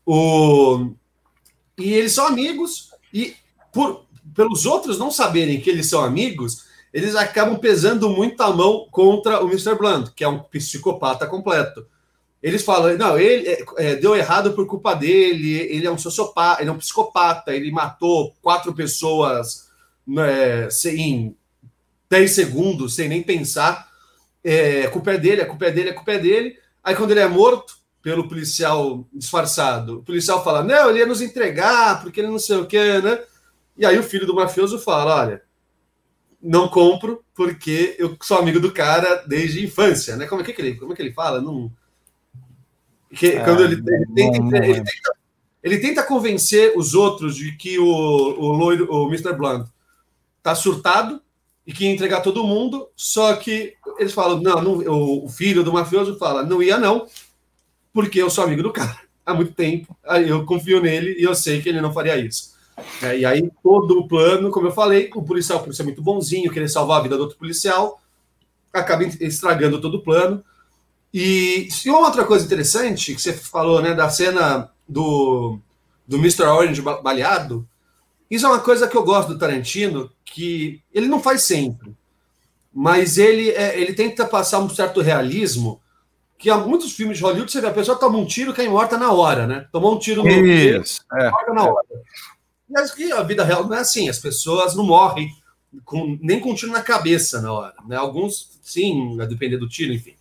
O... 0.05 0.91
E 1.77 1.93
eles 1.93 2.11
são 2.11 2.27
amigos, 2.27 2.91
e 3.13 3.33
por, 3.71 4.06
pelos 4.33 4.65
outros 4.65 4.97
não 4.97 5.11
saberem 5.11 5.59
que 5.59 5.69
eles 5.69 5.87
são 5.87 6.03
amigos, 6.03 6.65
eles 6.93 7.15
acabam 7.15 7.57
pesando 7.57 8.09
muito 8.09 8.41
a 8.41 8.51
mão 8.51 8.87
contra 8.89 9.43
o 9.43 9.47
Mr. 9.47 9.75
Blunt, 9.75 10.09
que 10.15 10.23
é 10.23 10.27
um 10.27 10.39
psicopata 10.39 11.27
completo. 11.27 11.85
Eles 12.41 12.63
falam, 12.63 12.97
não, 12.97 13.19
ele 13.19 13.47
é, 13.47 13.65
é, 13.77 13.95
deu 13.95 14.15
errado 14.15 14.53
por 14.53 14.65
culpa 14.67 14.93
dele, 14.93 15.53
ele 15.53 15.87
é 15.87 15.91
um 15.91 15.97
sociopata, 15.97 16.61
ele 16.61 16.69
é 16.69 16.73
um 16.73 16.77
psicopata, 16.77 17.53
ele 17.53 17.71
matou 17.71 18.33
quatro 18.41 18.73
pessoas 18.73 19.67
né, 20.07 20.67
em 20.85 21.35
10 22.09 22.31
segundos, 22.31 22.95
sem 22.95 23.09
nem 23.09 23.23
pensar. 23.23 23.89
É, 24.43 24.85
a 24.85 24.89
culpa 24.89 25.11
é 25.11 25.17
dele, 25.17 25.41
a 25.41 25.45
culpa 25.45 25.65
é 25.65 25.71
dele, 25.71 25.89
a 25.89 25.93
culpa 25.93 26.11
é 26.13 26.19
dele. 26.19 26.57
Aí 26.83 26.95
quando 26.95 27.11
ele 27.11 27.19
é 27.19 27.27
morto 27.27 27.75
pelo 28.01 28.29
policial 28.29 29.05
disfarçado, 29.11 29.99
o 29.99 30.03
policial 30.03 30.43
fala, 30.43 30.63
não, 30.63 30.89
ele 30.89 30.99
ia 30.99 31.05
nos 31.05 31.21
entregar, 31.21 32.01
porque 32.01 32.21
ele 32.21 32.29
não 32.29 32.39
sei 32.39 32.57
o 32.57 32.65
quê, 32.65 33.01
né? 33.01 33.19
E 33.77 33.85
aí 33.85 33.97
o 33.97 34.03
filho 34.03 34.25
do 34.25 34.33
mafioso 34.33 34.79
fala, 34.79 35.21
olha, 35.21 35.41
não 36.41 36.67
compro 36.67 37.23
porque 37.35 37.95
eu 37.99 38.17
sou 38.21 38.37
amigo 38.37 38.59
do 38.59 38.71
cara 38.71 39.23
desde 39.27 39.59
a 39.59 39.63
infância, 39.63 40.15
né? 40.15 40.25
Como 40.25 40.41
é 40.41 40.43
que, 40.43 40.59
ele, 40.59 40.75
como 40.75 40.93
é 40.93 40.95
que 40.95 41.01
ele 41.01 41.13
fala? 41.13 41.41
Não... 41.41 41.71
Que, 43.13 43.27
é, 43.27 43.43
quando 43.43 43.63
ele, 43.63 43.75
ele, 43.75 44.05
tenta, 44.13 44.39
não, 44.39 44.57
ele, 44.57 44.73
tenta, 44.73 45.11
ele, 45.63 45.77
tenta, 45.77 46.03
convencer 46.03 46.73
os 46.75 46.93
outros 46.93 47.35
de 47.35 47.53
que 47.53 47.79
o, 47.79 47.85
o 47.85 48.51
loiro, 48.51 48.91
o 48.91 49.07
Mr. 49.07 49.33
Blunt, 49.33 49.67
tá 50.43 50.53
surtado 50.53 51.21
e 51.65 51.71
que 51.71 51.85
ia 51.85 51.91
entregar 51.91 52.21
todo 52.21 52.43
mundo, 52.43 52.89
só 52.95 53.35
que 53.35 53.75
eles 53.97 54.13
falam, 54.13 54.41
não, 54.41 54.61
não 54.61 55.23
o 55.23 55.29
filho 55.29 55.63
do 55.63 55.71
mafioso 55.71 56.17
fala, 56.17 56.43
não 56.43 56.61
ia 56.61 56.77
não, 56.77 57.07
porque 57.93 58.21
eu 58.21 58.29
sou 58.29 58.43
amigo 58.43 58.63
do 58.63 58.73
cara 58.73 59.01
há 59.25 59.33
muito 59.33 59.53
tempo, 59.53 59.95
eu 60.25 60.45
confio 60.45 60.81
nele 60.81 61.15
e 61.19 61.23
eu 61.23 61.35
sei 61.35 61.61
que 61.61 61.67
ele 61.67 61.81
não 61.81 61.93
faria 61.93 62.17
isso. 62.17 62.56
É, 63.01 63.19
e 63.19 63.25
aí, 63.25 63.49
todo 63.63 63.99
o 63.99 64.07
plano, 64.07 64.51
como 64.51 64.67
eu 64.67 64.71
falei, 64.71 65.09
o 65.15 65.23
policial, 65.23 65.59
o 65.59 65.63
policial 65.63 65.83
é 65.83 65.87
muito 65.87 66.01
bonzinho, 66.01 66.51
querer 66.51 66.67
salvar 66.67 66.99
a 66.99 67.03
vida 67.03 67.17
do 67.17 67.23
outro 67.23 67.37
policial, 67.37 67.99
acaba 68.71 69.03
estragando 69.03 69.81
todo 69.81 69.95
o 69.95 70.03
plano. 70.03 70.43
E, 71.13 71.67
e 71.85 71.89
uma 71.89 72.07
outra 72.07 72.25
coisa 72.25 72.45
interessante 72.45 73.15
que 73.15 73.21
você 73.21 73.33
falou, 73.33 73.81
né, 73.81 73.93
da 73.93 74.09
cena 74.09 74.69
do, 74.87 75.57
do 76.07 76.17
Mr. 76.17 76.43
Orange 76.43 76.81
baleado, 76.81 77.67
isso 78.29 78.45
é 78.45 78.49
uma 78.49 78.59
coisa 78.59 78.87
que 78.87 78.95
eu 78.95 79.03
gosto 79.03 79.29
do 79.29 79.39
Tarantino, 79.39 80.11
que 80.25 80.81
ele 80.93 81.07
não 81.07 81.19
faz 81.19 81.43
sempre, 81.43 81.95
mas 82.73 83.17
ele, 83.17 83.49
é, 83.51 83.79
ele 83.79 83.93
tenta 83.93 84.25
passar 84.25 84.59
um 84.59 84.69
certo 84.69 85.01
realismo, 85.01 85.81
que 86.37 86.49
há 86.49 86.57
muitos 86.57 86.91
filmes 86.93 87.17
de 87.17 87.23
Hollywood 87.23 87.51
você 87.51 87.61
vê 87.61 87.67
a 87.67 87.73
pessoa 87.73 87.97
toma 87.97 88.19
um 88.19 88.25
tiro 88.25 88.51
e 88.51 88.53
cai 88.53 88.67
morta 88.67 88.97
na 88.97 89.11
hora, 89.11 89.47
né? 89.47 89.65
Tomou 89.71 89.95
um 89.95 89.97
tiro 89.97 90.23
no 90.23 90.29
Isso, 90.29 91.01
é. 91.13 91.31
morta 91.31 91.53
na 91.53 91.63
hora. 91.63 91.87
E 92.69 93.11
a 93.11 93.23
vida 93.23 93.43
real 93.43 93.65
não 93.65 93.75
é 93.75 93.79
assim, 93.79 94.09
as 94.09 94.19
pessoas 94.19 94.75
não 94.75 94.85
morrem 94.85 95.31
com, 95.85 96.17
nem 96.21 96.39
com 96.39 96.51
um 96.51 96.55
tiro 96.55 96.71
na 96.71 96.81
cabeça 96.81 97.41
na 97.41 97.51
hora. 97.51 97.75
Né? 97.87 97.95
Alguns, 97.95 98.59
sim, 98.61 99.19
a 99.21 99.25
depender 99.25 99.57
do 99.57 99.69
tiro, 99.69 99.93
enfim. 99.93 100.15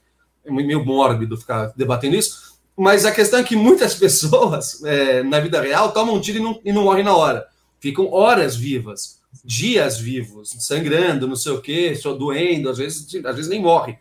É 0.44 0.50
meio 0.50 0.85
mórbido 0.85 1.37
ficar 1.37 1.72
debatendo 1.76 2.16
isso. 2.16 2.56
Mas 2.76 3.04
a 3.04 3.12
questão 3.12 3.40
é 3.40 3.42
que 3.42 3.56
muitas 3.56 3.94
pessoas, 3.98 4.82
é, 4.85 5.22
na 5.22 5.40
vida 5.40 5.61
real, 5.61 5.92
tomam 5.92 6.14
um 6.14 6.20
tiro 6.20 6.38
e 6.38 6.42
não, 6.42 6.61
e 6.64 6.72
não 6.72 6.85
morrem 6.85 7.04
na 7.04 7.16
hora. 7.16 7.46
ficam 7.80 8.12
horas 8.12 8.54
vivas, 8.56 9.20
dias 9.44 9.98
vivos, 9.98 10.54
sangrando, 10.61 11.26
não 11.26 11.37
sei 11.37 11.52
o 11.52 11.61
quê, 11.61 11.94
só 11.94 12.12
doendo, 12.12 12.68
às 12.68 12.78
vezes, 12.78 13.06
às 13.24 13.37
vezes 13.37 13.50
nem 13.50 13.61
morre. 13.61 13.98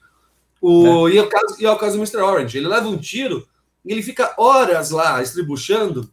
O, 0.61 1.07
é. 1.07 1.13
e, 1.13 1.17
é 1.17 1.21
o 1.21 1.29
caso, 1.29 1.55
e 1.59 1.65
é 1.65 1.71
o 1.71 1.77
caso 1.77 1.93
do 1.93 1.99
Mr. 1.99 2.17
Orange. 2.17 2.57
Ele 2.57 2.67
leva 2.67 2.87
um 2.87 2.97
tiro 2.97 3.47
e 3.83 3.91
ele 3.91 4.01
fica 4.01 4.33
horas 4.37 4.89
lá 4.89 5.21
estribuchando, 5.21 6.09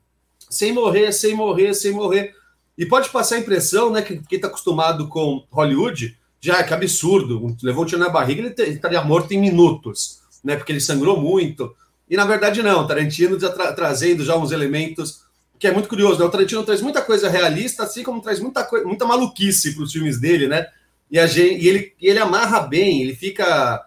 sem 0.53 0.73
morrer, 0.73 1.13
sem 1.13 1.35
morrer, 1.35 1.75
sem 1.75 1.93
morrer. 1.93 2.35
E 2.77 2.87
pode 2.87 3.11
passar 3.11 3.37
a 3.37 3.39
impressão, 3.39 3.91
né, 3.91 4.03
que 4.03 4.21
quem 4.29 4.37
está 4.37 4.49
acostumado 4.49 5.09
com 5.09 5.45
Hollywood, 5.51 6.17
já 6.41 6.63
que 6.63 6.75
absurdo, 6.75 7.57
levou 7.63 7.85
um 7.85 7.87
tiro 7.87 8.01
na 8.01 8.09
barriga, 8.09 8.43
ele 8.43 8.71
estaria 8.71 9.03
morto 9.03 9.33
em 9.33 9.41
minutos, 9.41 10.21
né, 10.43 10.57
porque 10.57 10.73
ele 10.73 10.81
sangrou 10.81 11.21
muito. 11.21 11.75
E 12.09 12.17
na 12.17 12.25
verdade 12.25 12.63
não, 12.63 12.87
Tarantino 12.87 13.39
já 13.39 13.51
tra 13.51 13.73
trazendo 13.73 14.25
já 14.25 14.37
uns 14.37 14.53
elementos 14.53 15.23
que 15.59 15.69
é 15.69 15.73
muito 15.73 15.89
curioso, 15.89 16.19
né? 16.19 16.25
O 16.25 16.29
Tarantino 16.29 16.65
traz 16.65 16.83
muita 16.83 17.01
coisa 17.01 17.29
realista, 17.29 17.85
assim 17.85 18.03
como 18.03 18.21
traz 18.21 18.41
muita, 18.41 18.69
muita 18.85 19.07
maluquice 19.07 19.77
para 19.77 19.85
os 19.85 19.93
filmes 19.93 20.21
dele, 20.21 20.49
né? 20.49 20.67
E, 21.09 21.21
a 21.21 21.27
gente, 21.29 21.63
e 21.63 21.69
ele, 21.69 21.93
e 22.01 22.09
ele 22.09 22.19
amarra 22.19 22.63
bem, 22.63 23.01
ele 23.01 23.15
fica 23.15 23.87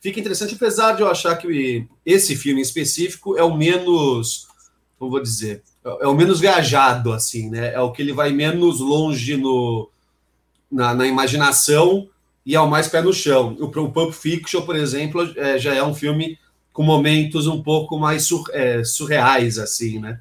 fica 0.00 0.20
interessante, 0.20 0.54
apesar 0.54 0.92
de 0.92 1.02
eu 1.02 1.10
achar 1.10 1.36
que 1.36 1.84
esse 2.06 2.36
filme 2.36 2.60
em 2.60 2.62
específico 2.62 3.36
é 3.36 3.42
o 3.42 3.56
menos, 3.56 4.46
como 4.96 5.10
vou 5.10 5.20
dizer, 5.20 5.62
é 5.84 6.06
o 6.06 6.14
menos 6.14 6.40
viajado, 6.40 7.12
assim, 7.12 7.48
né? 7.50 7.72
É 7.72 7.80
o 7.80 7.92
que 7.92 8.02
ele 8.02 8.12
vai 8.12 8.32
menos 8.32 8.80
longe 8.80 9.36
no, 9.36 9.88
na, 10.70 10.94
na 10.94 11.06
imaginação 11.06 12.08
e 12.44 12.54
é 12.54 12.60
o 12.60 12.68
mais 12.68 12.88
pé 12.88 13.00
no 13.00 13.12
chão. 13.12 13.56
O, 13.58 13.66
o 13.66 13.92
Pulp 13.92 14.12
Fiction, 14.12 14.62
por 14.62 14.76
exemplo, 14.76 15.32
é, 15.36 15.58
já 15.58 15.74
é 15.74 15.82
um 15.82 15.94
filme 15.94 16.38
com 16.72 16.82
momentos 16.82 17.46
um 17.46 17.62
pouco 17.62 17.98
mais 17.98 18.24
sur, 18.24 18.44
é, 18.52 18.84
surreais, 18.84 19.58
assim, 19.58 19.98
né? 19.98 20.20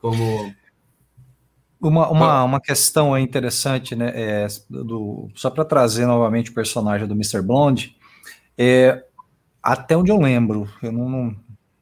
Como 0.00 0.52
uma, 1.80 2.08
uma, 2.08 2.44
uma 2.44 2.60
questão 2.60 3.16
interessante, 3.18 3.94
né? 3.94 4.12
É, 4.14 4.46
do, 4.68 5.28
só 5.34 5.50
para 5.50 5.64
trazer 5.64 6.06
novamente 6.06 6.50
o 6.50 6.54
personagem 6.54 7.06
do 7.06 7.14
Mr. 7.14 7.42
Blonde, 7.42 7.96
é, 8.56 9.04
até 9.62 9.96
onde 9.96 10.10
eu 10.10 10.18
lembro, 10.18 10.68
eu 10.82 10.92
não, 10.92 11.08
não 11.08 11.36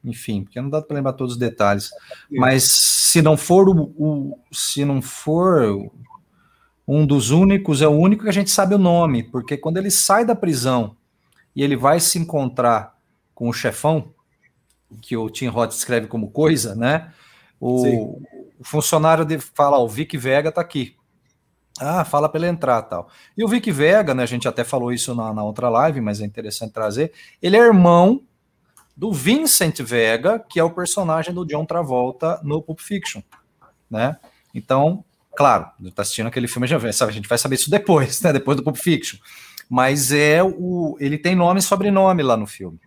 enfim, 0.04 0.42
porque 0.42 0.60
não 0.60 0.68
dá 0.68 0.82
para 0.82 0.96
lembrar 0.96 1.12
todos 1.12 1.34
os 1.34 1.38
detalhes. 1.38 1.90
Mas 2.30 2.64
se 2.64 3.22
não 3.22 3.36
for 3.36 3.68
o, 3.68 3.92
o, 3.96 4.38
se 4.50 4.84
não 4.84 5.00
for 5.00 5.90
um 6.86 7.06
dos 7.06 7.30
únicos, 7.30 7.80
é 7.80 7.86
o 7.86 7.92
único 7.92 8.24
que 8.24 8.28
a 8.28 8.32
gente 8.32 8.50
sabe 8.50 8.74
o 8.74 8.78
nome, 8.78 9.22
porque 9.22 9.56
quando 9.56 9.76
ele 9.76 9.90
sai 9.90 10.24
da 10.24 10.34
prisão 10.34 10.96
e 11.54 11.62
ele 11.62 11.76
vai 11.76 12.00
se 12.00 12.18
encontrar 12.18 12.96
com 13.34 13.48
o 13.48 13.52
chefão, 13.52 14.12
que 15.00 15.16
o 15.16 15.30
Tim 15.30 15.46
Roth 15.46 15.72
escreve 15.72 16.06
como 16.06 16.30
coisa, 16.30 16.74
né? 16.74 17.12
O, 17.60 18.20
o 18.58 18.64
funcionário 18.64 19.24
de, 19.24 19.38
fala, 19.38 19.78
o 19.78 19.88
Vic 19.88 20.16
Vega 20.18 20.50
tá 20.50 20.60
aqui. 20.60 20.96
Ah, 21.80 22.04
fala 22.04 22.28
para 22.28 22.40
ele 22.40 22.48
entrar 22.48 22.82
tal. 22.82 23.08
E 23.36 23.42
o 23.42 23.48
Vic 23.48 23.70
Vega, 23.70 24.14
né? 24.14 24.22
A 24.22 24.26
gente 24.26 24.46
até 24.46 24.62
falou 24.62 24.92
isso 24.92 25.14
na, 25.14 25.32
na 25.32 25.42
outra 25.42 25.68
live, 25.68 26.00
mas 26.00 26.20
é 26.20 26.24
interessante 26.24 26.72
trazer. 26.72 27.12
Ele 27.40 27.56
é 27.56 27.60
irmão 27.60 28.20
do 28.96 29.12
Vincent 29.12 29.80
Vega, 29.80 30.38
que 30.38 30.60
é 30.60 30.64
o 30.64 30.70
personagem 30.70 31.32
do 31.32 31.44
John 31.46 31.64
Travolta 31.64 32.40
no 32.42 32.62
Pulp 32.62 32.80
Fiction, 32.80 33.22
né? 33.90 34.16
Então, 34.54 35.04
claro, 35.34 35.70
tá 35.94 36.02
assistindo 36.02 36.26
aquele 36.26 36.46
filme 36.46 36.66
já 36.66 36.78
vê, 36.78 36.92
sabe, 36.92 37.10
a 37.10 37.14
gente 37.14 37.28
vai 37.28 37.38
saber 37.38 37.56
isso 37.56 37.70
depois, 37.70 38.20
né? 38.20 38.32
Depois 38.32 38.56
do 38.56 38.62
Pulp 38.62 38.76
Fiction. 38.76 39.18
Mas 39.68 40.12
é 40.12 40.42
o, 40.42 40.96
ele 41.00 41.16
tem 41.16 41.34
nome 41.34 41.60
e 41.60 41.62
sobrenome 41.62 42.22
lá 42.22 42.36
no 42.36 42.46
filme, 42.46 42.78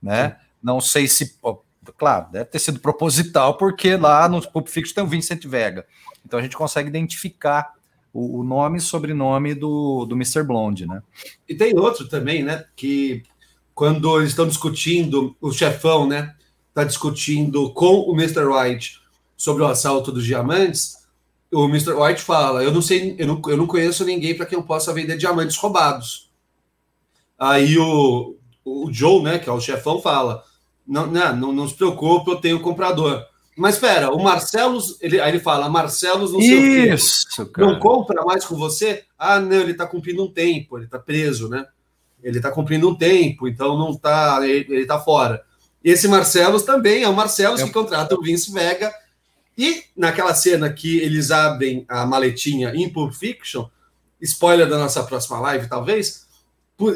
né? 0.00 0.30
Sim. 0.30 0.36
Não 0.62 0.80
sei 0.80 1.08
se, 1.08 1.36
claro, 1.96 2.30
deve 2.30 2.44
ter 2.44 2.58
sido 2.58 2.78
proposital, 2.78 3.56
porque 3.56 3.96
lá 3.96 4.28
no 4.28 4.40
Pulp 4.50 4.68
Fiction 4.68 4.94
tem 4.94 5.04
o 5.04 5.08
Vincent 5.08 5.44
Vega. 5.46 5.86
Então 6.24 6.38
a 6.38 6.42
gente 6.42 6.56
consegue 6.56 6.88
identificar 6.88 7.72
o, 8.12 8.40
o 8.40 8.44
nome 8.44 8.78
e 8.78 8.80
sobrenome 8.80 9.54
do, 9.54 10.04
do 10.04 10.14
Mr. 10.14 10.42
Blonde, 10.42 10.86
né? 10.86 11.02
E 11.48 11.54
tem 11.54 11.76
outro 11.78 12.08
também, 12.08 12.42
né? 12.42 12.64
Que 12.76 13.22
quando 13.74 14.18
eles 14.18 14.30
estão 14.30 14.46
discutindo, 14.46 15.36
o 15.40 15.52
chefão, 15.52 16.06
né? 16.06 16.34
Está 16.68 16.84
discutindo 16.84 17.72
com 17.72 18.00
o 18.00 18.14
Mr. 18.14 18.44
White 18.44 19.00
sobre 19.36 19.62
o 19.62 19.66
assalto 19.66 20.12
dos 20.12 20.24
diamantes. 20.24 20.98
O 21.52 21.64
Mr. 21.64 21.92
White 21.94 22.22
fala: 22.22 22.62
Eu 22.62 22.72
não 22.72 22.82
sei, 22.82 23.16
eu 23.18 23.26
não, 23.26 23.42
eu 23.46 23.56
não 23.56 23.66
conheço 23.66 24.04
ninguém 24.04 24.36
para 24.36 24.46
quem 24.46 24.58
eu 24.58 24.64
possa 24.64 24.92
vender 24.92 25.16
diamantes 25.16 25.56
roubados. 25.56 26.30
Aí 27.38 27.78
o, 27.78 28.36
o 28.64 28.92
Joe, 28.92 29.22
né, 29.22 29.38
que 29.38 29.48
é 29.48 29.52
o 29.52 29.60
chefão, 29.60 30.00
fala: 30.00 30.44
Não, 30.86 31.06
não, 31.06 31.36
não, 31.36 31.52
não 31.52 31.68
se 31.68 31.74
preocupe, 31.74 32.30
eu 32.30 32.36
tenho 32.36 32.60
comprador. 32.60 33.24
Mas 33.56 33.74
espera, 33.74 34.10
o 34.10 34.22
Marcelos, 34.22 34.96
ele, 35.02 35.20
aí 35.20 35.32
ele 35.32 35.40
fala, 35.40 35.68
Marcelos 35.68 36.32
não 36.32 36.40
sei 36.40 36.92
Isso, 36.92 37.42
o 37.42 37.46
quê. 37.46 37.60
Não 37.60 37.78
compra 37.78 38.24
mais 38.24 38.44
com 38.44 38.56
você? 38.56 39.04
Ah, 39.18 39.38
não, 39.38 39.60
ele 39.60 39.72
está 39.72 39.86
cumprindo 39.86 40.24
um 40.24 40.32
tempo, 40.32 40.78
ele 40.78 40.86
está 40.86 40.98
preso, 40.98 41.46
né? 41.48 41.66
Ele 42.22 42.38
está 42.38 42.50
cumprindo 42.50 42.88
um 42.88 42.94
tempo, 42.94 43.48
então 43.48 43.78
não 43.78 43.90
está, 43.90 44.40
ele, 44.46 44.80
está 44.80 44.98
fora. 44.98 45.42
E 45.82 45.90
esse 45.90 46.06
Marcelos 46.08 46.62
também 46.62 47.02
é 47.02 47.08
o 47.08 47.14
Marcelos 47.14 47.60
é. 47.60 47.64
que 47.64 47.70
contrata 47.70 48.14
o 48.14 48.22
Vince 48.22 48.52
Vega. 48.52 48.92
E 49.56 49.82
naquela 49.96 50.34
cena 50.34 50.72
que 50.72 50.98
eles 50.98 51.30
abrem 51.30 51.84
a 51.88 52.06
maletinha 52.06 52.72
em 52.74 52.88
Pulp 52.88 53.12
Fiction, 53.12 53.66
spoiler 54.20 54.68
da 54.68 54.78
nossa 54.78 55.02
próxima 55.02 55.40
live, 55.40 55.68
talvez, 55.68 56.26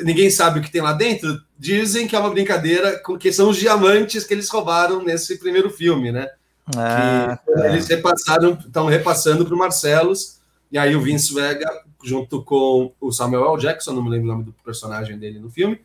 ninguém 0.03 0.31
sabe 0.31 0.61
o 0.61 0.63
que 0.63 0.71
tem 0.71 0.81
lá 0.81 0.93
dentro. 0.93 1.41
Dizem 1.59 2.07
que 2.07 2.17
é 2.17 2.19
uma 2.19 2.31
brincadeira 2.31 2.99
com 2.99 3.19
que 3.19 3.33
são 3.33 3.51
os 3.51 3.57
diamantes 3.57 4.25
que 4.25 4.35
eles 4.35 4.49
roubaram 4.49 5.03
nesse 5.03 5.39
primeiro 5.39 5.71
filme, 5.71 6.13
né? 6.13 6.29
Ah, 6.75 7.39
que 7.45 7.53
tá. 7.53 7.69
eles 7.69 7.87
repassaram, 7.87 8.53
estão 8.55 8.87
repassando 8.87 9.45
para 9.45 9.55
o 9.55 9.59
Marcelos, 9.59 10.39
e 10.73 10.79
aí 10.79 10.97
o 10.97 11.03
Vince 11.03 11.35
Vega, 11.35 11.69
junto 12.05 12.43
com 12.43 12.93
o 13.01 13.11
Samuel 13.11 13.55
L. 13.55 13.61
Jackson, 13.61 13.93
não 13.93 14.03
me 14.03 14.11
lembro 14.11 14.29
o 14.29 14.33
nome 14.33 14.45
do 14.45 14.55
personagem 14.65 15.19
dele 15.19 15.39
no 15.39 15.51
filme, 15.51 15.81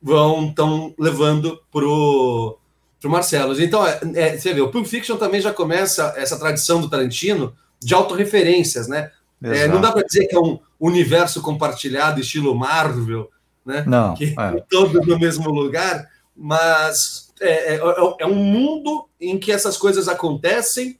vão 0.00 0.48
estão 0.48 0.94
levando 0.98 1.60
pro 1.72 2.58
pro 3.00 3.10
Marcelos. 3.10 3.60
Então, 3.60 3.86
é, 3.86 4.00
é, 4.14 4.38
você 4.38 4.52
vê, 4.54 4.60
o 4.60 4.70
Pulp 4.70 4.86
Fiction 4.86 5.16
também 5.16 5.40
já 5.40 5.52
começa 5.52 6.14
essa 6.16 6.38
tradição 6.38 6.80
do 6.80 6.88
Tarantino 6.88 7.54
de 7.80 7.94
autorreferências, 7.94 8.88
né? 8.88 9.10
É, 9.42 9.68
não 9.68 9.80
dá 9.80 9.92
para 9.92 10.02
dizer 10.02 10.26
que 10.26 10.34
é 10.34 10.40
um 10.40 10.58
universo 10.80 11.42
compartilhado, 11.42 12.20
estilo 12.20 12.54
Marvel, 12.54 13.30
né? 13.64 13.84
Não. 13.86 14.14
Que 14.14 14.34
é. 14.38 14.64
todos 14.70 15.06
no 15.06 15.18
mesmo 15.18 15.50
lugar, 15.50 16.08
mas 16.34 17.32
é, 17.40 17.74
é, 17.74 17.76
é, 17.76 18.14
é 18.20 18.26
um 18.26 18.34
mundo 18.34 19.08
em 19.20 19.38
que 19.38 19.52
essas 19.52 19.76
coisas 19.76 20.08
acontecem 20.08 20.98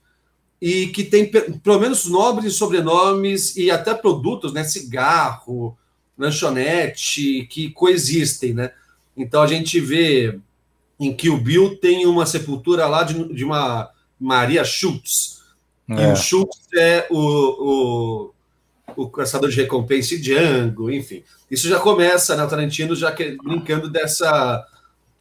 e 0.60 0.88
que 0.88 1.04
tem 1.04 1.30
pelo 1.30 1.80
menos 1.80 2.06
nobres 2.06 2.54
sobrenomes 2.56 3.56
e 3.56 3.70
até 3.70 3.94
produtos, 3.94 4.52
né? 4.52 4.64
Cigarro, 4.64 5.76
lanchonete, 6.16 7.46
que 7.50 7.70
coexistem, 7.70 8.54
né? 8.54 8.72
Então 9.16 9.42
a 9.42 9.46
gente 9.46 9.80
vê 9.80 10.38
em 10.98 11.14
que 11.14 11.28
o 11.28 11.38
Bill 11.38 11.76
tem 11.76 12.06
uma 12.06 12.24
sepultura 12.24 12.86
lá 12.86 13.02
de, 13.02 13.34
de 13.34 13.44
uma 13.44 13.90
Maria 14.18 14.64
Schultz. 14.64 15.42
É. 15.88 16.08
E 16.08 16.12
o 16.12 16.16
Schultz 16.16 16.58
é 16.74 17.06
o, 17.10 18.30
o, 18.96 19.04
o 19.04 19.08
caçador 19.10 19.50
de 19.50 19.56
recompensa 19.56 20.16
de 20.16 20.22
Django, 20.22 20.90
enfim. 20.90 21.22
Isso 21.50 21.68
já 21.68 21.78
começa, 21.78 22.34
né? 22.34 22.44
O 22.44 22.48
Tarantino 22.48 22.96
já 22.96 23.12
que, 23.12 23.36
brincando 23.42 23.90
dessa 23.90 24.66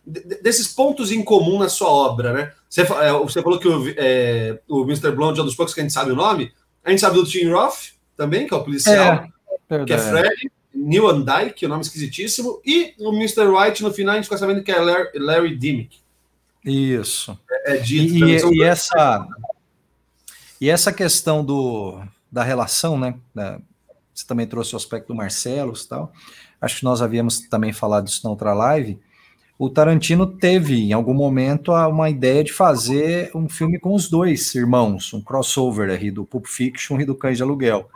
desses 0.06 0.68
pontos 0.68 1.12
em 1.12 1.24
comum 1.24 1.58
na 1.58 1.68
sua 1.68 1.90
obra, 1.90 2.32
né? 2.32 2.54
Você, 2.76 2.82
é, 2.82 3.14
você 3.14 3.42
falou 3.42 3.58
que 3.58 3.70
o, 3.70 3.94
é, 3.96 4.60
o 4.68 4.84
Mr. 4.84 5.10
Blonde 5.12 5.40
é 5.40 5.44
um 5.44 5.46
dos 5.46 5.56
poucos 5.56 5.74
que 5.74 5.80
a 5.80 5.84
gente 5.84 5.94
sabe 5.94 6.12
o 6.12 6.16
nome. 6.16 6.52
A 6.84 6.90
gente 6.90 7.00
sabe 7.00 7.16
do 7.16 7.26
Tim 7.26 7.50
Roth 7.50 7.94
também, 8.18 8.46
que 8.46 8.54
é 8.54 8.58
o 8.58 8.64
policial, 8.66 9.30
é, 9.70 9.86
que 9.86 9.94
é 9.94 9.98
Fred, 9.98 10.52
Neil 10.74 11.08
Andike, 11.08 11.54
que 11.54 11.66
é 11.66 11.70
um 11.70 11.72
nome 11.72 11.84
esquisitíssimo, 11.84 12.62
e 12.66 12.94
o 13.00 13.14
Mr. 13.14 13.48
White, 13.48 13.82
no 13.82 13.94
final, 13.94 14.12
a 14.12 14.16
gente 14.18 14.26
fica 14.26 14.38
sabendo 14.38 14.62
que 14.62 14.74
é 14.74 14.78
Larry, 14.78 15.10
Larry 15.16 15.56
Dimmick. 15.56 16.00
Isso. 16.66 17.40
É, 17.50 17.76
é 17.76 17.78
dito, 17.78 18.14
e, 18.14 18.36
e, 18.36 18.58
e 18.58 18.64
essa, 18.64 19.26
e 20.60 20.70
essa 20.70 20.92
questão 20.92 21.46
do, 21.46 22.02
da 22.30 22.44
relação, 22.44 23.00
né? 23.00 23.16
Da, 23.34 23.58
você 24.14 24.28
também 24.28 24.48
trouxe 24.48 24.74
o 24.74 24.78
aspecto 24.78 25.08
do 25.08 25.16
Marcelo 25.16 25.72
e 25.74 25.88
tal. 25.88 26.12
Acho 26.60 26.80
que 26.80 26.84
nós 26.84 27.02
havíamos 27.02 27.40
também 27.40 27.72
falado 27.72 28.04
disso 28.04 28.20
na 28.26 28.32
outra 28.32 28.54
live 28.54 29.00
o 29.58 29.70
Tarantino 29.70 30.28
teve, 30.28 30.82
em 30.82 30.94
algum 30.94 31.14
momento, 31.14 31.72
uma 31.72 32.10
ideia 32.10 32.44
de 32.44 32.52
fazer 32.52 33.32
um 33.34 33.48
filme 33.48 33.80
com 33.80 33.94
os 33.94 34.10
dois 34.10 34.54
irmãos, 34.54 35.14
um 35.14 35.22
crossover 35.22 35.90
aí 35.90 36.12
do 36.12 36.26
Pulp 36.26 36.46
Fiction 36.46 37.00
e 37.00 37.06
do 37.06 37.16
Cães 37.16 37.38
de 37.38 37.44
Aluguel, 37.44 37.90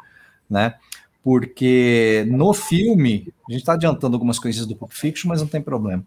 né? 0.49 0.75
Porque 1.21 2.25
no 2.29 2.53
filme, 2.53 3.33
a 3.47 3.51
gente 3.51 3.61
está 3.61 3.73
adiantando 3.73 4.15
algumas 4.15 4.39
coisas 4.39 4.65
do 4.65 4.75
Pulp 4.75 4.93
Fiction, 4.93 5.27
mas 5.27 5.41
não 5.41 5.47
tem 5.47 5.61
problema. 5.61 6.03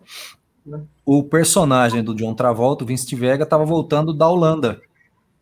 O 1.05 1.23
personagem 1.23 2.03
do 2.03 2.15
John 2.15 2.35
Travolta, 2.35 2.85
o 2.85 2.87
Vince 2.87 3.15
Vega, 3.15 3.45
estava 3.45 3.65
voltando 3.65 4.15
da 4.15 4.29
Holanda, 4.29 4.81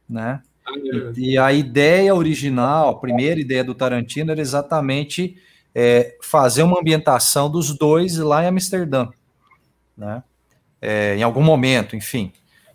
né? 0.08 0.42
E, 1.16 1.32
e, 1.32 1.38
a 1.38 1.52
ideia 1.52 2.14
original, 2.14 2.90
a 2.90 2.98
primeira 2.98 3.40
ideia 3.40 3.62
do 3.62 3.74
Tarantino 3.74 4.32
era 4.32 4.40
exatamente 4.40 5.36
é, 5.72 6.16
fazer 6.20 6.62
uma 6.64 6.80
ambientação 6.80 7.48
dos 7.48 7.76
dois 7.76 8.16
lá 8.16 8.42
em 8.42 8.48
Amsterdã 8.48 9.08
né? 10.00 10.22
É, 10.80 11.14
em 11.16 11.22
algum 11.22 11.42
momento, 11.42 11.94
enfim. 11.94 12.32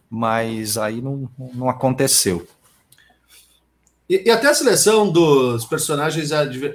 Mas 0.09 0.77
aí 0.77 1.01
não, 1.01 1.29
não 1.53 1.69
aconteceu. 1.69 2.47
E, 4.07 4.23
e, 4.27 4.31
até 4.31 4.47
a 4.47 4.53
seleção 4.53 5.11
dos 5.11 5.65
personagens, 5.65 6.29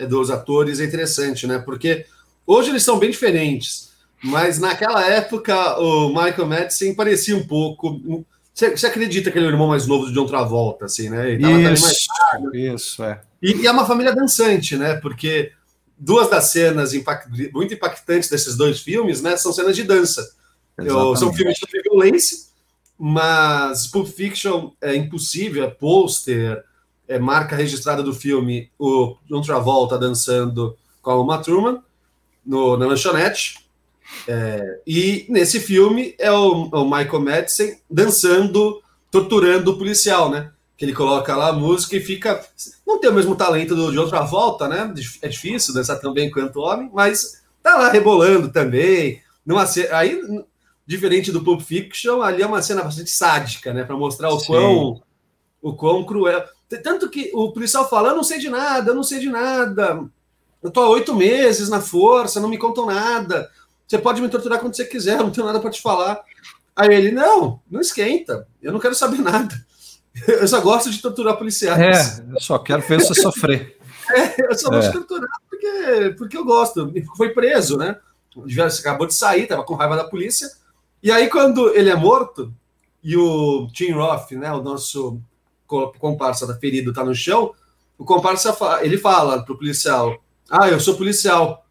dos 0.09 0.31
atores, 0.31 0.81
é 0.81 0.85
interessante, 0.85 1.47
né? 1.47 1.61
Porque 1.61 2.05
hoje 2.45 2.71
eles 2.71 2.83
são 2.83 2.99
bem 2.99 3.11
diferentes, 3.11 3.93
mas 4.23 4.59
naquela 4.59 5.07
época 5.07 5.79
o 5.79 6.09
Michael 6.09 6.47
Madison 6.47 6.93
parecia 6.95 7.37
um 7.37 7.47
pouco. 7.47 8.25
Você, 8.53 8.77
você 8.77 8.87
acredita 8.89 9.31
que 9.31 9.39
ele 9.39 9.47
é 9.47 9.49
o 9.49 9.53
irmão 9.53 9.69
mais 9.69 9.87
novo 9.87 10.07
de 10.07 10.13
John 10.13 10.27
Travolta, 10.27 10.87
assim, 10.87 11.09
né? 11.09 11.31
Ele 11.31 11.73
isso, 11.73 11.85
mais 11.85 12.55
isso, 12.55 13.05
é. 13.05 13.21
E, 13.41 13.63
e, 13.63 13.67
é 13.67 13.71
uma 13.71 13.87
família 13.87 14.13
dançante, 14.13 14.77
né? 14.77 14.97
Porque 14.97 15.53
duas 15.97 16.29
das 16.29 16.47
cenas 16.47 16.93
impact, 16.95 17.29
muito 17.53 17.75
impactantes 17.75 18.29
desses 18.29 18.57
dois 18.57 18.81
filmes, 18.81 19.23
né? 19.23 19.37
São 19.37 19.53
cenas 19.53 19.77
de 19.77 19.85
dança. 19.85 20.40
Eu, 20.85 21.17
são 21.17 21.33
filmes 21.33 21.59
de 21.59 21.83
violência, 21.83 22.39
mas 22.99 23.87
Pulp 23.87 24.07
Fiction 24.09 24.71
é 24.81 24.95
impossível, 24.95 25.65
é 25.65 25.69
pôster, 25.69 26.63
é 27.09 27.19
marca 27.19 27.57
registrada 27.57 28.03
do 28.03 28.15
filme, 28.15 28.71
o 28.79 29.17
John 29.29 29.43
Travolta 29.43 29.99
dançando 29.99 30.77
com 31.03 31.11
a 31.11 31.21
Uma 31.21 31.39
Truman 31.39 31.83
no, 32.45 32.77
na 32.77 32.87
lanchonete. 32.87 33.59
É, 34.27 34.81
e 34.87 35.27
nesse 35.29 35.61
filme 35.61 36.15
é 36.19 36.31
o, 36.31 36.69
o 36.71 36.85
Michael 36.85 37.21
Madison 37.21 37.73
dançando, 37.91 38.83
torturando 39.11 39.73
o 39.73 39.79
policial, 39.79 40.31
né? 40.31 40.51
Que 40.77 40.85
ele 40.85 40.93
coloca 40.93 41.35
lá 41.37 41.49
a 41.49 41.53
música 41.53 41.97
e 41.97 42.01
fica. 42.01 42.45
Não 42.87 42.99
tem 42.99 43.11
o 43.11 43.15
mesmo 43.15 43.37
talento 43.37 43.75
do, 43.75 43.91
de 43.91 43.99
outra 43.99 44.23
volta, 44.23 44.69
né? 44.69 44.93
É 45.23 45.29
difícil 45.29 45.75
dançar 45.75 46.01
tão 46.01 46.13
bem 46.13 46.31
quanto 46.31 46.61
homem, 46.61 46.91
mas 46.93 47.43
tá 47.63 47.77
lá 47.77 47.91
rebolando 47.91 48.51
também. 48.51 49.21
Numa, 49.45 49.65
aí, 49.93 50.21
diferente 50.91 51.31
do 51.31 51.45
Pulp 51.45 51.61
Fiction, 51.61 52.21
ali 52.21 52.43
é 52.43 52.47
uma 52.47 52.61
cena 52.61 52.83
bastante 52.83 53.13
sádica, 53.13 53.73
né? 53.73 53.85
Para 53.85 53.97
mostrar 53.97 54.29
o 54.31 54.45
quão, 54.45 55.01
o 55.63 55.73
quão 55.73 56.05
cruel. 56.05 56.43
Tanto 56.83 57.09
que 57.09 57.31
o 57.33 57.53
policial 57.53 57.89
fala: 57.89 58.09
Eu 58.09 58.17
não 58.17 58.25
sei 58.25 58.41
de 58.41 58.51
nada, 58.51 58.91
eu 58.91 58.95
não 58.97 59.05
sei 59.05 59.21
de 59.21 59.29
nada. 59.29 60.05
Eu 60.61 60.69
tô 60.69 60.81
há 60.81 60.89
oito 60.89 61.15
meses 61.15 61.69
na 61.69 61.81
força, 61.81 62.41
não 62.41 62.49
me 62.49 62.59
contam 62.59 62.87
nada. 62.87 63.49
Você 63.87 63.99
pode 63.99 64.21
me 64.21 64.29
torturar 64.29 64.59
quando 64.59 64.75
você 64.75 64.85
quiser, 64.85 65.17
eu 65.17 65.23
não 65.23 65.31
tenho 65.31 65.47
nada 65.47 65.61
para 65.61 65.71
te 65.71 65.81
falar. 65.81 66.21
Aí 66.75 66.93
ele, 66.93 67.13
não, 67.13 67.61
não 67.71 67.81
esquenta, 67.81 68.49
eu 68.61 68.73
não 68.73 68.81
quero 68.81 68.95
saber 68.97 69.19
nada. 69.19 69.55
Eu 70.27 70.49
só 70.49 70.61
gosto 70.61 70.91
de 70.91 71.01
torturar 71.01 71.37
policiais. 71.37 72.19
É, 72.19 72.25
eu 72.33 72.41
só 72.41 72.59
quero 72.59 72.83
ver 72.83 73.01
você 73.01 73.15
sofrer. 73.15 73.79
É, 74.13 74.51
eu 74.51 74.59
só 74.59 74.69
gosto 74.71 74.89
é. 74.89 74.91
de 74.91 74.99
torturar 74.99 75.31
porque, 75.49 76.15
porque 76.19 76.37
eu 76.37 76.45
gosto. 76.45 76.93
Foi 77.17 77.29
preso, 77.29 77.77
né? 77.77 77.97
Acabou 78.81 79.07
de 79.07 79.15
sair, 79.15 79.47
tava 79.47 79.63
com 79.63 79.75
raiva 79.75 79.95
da 79.95 80.03
polícia. 80.03 80.51
E 81.03 81.11
aí, 81.11 81.29
quando 81.29 81.75
ele 81.75 81.91
é 81.91 81.97
morto, 81.97 82.53
e 83.03 83.17
o 83.17 83.69
Tim 83.73 83.93
Roth, 83.93 84.33
né, 84.33 84.53
o 84.53 84.63
nosso 84.63 85.21
comparsa 85.67 86.47
da 86.47 86.55
ferido 86.55 86.93
tá 86.93 87.05
no 87.05 87.15
chão, 87.15 87.55
o 87.97 88.05
comparsa 88.05 88.57
ele 88.83 88.99
fala 88.99 89.43
pro 89.45 89.57
policial: 89.57 90.17
Ah, 90.49 90.69
eu 90.69 90.81
sou 90.81 90.97
policial. 90.97 91.65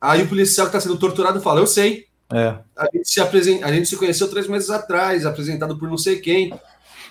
Aí 0.00 0.22
o 0.22 0.28
policial 0.28 0.66
que 0.66 0.76
está 0.76 0.80
sendo 0.80 0.98
torturado 0.98 1.40
fala: 1.40 1.60
Eu 1.60 1.66
sei. 1.66 2.06
É. 2.32 2.58
A, 2.76 2.88
gente 2.94 3.10
se 3.10 3.20
apresen... 3.20 3.62
a 3.62 3.70
gente 3.72 3.88
se 3.88 3.96
conheceu 3.96 4.28
três 4.28 4.46
meses 4.46 4.70
atrás, 4.70 5.26
apresentado 5.26 5.78
por 5.78 5.88
não 5.88 5.98
sei 5.98 6.18
quem. 6.20 6.52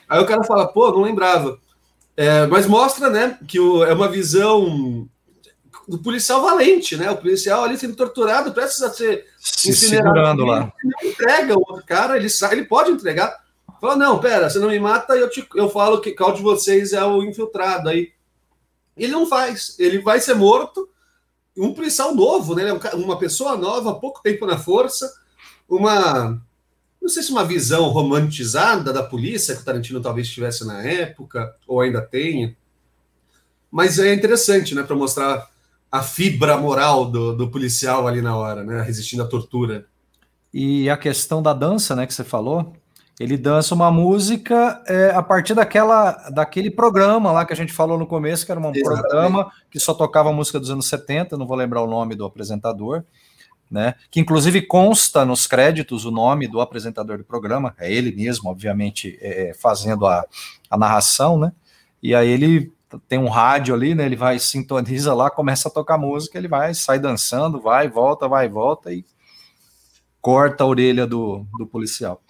Aí 0.08 0.20
o 0.22 0.26
cara 0.26 0.44
fala: 0.44 0.68
Pô, 0.68 0.92
não 0.92 1.02
lembrava. 1.02 1.60
É, 2.16 2.46
mas 2.48 2.68
mostra, 2.68 3.10
né, 3.10 3.38
que 3.48 3.60
o... 3.60 3.84
é 3.84 3.94
uma 3.94 4.10
visão 4.10 5.08
do 5.92 6.00
policial 6.00 6.42
valente, 6.42 6.96
né? 6.96 7.12
O 7.12 7.18
policial 7.18 7.66
ali 7.66 7.78
sendo 7.78 7.98
torturado, 7.98 8.54
precisa 8.54 8.94
ser 8.94 9.28
se 9.38 9.74
segurando 9.74 10.46
lá. 10.46 10.72
Ele 10.82 10.94
não 10.94 11.12
entrega 11.12 11.54
o 11.54 11.60
outro 11.68 11.86
cara, 11.86 12.16
ele, 12.16 12.30
ele 12.50 12.64
pode 12.64 12.92
entregar. 12.92 13.44
Fala, 13.82 13.98
não, 13.98 14.18
pera, 14.18 14.50
você 14.50 14.58
não 14.58 14.70
me 14.70 14.80
mata, 14.80 15.18
eu, 15.18 15.30
te, 15.30 15.46
eu 15.54 15.70
falo 15.70 16.00
que 16.00 16.14
qual 16.14 16.32
de 16.32 16.42
vocês 16.42 16.94
é 16.94 17.04
o 17.04 17.22
infiltrado. 17.22 17.90
Aí 17.90 18.14
ele 18.96 19.12
não 19.12 19.28
faz, 19.28 19.76
ele 19.78 20.00
vai 20.00 20.22
ser 20.22 20.34
morto 20.34 20.88
um 21.58 21.74
policial 21.74 22.16
novo, 22.16 22.56
né? 22.56 22.72
Uma 22.94 23.20
pessoa 23.20 23.58
nova, 23.58 24.00
pouco 24.00 24.22
tempo 24.22 24.46
na 24.46 24.58
força, 24.58 25.14
uma 25.68 26.42
não 27.02 27.10
sei 27.10 27.22
se 27.22 27.32
uma 27.32 27.44
visão 27.44 27.90
romantizada 27.90 28.94
da 28.94 29.04
polícia 29.04 29.56
que 29.56 29.62
o 29.62 29.66
Tarantino 29.66 30.00
talvez 30.00 30.30
tivesse 30.30 30.66
na 30.66 30.82
época 30.84 31.54
ou 31.68 31.82
ainda 31.82 32.02
tenha, 32.02 32.56
mas 33.70 34.00
é 34.00 34.14
interessante, 34.14 34.74
né, 34.74 34.84
para 34.84 34.96
mostrar 34.96 35.51
a 35.92 36.02
fibra 36.02 36.58
moral 36.58 37.06
do, 37.06 37.36
do 37.36 37.50
policial 37.50 38.08
ali 38.08 38.22
na 38.22 38.36
hora, 38.36 38.64
né, 38.64 38.82
resistindo 38.82 39.24
à 39.24 39.28
tortura. 39.28 39.86
E 40.54 40.90
a 40.90 40.96
questão 40.96 41.42
da 41.42 41.54
dança, 41.54 41.96
né, 41.96 42.08
que 42.08 42.14
você 42.14 42.24
falou, 42.24 42.74
ele 43.20 43.38
dança 43.38 43.76
uma 43.76 43.92
música 43.92 44.82
é, 44.88 45.12
a 45.12 45.22
partir 45.22 45.54
daquela, 45.54 46.12
daquele 46.32 46.72
programa 46.72 47.32
lá 47.32 47.46
que 47.46 47.54
a 47.54 47.56
gente 47.56 47.74
falou 47.74 47.98
no 47.98 48.08
começo, 48.08 48.46
que 48.46 48.52
era 48.52 48.60
um 48.60 48.72
Exatamente. 48.72 49.02
programa 49.02 49.52
que 49.70 49.80
só 49.80 49.94
tocava 49.94 50.32
música 50.32 50.60
dos 50.60 50.72
anos 50.72 50.88
70, 50.88 51.38
não 51.38 51.46
vou 51.46 51.58
lembrar 51.58 51.82
o 51.82 51.88
nome 51.88 52.16
do 52.16 52.26
apresentador, 52.26 53.04
né? 53.70 53.96
Que 54.10 54.20
inclusive 54.20 54.62
consta 54.64 55.24
nos 55.24 55.46
créditos 55.46 56.04
o 56.04 56.12
nome 56.12 56.48
do 56.48 56.60
apresentador 56.60 57.18
do 57.18 57.24
programa, 57.24 57.76
é 57.78 57.94
ele 57.94 58.14
mesmo, 58.14 58.50
obviamente, 58.50 59.18
é, 59.22 59.54
fazendo 59.54 60.08
a, 60.08 60.26
a 60.70 60.78
narração, 60.78 61.38
né? 61.38 61.52
E 62.02 62.16
aí 62.16 62.28
ele 62.28 62.74
tem 63.08 63.20
um 63.20 63.30
rádio 63.30 63.74
ali, 63.74 63.96
né? 63.96 64.06
Ele 64.06 64.16
vai, 64.16 64.40
sintoniza 64.40 65.14
lá, 65.14 65.30
começa 65.30 65.68
a 65.68 65.72
tocar 65.72 65.98
música, 65.98 66.38
ele 66.38 66.48
vai, 66.48 66.74
sai 66.74 67.00
dançando, 67.00 67.60
vai, 67.60 67.88
volta, 67.88 68.28
vai, 68.28 68.50
volta 68.50 68.92
e 68.92 69.06
corta 70.22 70.64
a 70.64 70.68
orelha 70.68 71.08
do, 71.08 71.46
do 71.58 71.66
policial. 71.66 72.22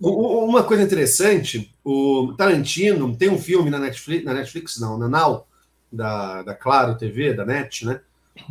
Uma 0.00 0.62
coisa 0.62 0.82
interessante, 0.82 1.74
o 1.84 2.32
Tarantino 2.36 3.14
tem 3.16 3.28
um 3.28 3.38
filme 3.38 3.68
na 3.68 3.78
Netflix, 3.78 4.24
na 4.24 4.32
Netflix 4.32 4.80
não, 4.80 4.96
na 4.96 5.08
Now, 5.08 5.46
da, 5.92 6.42
da 6.42 6.54
Claro 6.54 6.96
TV, 6.96 7.34
da 7.34 7.44
Net, 7.44 7.84
né? 7.84 8.00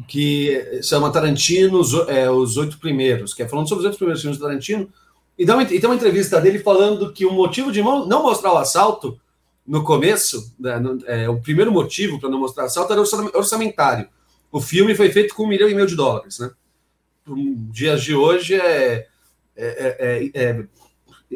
Que 0.08 0.82
chama 0.84 1.12
Tarantino, 1.12 1.80
os, 1.80 1.94
é, 2.08 2.30
os 2.30 2.56
Oito 2.58 2.78
Primeiros, 2.78 3.34
que 3.34 3.42
é 3.42 3.48
falando 3.48 3.68
sobre 3.68 3.80
os 3.80 3.86
oito 3.86 3.98
primeiros 3.98 4.22
filmes 4.22 4.38
do 4.38 4.46
Tarantino. 4.46 4.90
E, 5.38 5.46
dá 5.46 5.56
uma, 5.56 5.64
e 5.64 5.80
tem 5.80 5.86
uma 5.90 5.96
entrevista 5.96 6.40
dele 6.40 6.60
falando 6.60 7.12
que 7.12 7.26
o 7.26 7.34
motivo 7.34 7.72
de 7.72 7.82
não 7.82 8.24
mostrar 8.24 8.54
o 8.54 8.58
assalto 8.58 9.20
no 9.70 9.84
começo, 9.84 10.52
né, 10.60 10.80
no, 10.80 11.00
é, 11.06 11.30
o 11.30 11.40
primeiro 11.40 11.72
motivo 11.72 12.20
para 12.20 12.28
não 12.28 12.40
mostrar 12.40 12.64
o 12.64 12.66
assalto 12.66 12.92
era 12.92 13.02
orçamentário. 13.38 14.10
O 14.52 14.60
filme 14.60 14.96
foi 14.96 15.12
feito 15.12 15.36
com 15.36 15.44
um 15.44 15.48
milhão 15.48 15.70
e 15.70 15.76
meio 15.76 15.86
de 15.86 15.96
dólares, 15.96 16.40
né? 16.40 16.50
Dias 17.72 18.02
de 18.02 18.16
hoje 18.16 18.56
é, 18.56 19.08
é, 19.56 19.96
é, 20.26 20.32
é 20.34 20.66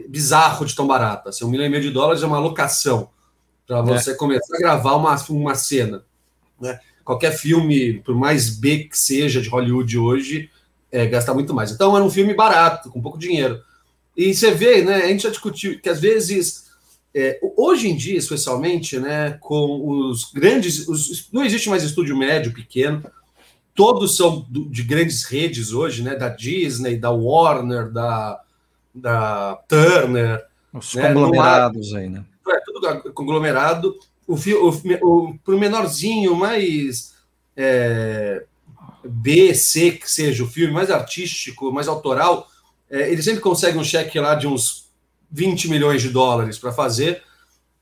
bizarro 0.10 0.66
de 0.66 0.76
tão 0.76 0.88
barato. 0.88 1.30
Assim, 1.30 1.46
um 1.46 1.50
milhão 1.50 1.68
e 1.68 1.70
meio 1.70 1.84
de 1.84 1.92
dólares 1.92 2.24
é 2.24 2.26
uma 2.26 2.38
alocação 2.38 3.12
para 3.68 3.78
é. 3.78 3.84
você 3.84 4.14
é. 4.14 4.16
começar 4.16 4.56
a 4.56 4.60
gravar 4.60 4.96
uma, 4.96 5.16
uma 5.30 5.54
cena. 5.54 6.04
Né? 6.60 6.80
Qualquer 7.06 7.38
filme, 7.38 8.00
por 8.00 8.16
mais 8.16 8.50
B 8.50 8.86
que 8.86 8.98
seja 8.98 9.42
de 9.42 9.50
Hollywood 9.50 9.96
hoje, 9.96 10.50
é, 10.92 11.06
gasta 11.06 11.36
muito 11.36 11.54
mais. 11.54 11.70
Então 11.70 11.96
era 11.96 12.04
um 12.04 12.10
filme 12.10 12.34
barato, 12.34 12.90
com 12.90 13.00
pouco 13.00 13.20
dinheiro. 13.20 13.62
E 14.18 14.34
você 14.34 14.50
vê, 14.50 14.84
né? 14.84 14.96
A 14.96 15.08
gente 15.08 15.22
já 15.22 15.30
discutiu 15.30 15.80
que 15.80 15.90
às 15.90 16.00
vezes, 16.00 16.63
é, 17.16 17.40
hoje 17.56 17.90
em 17.90 17.96
dia, 17.96 18.18
especialmente, 18.18 19.00
né, 19.00 19.38
com 19.40 19.88
os 19.88 20.32
grandes. 20.32 20.88
Os, 20.88 21.30
não 21.32 21.46
existe 21.46 21.70
mais 21.70 21.84
estúdio 21.84 22.18
médio, 22.18 22.54
pequeno. 22.54 23.04
Todos 23.76 24.16
são 24.16 24.46
de 24.50 24.84
grandes 24.84 25.24
redes 25.24 25.74
hoje, 25.74 26.04
né? 26.04 26.16
Da 26.16 26.30
Disney, 26.30 26.98
da 26.98 27.12
Warner, 27.12 27.92
da, 27.92 28.40
da 28.94 29.56
Turner. 29.68 30.44
Os 30.74 30.94
né? 30.94 31.08
conglomerados 31.08 31.94
aí, 31.94 32.10
né? 32.10 32.24
É, 32.48 32.60
tudo 32.66 33.14
conglomerado. 33.14 33.96
O, 34.28 34.36
o, 34.36 34.70
o, 35.02 35.38
pro 35.40 35.60
menorzinho, 35.60 36.36
mais 36.36 37.14
é, 37.58 38.44
B, 39.04 39.54
C, 39.54 39.92
que 39.92 40.10
seja 40.10 40.44
o 40.44 40.48
filme, 40.48 40.74
mais 40.74 40.90
artístico, 40.90 41.72
mais 41.72 41.88
autoral, 41.88 42.48
é, 42.90 43.12
ele 43.12 43.22
sempre 43.22 43.42
consegue 43.42 43.78
um 43.78 43.84
cheque 43.84 44.20
lá 44.20 44.36
de 44.36 44.48
uns 44.48 44.83
20 45.34 45.68
milhões 45.68 46.02
de 46.02 46.10
dólares 46.10 46.60
para 46.60 46.72
fazer. 46.72 47.24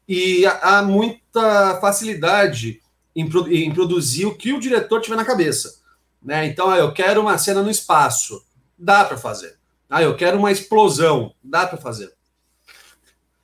E 0.07 0.45
há, 0.45 0.81
muita 0.81 1.77
facilidade 1.81 2.81
em, 3.13 3.29
em, 3.49 3.73
produzir 3.73 4.25
o 4.25 4.35
que 4.35 4.53
o 4.53 4.59
diretor 4.59 5.01
tiver 5.01 5.17
na 5.17 5.25
cabeça. 5.25 5.75
Né? 6.23 6.45
Então, 6.47 6.69
ah, 6.69 6.77
eu 6.77 6.93
quero 6.93 7.21
uma 7.21 7.37
cena 7.37 7.61
no 7.61 7.69
espaço. 7.69 8.41
Dá 8.77 9.03
para 9.03 9.17
fazer. 9.17 9.57
Ah, 9.89 10.01
eu 10.01 10.15
quero 10.15 10.37
uma 10.37 10.51
explosão. 10.51 11.33
Dá 11.43 11.67
para 11.67 11.77
fazer. 11.77 12.13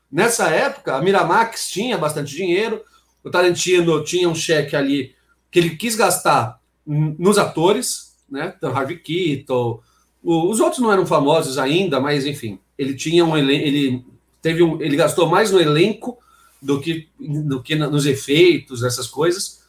Nessa 0.09 0.47
época, 0.49 0.95
a 0.95 1.01
Miramax 1.01 1.69
tinha 1.69 1.97
bastante 1.97 2.33
dinheiro, 2.33 2.81
o 3.21 3.29
Tarantino 3.29 4.01
tinha 4.05 4.29
um 4.29 4.35
cheque 4.35 4.73
ali 4.73 5.13
que 5.51 5.59
ele 5.59 5.75
quis 5.75 5.95
gastar 5.95 6.61
nos 6.85 7.37
atores, 7.37 8.15
né? 8.29 8.53
Então, 8.57 8.75
Harvey 8.75 8.99
Keitel, 8.99 9.83
os 10.23 10.61
outros 10.61 10.81
não 10.81 10.93
eram 10.93 11.05
famosos 11.05 11.57
ainda, 11.57 11.99
mas 11.99 12.25
enfim, 12.25 12.57
ele 12.77 12.93
tinha 12.95 13.25
um 13.25 13.37
ele 13.37 14.05
teve 14.41 14.63
um, 14.63 14.81
ele 14.81 14.95
gastou 14.95 15.27
mais 15.27 15.51
no 15.51 15.59
elenco 15.59 16.17
do 16.61 16.79
que 16.79 17.07
do 17.19 17.61
que 17.61 17.75
nos 17.75 18.05
efeitos, 18.05 18.83
essas 18.83 19.07
coisas. 19.07 19.65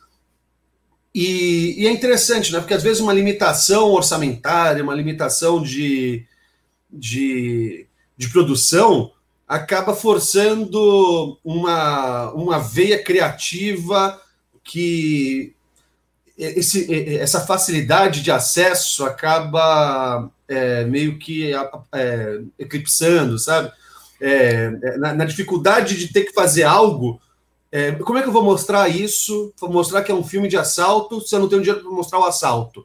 E, 1.14 1.82
e 1.82 1.86
é 1.86 1.90
interessante, 1.90 2.52
né? 2.52 2.60
Porque 2.60 2.74
às 2.74 2.82
vezes 2.82 3.00
uma 3.00 3.12
limitação 3.12 3.90
orçamentária, 3.92 4.82
uma 4.82 4.94
limitação 4.94 5.62
de 5.62 6.26
de, 6.90 7.86
de 8.16 8.28
produção 8.28 9.12
acaba 9.46 9.94
forçando 9.94 11.38
uma, 11.44 12.30
uma 12.32 12.58
veia 12.58 13.02
criativa 13.02 14.20
que 14.62 15.54
esse, 16.36 17.16
essa 17.16 17.40
facilidade 17.40 18.22
de 18.22 18.30
acesso 18.30 19.04
acaba 19.04 20.30
é, 20.48 20.84
meio 20.84 21.18
que 21.18 21.52
é, 21.92 22.40
eclipsando, 22.58 23.38
sabe? 23.38 23.70
É, 24.20 24.70
na, 24.98 25.14
na, 25.14 25.24
dificuldade 25.24 25.96
de 25.96 26.12
ter 26.12 26.24
que 26.24 26.32
fazer 26.32 26.64
algo. 26.64 27.20
É, 27.70 27.92
como 27.92 28.18
é 28.18 28.22
que 28.22 28.28
eu 28.28 28.32
vou 28.32 28.42
mostrar 28.42 28.88
isso? 28.88 29.52
Vou 29.60 29.70
mostrar 29.70 30.02
que 30.02 30.10
é 30.10 30.14
um 30.14 30.24
filme 30.24 30.48
de 30.48 30.56
assalto 30.56 31.20
se 31.20 31.34
eu 31.34 31.38
não 31.38 31.48
tenho 31.48 31.62
dinheiro 31.62 31.84
para 31.84 31.92
mostrar 31.92 32.18
o 32.18 32.24
assalto. 32.24 32.84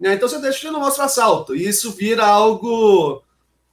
Né? 0.00 0.14
Então 0.14 0.28
você 0.28 0.40
deixa 0.40 0.66
eu 0.66 0.72
não 0.72 0.80
mostro 0.80 1.02
o 1.02 1.06
assalto. 1.06 1.54
E 1.54 1.68
isso 1.68 1.92
vira 1.92 2.26
algo. 2.26 3.22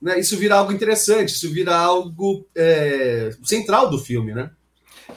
Né? 0.02 0.20
Isso 0.20 0.38
vira 0.38 0.56
algo 0.56 0.72
interessante, 0.72 1.30
isso 1.30 1.50
vira 1.52 1.76
algo 1.76 2.46
é, 2.56 3.32
central 3.44 3.90
do 3.90 3.98
filme, 3.98 4.34
né? 4.34 4.52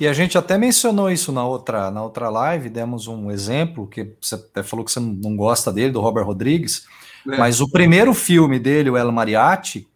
E 0.01 0.09
a 0.09 0.13
gente 0.13 0.37
até 0.37 0.59
mencionou 0.59 1.11
isso 1.11 1.31
na 1.31 1.47
outra, 1.47 1.91
na 1.91 2.03
outra 2.03 2.29
live, 2.29 2.69
demos 2.69 3.07
um 3.07 3.31
exemplo, 3.31 3.87
que 3.87 4.13
você 4.21 4.35
até 4.35 4.63
falou 4.63 4.85
que 4.85 4.91
você 4.91 4.99
não 4.99 5.37
gosta 5.37 5.73
dele, 5.73 5.93
do 5.93 6.01
Robert 6.01 6.27
Rodrigues, 6.27 6.85
é. 7.27 7.37
mas 7.37 7.61
o 7.61 7.69
primeiro 7.69 8.13
filme 8.15 8.59
dele, 8.59 8.91
o 8.91 8.97
El 8.97 9.11
Mariachi, 9.13 9.87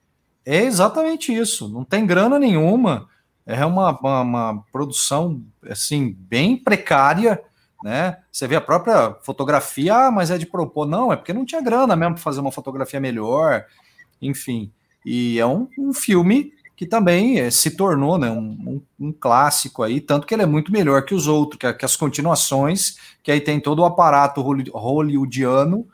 é 0.44 0.62
exatamente 0.64 1.34
isso. 1.34 1.68
Não 1.68 1.84
tem 1.84 2.06
grana 2.06 2.38
nenhuma, 2.38 3.08
é 3.44 3.64
uma, 3.64 3.98
uma, 3.98 4.20
uma 4.20 4.64
produção 4.72 5.42
assim 5.68 6.16
bem 6.18 6.56
precária, 6.56 7.40
né? 7.82 8.18
Você 8.30 8.46
vê 8.46 8.56
a 8.56 8.60
própria 8.60 9.14
fotografia, 9.22 9.94
ah, 9.94 10.10
mas 10.10 10.30
é 10.30 10.38
de 10.38 10.46
propor. 10.46 10.86
Não, 10.86 11.12
é 11.12 11.16
porque 11.16 11.32
não 11.32 11.44
tinha 11.44 11.60
grana 11.60 11.94
mesmo 11.94 12.14
para 12.14 12.22
fazer 12.22 12.40
uma 12.40 12.52
fotografia 12.52 13.00
melhor, 13.00 13.64
enfim. 14.20 14.72
E 15.04 15.38
é 15.38 15.46
um, 15.46 15.68
um 15.78 15.92
filme 15.92 16.52
que 16.76 16.86
também 16.86 17.40
é, 17.40 17.50
se 17.50 17.72
tornou 17.72 18.18
né, 18.18 18.30
um, 18.30 18.80
um, 19.00 19.06
um, 19.08 19.12
clássico 19.12 19.82
aí, 19.82 20.00
tanto 20.00 20.26
que 20.26 20.32
ele 20.32 20.44
é 20.44 20.46
muito 20.46 20.70
melhor 20.70 21.04
que 21.04 21.12
os 21.12 21.26
outros, 21.26 21.58
que, 21.58 21.72
que, 21.72 21.84
as 21.84 21.96
continuações, 21.96 22.96
que 23.20 23.32
aí 23.32 23.40
tem 23.40 23.58
todo 23.58 23.80
o 23.80 23.84
aparato 23.84 24.40
hollywoodiano 24.40 25.88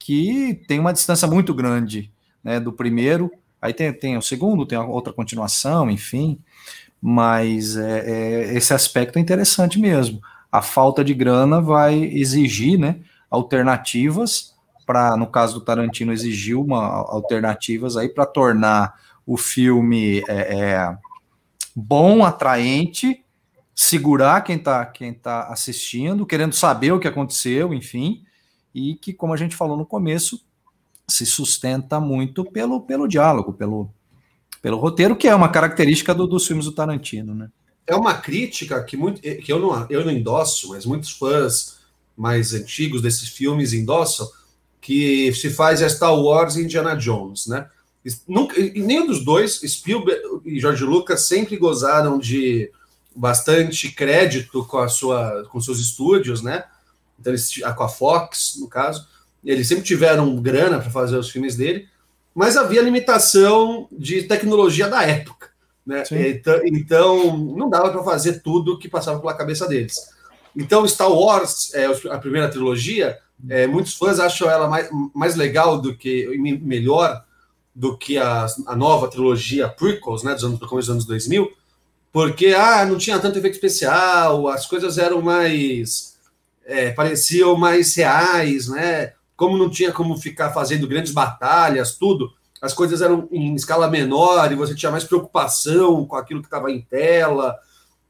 que 0.00 0.64
tem 0.66 0.80
uma 0.80 0.92
distância 0.92 1.28
muito 1.28 1.54
grande 1.54 2.10
né, 2.42 2.58
do 2.58 2.72
primeiro, 2.72 3.30
aí 3.60 3.72
tem, 3.72 3.92
tem 3.92 4.16
o 4.16 4.22
segundo, 4.22 4.66
tem 4.66 4.78
outra 4.78 5.12
continuação, 5.12 5.90
enfim, 5.90 6.40
mas 7.00 7.76
é, 7.76 8.10
é, 8.10 8.54
esse 8.54 8.72
aspecto 8.72 9.18
é 9.18 9.22
interessante 9.22 9.78
mesmo. 9.78 10.20
A 10.50 10.62
falta 10.62 11.04
de 11.04 11.14
grana 11.14 11.60
vai 11.60 12.02
exigir 12.02 12.78
né, 12.78 12.96
alternativas 13.30 14.54
para, 14.86 15.16
no 15.16 15.26
caso 15.26 15.54
do 15.54 15.64
Tarantino, 15.64 16.12
exigiu 16.12 16.62
uma 16.62 16.82
alternativas 16.82 17.96
aí 17.96 18.08
para 18.08 18.26
tornar 18.26 18.98
o 19.24 19.36
filme 19.36 20.24
é, 20.26 20.60
é 20.60 20.98
bom, 21.76 22.24
atraente, 22.24 23.22
segurar 23.74 24.40
quem 24.40 24.56
está 24.56 24.84
quem 24.86 25.12
tá 25.12 25.44
assistindo, 25.44 26.26
querendo 26.26 26.54
saber 26.54 26.92
o 26.92 26.98
que 26.98 27.06
aconteceu, 27.06 27.72
enfim, 27.72 28.24
e 28.74 28.94
que, 28.94 29.12
como 29.12 29.32
a 29.32 29.36
gente 29.36 29.56
falou 29.56 29.76
no 29.76 29.86
começo, 29.86 30.40
se 31.08 31.26
sustenta 31.26 32.00
muito 32.00 32.44
pelo, 32.44 32.80
pelo 32.80 33.08
diálogo, 33.08 33.52
pelo, 33.52 33.90
pelo 34.62 34.78
roteiro, 34.78 35.16
que 35.16 35.28
é 35.28 35.34
uma 35.34 35.48
característica 35.48 36.14
do, 36.14 36.26
dos 36.26 36.46
filmes 36.46 36.64
do 36.64 36.72
Tarantino, 36.72 37.34
né? 37.34 37.50
É 37.86 37.96
uma 37.96 38.14
crítica 38.14 38.82
que, 38.84 38.96
muito, 38.96 39.20
que 39.20 39.52
eu, 39.52 39.58
não, 39.58 39.86
eu 39.90 40.04
não 40.04 40.12
endosso, 40.12 40.68
mas 40.68 40.86
muitos 40.86 41.10
fãs 41.10 41.80
mais 42.16 42.54
antigos 42.54 43.02
desses 43.02 43.28
filmes 43.28 43.72
endossam, 43.72 44.28
que 44.80 45.32
se 45.34 45.50
faz 45.50 45.82
a 45.82 45.88
Star 45.88 46.14
Wars 46.14 46.56
e 46.56 46.62
Indiana 46.62 46.94
Jones, 46.94 47.46
né? 47.46 47.68
Nunca, 48.26 48.58
nenhum 48.58 49.06
dos 49.06 49.24
dois, 49.24 49.60
Spielberg 49.60 50.22
e 50.46 50.58
George 50.58 50.84
Lucas, 50.84 51.22
sempre 51.22 51.56
gozaram 51.56 52.18
de 52.18 52.70
bastante 53.14 53.90
crédito 53.90 54.64
com 54.64 54.78
a 54.78 54.88
sua 54.88 55.44
com 55.50 55.60
seus 55.60 55.78
estúdios, 55.78 56.42
né? 56.42 56.64
Então, 57.20 57.32
eles, 57.32 57.50
com 57.76 57.82
a 57.82 57.88
Fox, 57.88 58.56
no 58.58 58.68
caso, 58.68 59.06
eles 59.44 59.68
sempre 59.68 59.84
tiveram 59.84 60.36
grana 60.36 60.78
para 60.78 60.90
fazer 60.90 61.16
os 61.16 61.30
filmes 61.30 61.56
dele, 61.56 61.88
mas 62.34 62.56
havia 62.56 62.82
limitação 62.82 63.88
de 63.92 64.22
tecnologia 64.22 64.88
da 64.88 65.02
época, 65.02 65.50
né? 65.86 66.02
Então, 66.10 66.60
então, 66.64 67.36
não 67.36 67.68
dava 67.68 67.90
para 67.90 68.02
fazer 68.02 68.40
tudo 68.40 68.78
que 68.78 68.88
passava 68.88 69.18
pela 69.18 69.34
cabeça 69.34 69.66
deles. 69.66 70.10
Então, 70.56 70.86
Star 70.86 71.10
Wars, 71.10 71.72
é, 71.74 71.86
a 72.10 72.18
primeira 72.18 72.48
trilogia, 72.48 73.18
é, 73.48 73.66
muitos 73.66 73.94
fãs 73.94 74.18
acham 74.18 74.50
ela 74.50 74.68
mais, 74.68 74.88
mais 75.14 75.36
legal 75.36 75.80
do 75.80 75.96
que 75.96 76.36
melhor 76.62 77.24
do 77.74 77.96
que 77.96 78.18
a, 78.18 78.46
a 78.66 78.76
nova 78.76 79.08
trilogia 79.08 79.68
prequels, 79.68 80.22
né, 80.22 80.34
dos 80.34 80.44
anos, 80.44 80.58
do 80.58 80.68
começo 80.68 80.88
dos 80.88 80.94
anos 80.94 81.04
2000, 81.06 81.50
porque 82.12 82.48
ah, 82.48 82.84
não 82.84 82.98
tinha 82.98 83.18
tanto 83.18 83.38
efeito 83.38 83.54
especial, 83.54 84.48
as 84.48 84.66
coisas 84.66 84.98
eram 84.98 85.22
mais 85.22 86.09
é, 86.70 86.90
pareciam 86.92 87.56
mais 87.56 87.94
reais, 87.96 88.68
né? 88.68 89.12
Como 89.36 89.58
não 89.58 89.68
tinha 89.68 89.92
como 89.92 90.16
ficar 90.16 90.50
fazendo 90.52 90.86
grandes 90.86 91.12
batalhas, 91.12 91.96
tudo, 91.96 92.32
as 92.62 92.72
coisas 92.72 93.02
eram 93.02 93.28
em 93.32 93.54
escala 93.54 93.88
menor 93.90 94.52
e 94.52 94.54
você 94.54 94.74
tinha 94.74 94.92
mais 94.92 95.04
preocupação 95.04 96.06
com 96.06 96.14
aquilo 96.14 96.40
que 96.40 96.46
estava 96.46 96.70
em 96.70 96.80
tela. 96.80 97.56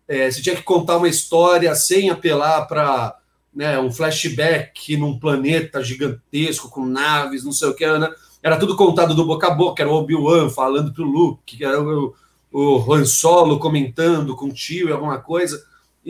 É, 0.07 0.31
você 0.31 0.43
tinha 0.43 0.57
que 0.57 0.63
contar 0.63 0.99
uma 0.99 1.09
história 1.09 1.75
sem 1.75 2.11
apelar 2.11 2.67
para 2.67 3.17
né, 3.55 3.79
um 3.79 3.91
flashback 3.91 4.97
num 4.97 5.19
planeta 5.19 5.83
gigantesco 5.83 6.69
com 6.69 6.85
naves, 6.85 7.45
não 7.45 7.53
sei 7.53 7.69
o 7.69 7.75
que, 7.75 7.87
né? 7.99 8.11
era 8.43 8.59
tudo 8.59 8.77
contado 8.77 9.15
do 9.15 9.25
boca 9.25 9.49
a 9.49 9.55
boca, 9.55 9.83
era 9.83 9.91
o 9.91 9.95
Obi-Wan 9.95 10.51
falando 10.51 10.93
pro 10.93 11.05
Luke, 11.05 11.63
era 11.63 11.81
o, 11.81 12.15
o 12.53 12.93
Han 12.93 13.05
Solo 13.05 13.59
comentando 13.59 14.35
com 14.35 14.47
o 14.47 14.53
tio 14.53 14.89
e 14.89 14.93
alguma 14.93 15.19
coisa, 15.19 15.63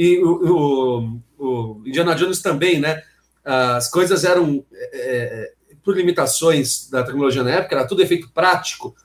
e 0.03 0.19
o, 0.25 1.21
o, 1.39 1.77
o, 1.77 1.83
Indiana 1.85 2.15
Jones 2.15 2.41
também, 2.41 2.81
né? 2.81 3.03
As 3.45 3.91
coisas 3.91 4.25
eram, 4.25 4.65
é, 4.73 4.89
é, 4.95 5.53
por 5.85 5.95
limitações 5.95 6.89
da 6.89 7.03
tecnologia 7.03 7.43
na 7.43 7.51
época, 7.51 7.75
era 7.77 7.87
tudo 7.87 8.01
efeito 8.01 8.31
prático, 8.31 8.97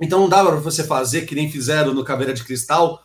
então 0.00 0.20
não 0.20 0.28
dava 0.28 0.52
para 0.52 0.60
você 0.60 0.84
fazer, 0.84 1.22
que 1.22 1.34
nem 1.34 1.50
fizeram 1.50 1.92
no 1.92 2.04
Caveira 2.04 2.32
de 2.32 2.44
Cristal, 2.44 3.02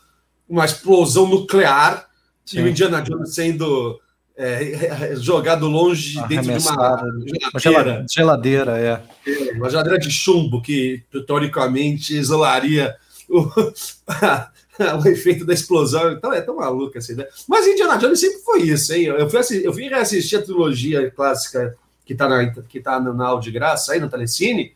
uma 0.47 0.65
explosão 0.65 1.27
nuclear, 1.27 2.07
Sim. 2.45 2.59
e 2.59 2.61
o 2.61 2.67
Indiana 2.67 3.01
Jones 3.01 3.33
sendo 3.33 3.99
é, 4.37 5.15
jogado 5.15 5.67
longe 5.67 6.21
dentro 6.27 6.59
de 6.59 6.67
uma 6.67 7.59
geladeira. 7.59 8.05
geladeira 8.07 8.77
é. 8.77 9.03
é. 9.31 9.53
Uma 9.53 9.71
geladeira 9.71 9.97
de 9.97 10.11
chumbo 10.11 10.61
que, 10.61 11.03
teoricamente, 11.25 12.15
isolaria 12.15 12.95
o, 13.27 13.49
o 15.03 15.07
efeito 15.07 15.45
da 15.45 15.53
explosão. 15.53 16.11
Então 16.11 16.33
é 16.33 16.41
tão 16.41 16.55
maluco 16.55 16.97
assim, 16.97 17.15
né? 17.15 17.25
Mas 17.47 17.67
Indiana 17.67 17.97
Jones 17.97 18.19
sempre 18.19 18.39
foi 18.39 18.61
isso, 18.63 18.93
hein? 18.93 19.05
Eu 19.05 19.29
fui, 19.29 19.39
assistir, 19.39 19.65
eu 19.65 19.73
fui 19.73 19.87
reassistir 19.87 20.39
a 20.39 20.41
trilogia 20.41 21.11
clássica 21.11 21.75
que 22.05 22.13
está 22.13 22.29
na, 22.29 22.47
que 22.47 22.79
tá 22.79 22.99
na 22.99 23.25
aula 23.25 23.41
de 23.41 23.51
graça 23.51 23.93
aí 23.93 23.99
no 23.99 24.09
Telecine. 24.09 24.73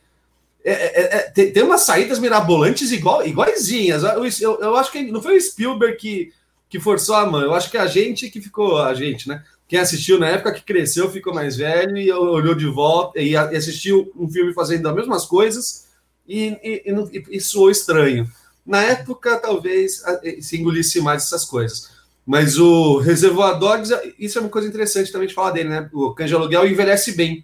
É, 0.63 0.71
é, 0.71 1.15
é, 1.15 1.19
tem, 1.29 1.51
tem 1.51 1.63
umas 1.63 1.81
saídas 1.81 2.19
mirabolantes 2.19 2.91
igual, 2.91 3.25
iguaizinhas. 3.25 4.03
Eu, 4.03 4.25
eu, 4.25 4.61
eu 4.61 4.75
acho 4.75 4.91
que 4.91 5.11
não 5.11 5.21
foi 5.21 5.37
o 5.37 5.41
Spielberg 5.41 5.97
que 5.97 6.33
que 6.69 6.79
forçou 6.79 7.15
a 7.15 7.25
mão. 7.25 7.41
Eu 7.41 7.53
acho 7.53 7.71
que 7.71 7.77
a 7.77 7.87
gente 7.87 8.29
que 8.29 8.39
ficou, 8.39 8.77
a 8.77 8.93
gente, 8.93 9.27
né? 9.27 9.43
Quem 9.67 9.79
assistiu 9.79 10.19
na 10.19 10.27
época 10.27 10.53
que 10.53 10.63
cresceu, 10.63 11.09
ficou 11.09 11.33
mais 11.33 11.57
velho 11.57 11.97
e 11.97 12.11
olhou 12.11 12.55
de 12.55 12.67
volta 12.67 13.19
e 13.19 13.35
assistiu 13.35 14.11
um 14.15 14.29
filme 14.29 14.53
fazendo 14.53 14.87
as 14.87 14.95
mesmas 14.95 15.25
coisas 15.25 15.87
e, 16.27 16.57
e, 16.63 16.83
e, 16.85 17.37
e 17.37 17.41
soou 17.41 17.69
estranho. 17.69 18.29
Na 18.69 18.83
época, 18.83 19.39
talvez 19.39 20.03
se 20.41 20.55
engolisse 20.55 21.01
mais 21.01 21.23
essas 21.23 21.43
coisas. 21.43 21.89
Mas 22.23 22.59
o 22.59 22.99
Reservoir 22.99 23.57
Dogs, 23.57 23.91
isso 24.19 24.37
é 24.37 24.41
uma 24.41 24.49
coisa 24.51 24.67
interessante 24.67 25.11
também 25.11 25.27
de 25.27 25.33
falar 25.33 25.49
dele, 25.49 25.69
né? 25.69 25.89
O 25.91 26.13
de 26.13 26.35
Aluguel 26.35 26.67
envelhece 26.67 27.13
bem. 27.13 27.43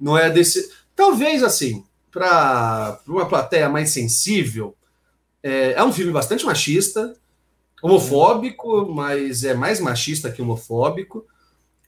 Não 0.00 0.16
é 0.16 0.30
desse. 0.30 0.72
Talvez 0.96 1.42
assim, 1.42 1.84
para 2.10 2.98
uma 3.06 3.26
plateia 3.26 3.68
mais 3.68 3.90
sensível, 3.90 4.74
é, 5.42 5.72
é 5.72 5.84
um 5.84 5.92
filme 5.92 6.10
bastante 6.10 6.46
machista, 6.46 7.14
homofóbico, 7.82 8.90
mas 8.90 9.44
é 9.44 9.52
mais 9.52 9.80
machista 9.80 10.32
que 10.32 10.40
homofóbico, 10.40 11.26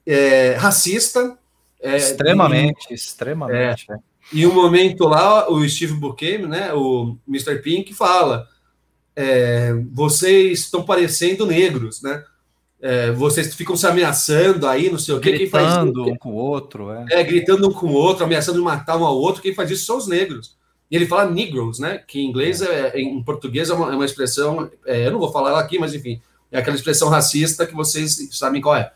é, 0.05 0.51
racista. 0.59 1.39
É, 1.81 1.97
extremamente, 1.97 2.89
e, 2.91 2.95
extremamente. 2.95 3.91
É, 3.91 3.97
e 4.35 4.47
um 4.47 4.53
momento 4.53 5.09
lá, 5.09 5.51
o 5.51 5.66
Steve 5.66 5.95
Buscemi, 5.95 6.47
né, 6.47 6.74
o 6.74 7.16
Mr. 7.27 7.62
Pink, 7.62 7.95
fala: 7.95 8.47
é, 9.16 9.72
vocês 9.92 10.60
estão 10.60 10.84
parecendo 10.84 11.46
negros, 11.46 12.02
né? 12.02 12.22
É, 12.78 13.10
vocês 13.10 13.54
ficam 13.54 13.74
se 13.74 13.86
ameaçando 13.86 14.68
aí, 14.68 14.90
não 14.90 14.98
sei 14.98 15.14
o 15.14 15.20
que. 15.20 15.30
Gritando 15.30 15.50
quem 15.50 15.50
faz 15.50 15.82
isso? 15.82 16.12
um 16.12 16.16
com 16.16 16.30
o 16.30 16.34
outro. 16.34 16.92
É. 16.92 17.06
é, 17.08 17.24
gritando 17.24 17.68
um 17.68 17.72
com 17.72 17.86
o 17.86 17.92
outro, 17.94 18.24
ameaçando 18.24 18.58
de 18.58 18.64
matar 18.64 18.98
um 18.98 19.06
ao 19.06 19.16
outro. 19.16 19.40
Quem 19.40 19.54
faz 19.54 19.70
isso 19.70 19.86
são 19.86 19.96
os 19.96 20.06
negros. 20.06 20.54
E 20.90 20.94
ele 20.94 21.06
fala 21.06 21.30
Negroes, 21.30 21.78
né? 21.78 21.98
Que 22.06 22.20
em 22.20 22.28
inglês, 22.28 22.60
é, 22.60 23.00
em 23.00 23.20
português, 23.22 23.70
é 23.70 23.74
uma, 23.74 23.92
é 23.92 23.96
uma 23.96 24.04
expressão. 24.04 24.70
É, 24.84 25.06
eu 25.06 25.12
não 25.12 25.18
vou 25.18 25.32
falar 25.32 25.50
ela 25.50 25.60
aqui, 25.60 25.78
mas 25.78 25.94
enfim, 25.94 26.20
é 26.52 26.58
aquela 26.58 26.76
expressão 26.76 27.08
racista 27.08 27.66
que 27.66 27.74
vocês 27.74 28.28
sabem 28.32 28.60
qual 28.60 28.76
é. 28.76 28.92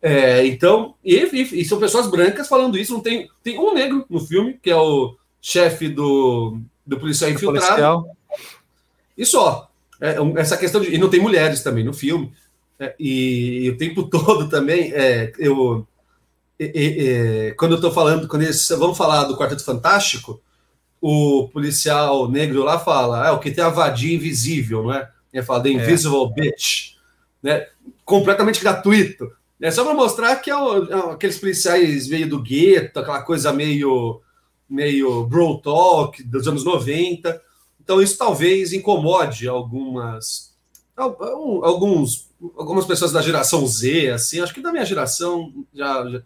é 0.00 0.46
então, 0.46 0.94
e, 1.02 1.16
e, 1.16 1.60
e, 1.60 1.64
são 1.64 1.80
pessoas 1.80 2.06
brancas 2.06 2.46
falando 2.46 2.78
isso. 2.78 2.92
Não 2.92 3.00
tem, 3.00 3.28
tem 3.42 3.58
um 3.58 3.72
negro 3.72 4.04
no 4.08 4.20
filme, 4.20 4.58
que 4.62 4.70
é 4.70 4.76
o 4.76 5.16
chefe 5.40 5.88
do, 5.88 6.58
do 6.86 7.00
policial 7.00 7.30
infiltrado. 7.30 7.66
Policial. 7.66 8.16
E 9.16 9.24
só. 9.24 9.70
É, 10.00 10.16
essa 10.36 10.56
questão 10.56 10.80
de. 10.80 10.94
E 10.94 10.98
não 10.98 11.08
tem 11.08 11.20
mulheres 11.20 11.62
também 11.62 11.84
no 11.84 11.92
filme. 11.92 12.32
É, 12.78 12.94
e, 12.98 13.64
e, 13.64 13.70
o 13.70 13.76
tempo 13.76 14.04
todo 14.10 14.48
também, 14.48 14.92
é, 14.92 15.32
eu. 15.38 15.86
quando 17.56 17.72
eu 17.72 17.76
estou 17.76 17.92
falando, 17.92 18.28
quando 18.28 18.42
eles 18.42 18.68
vão 18.70 18.94
falar 18.94 19.24
do 19.24 19.36
Quarteto 19.36 19.64
Fantástico, 19.64 20.42
o 21.00 21.48
policial 21.52 22.30
negro 22.30 22.64
lá 22.64 22.78
fala: 22.78 23.28
é 23.28 23.30
o 23.30 23.38
que 23.38 23.50
tem 23.50 23.62
a 23.62 23.68
vadia 23.68 24.14
invisível, 24.14 24.84
não 24.84 24.92
é? 24.92 25.10
Ele 25.32 25.42
fala 25.42 25.62
The 25.62 25.70
Invisible 25.70 26.30
é. 26.36 26.40
Bitch, 26.40 26.94
né? 27.42 27.66
Completamente 28.04 28.60
gratuito. 28.60 29.30
É 29.60 29.70
só 29.70 29.84
para 29.84 29.94
mostrar 29.94 30.36
que 30.36 30.50
é, 30.50 30.56
o, 30.56 30.84
é, 30.84 31.12
aqueles 31.12 31.38
policiais 31.38 32.08
meio 32.08 32.28
do 32.28 32.42
gueto, 32.42 33.00
aquela 33.00 33.22
coisa 33.22 33.52
meio 33.52 34.20
meio 34.68 35.24
bro 35.24 35.58
talk 35.58 36.22
dos 36.22 36.48
anos 36.48 36.64
90. 36.64 37.40
Então 37.84 38.00
isso 38.02 38.18
talvez 38.18 38.72
incomode 38.72 39.46
algumas 39.46 40.52
alguns 40.96 42.28
algumas 42.56 42.86
pessoas 42.86 43.12
da 43.12 43.22
geração 43.22 43.66
Z, 43.66 44.10
assim, 44.10 44.40
acho 44.40 44.54
que 44.54 44.62
da 44.62 44.72
minha 44.72 44.84
geração 44.84 45.52
já, 45.74 46.08
já 46.08 46.22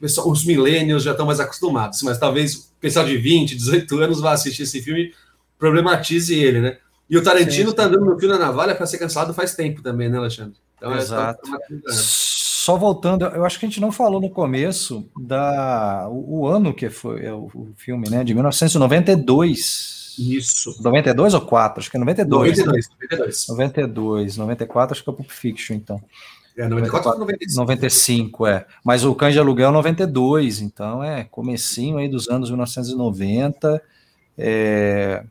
pessoal, 0.00 0.30
os 0.30 0.44
milênios 0.44 1.02
já 1.02 1.12
estão 1.12 1.26
mais 1.26 1.40
acostumados, 1.40 2.02
mas 2.02 2.18
talvez 2.18 2.54
o 2.54 2.80
pessoal 2.80 3.04
de 3.04 3.16
20, 3.16 3.54
18 3.54 3.98
anos 3.98 4.20
vá 4.20 4.32
assistir 4.32 4.62
esse 4.62 4.82
filme 4.82 5.12
problematize 5.58 6.34
ele, 6.34 6.60
né? 6.60 6.78
E 7.08 7.16
o 7.16 7.22
Tarantino 7.22 7.70
está 7.70 7.84
andando 7.84 8.04
no 8.04 8.18
fio 8.18 8.28
na 8.28 8.38
navalha 8.38 8.74
para 8.74 8.86
ser 8.86 8.98
cancelado 8.98 9.32
faz 9.32 9.54
tempo 9.54 9.80
também, 9.80 10.08
né, 10.08 10.18
Alexandre? 10.18 10.56
Então, 10.76 10.92
é 10.92 10.98
Exato. 10.98 11.40
É 11.70 11.92
Só 11.92 12.76
voltando, 12.76 13.24
eu 13.26 13.44
acho 13.44 13.58
que 13.58 13.66
a 13.66 13.68
gente 13.68 13.80
não 13.80 13.92
falou 13.92 14.20
no 14.20 14.28
começo 14.28 15.08
da 15.16 16.08
o, 16.08 16.40
o 16.40 16.46
ano 16.46 16.74
que 16.74 16.90
foi 16.90 17.24
é, 17.24 17.32
o, 17.32 17.48
o, 17.54 17.68
filme, 17.76 18.08
né? 18.10 18.24
De 18.24 18.34
1992. 18.34 20.05
Isso. 20.18 20.76
92 20.82 21.34
ou 21.34 21.40
4? 21.40 21.80
Acho 21.80 21.90
que 21.90 21.96
é 21.96 22.00
92. 22.00 22.58
92, 22.58 22.88
92. 22.90 23.48
92, 23.48 24.36
94 24.36 24.94
acho 24.94 25.04
que 25.04 25.10
é 25.10 25.12
o 25.12 25.16
Pulp 25.16 25.30
Fiction, 25.30 25.76
então. 25.76 26.02
É, 26.56 26.66
94 26.68 27.10
ou 27.10 27.18
95. 27.18 27.60
95, 27.60 28.46
é. 28.46 28.66
Mas 28.84 29.04
o 29.04 29.14
Cães 29.14 29.34
de 29.34 29.38
Aluguel 29.38 29.70
92, 29.72 30.60
então 30.60 31.04
é 31.04 31.24
comecinho 31.24 31.98
aí 31.98 32.08
dos 32.08 32.28
anos 32.28 32.50
1990. 32.50 33.82
É, 34.38 35.24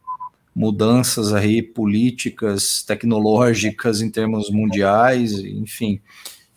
mudanças 0.56 1.34
aí 1.34 1.62
políticas, 1.62 2.82
tecnológicas 2.84 4.02
em 4.02 4.10
termos 4.10 4.50
mundiais, 4.50 5.34
enfim. 5.34 6.00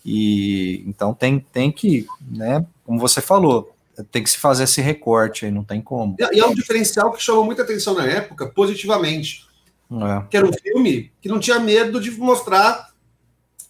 E 0.05 0.85
então 0.87 1.13
tem, 1.13 1.41
tem 1.41 1.73
que, 1.73 2.07
né, 2.31 2.65
como 2.85 2.99
você 2.99 3.21
falou, 3.21 3.75
tem 4.05 4.23
que 4.23 4.31
se 4.31 4.39
fazer 4.39 4.65
esse 4.65 4.81
recorte 4.81 5.45
aí, 5.45 5.51
não 5.51 5.65
tem 5.65 5.81
como. 5.81 6.17
E 6.33 6.41
é 6.41 6.47
um 6.47 6.55
diferencial 6.55 7.13
que 7.13 7.23
chamou 7.23 7.45
muita 7.45 7.63
atenção 7.63 7.95
na 7.95 8.07
época, 8.07 8.47
positivamente. 8.47 9.47
É. 9.91 10.27
Que 10.29 10.37
era 10.37 10.47
um 10.47 10.53
filme 10.53 11.13
que 11.21 11.29
não 11.29 11.41
tinha 11.41 11.59
medo 11.59 12.01
de 12.01 12.11
mostrar 12.13 12.91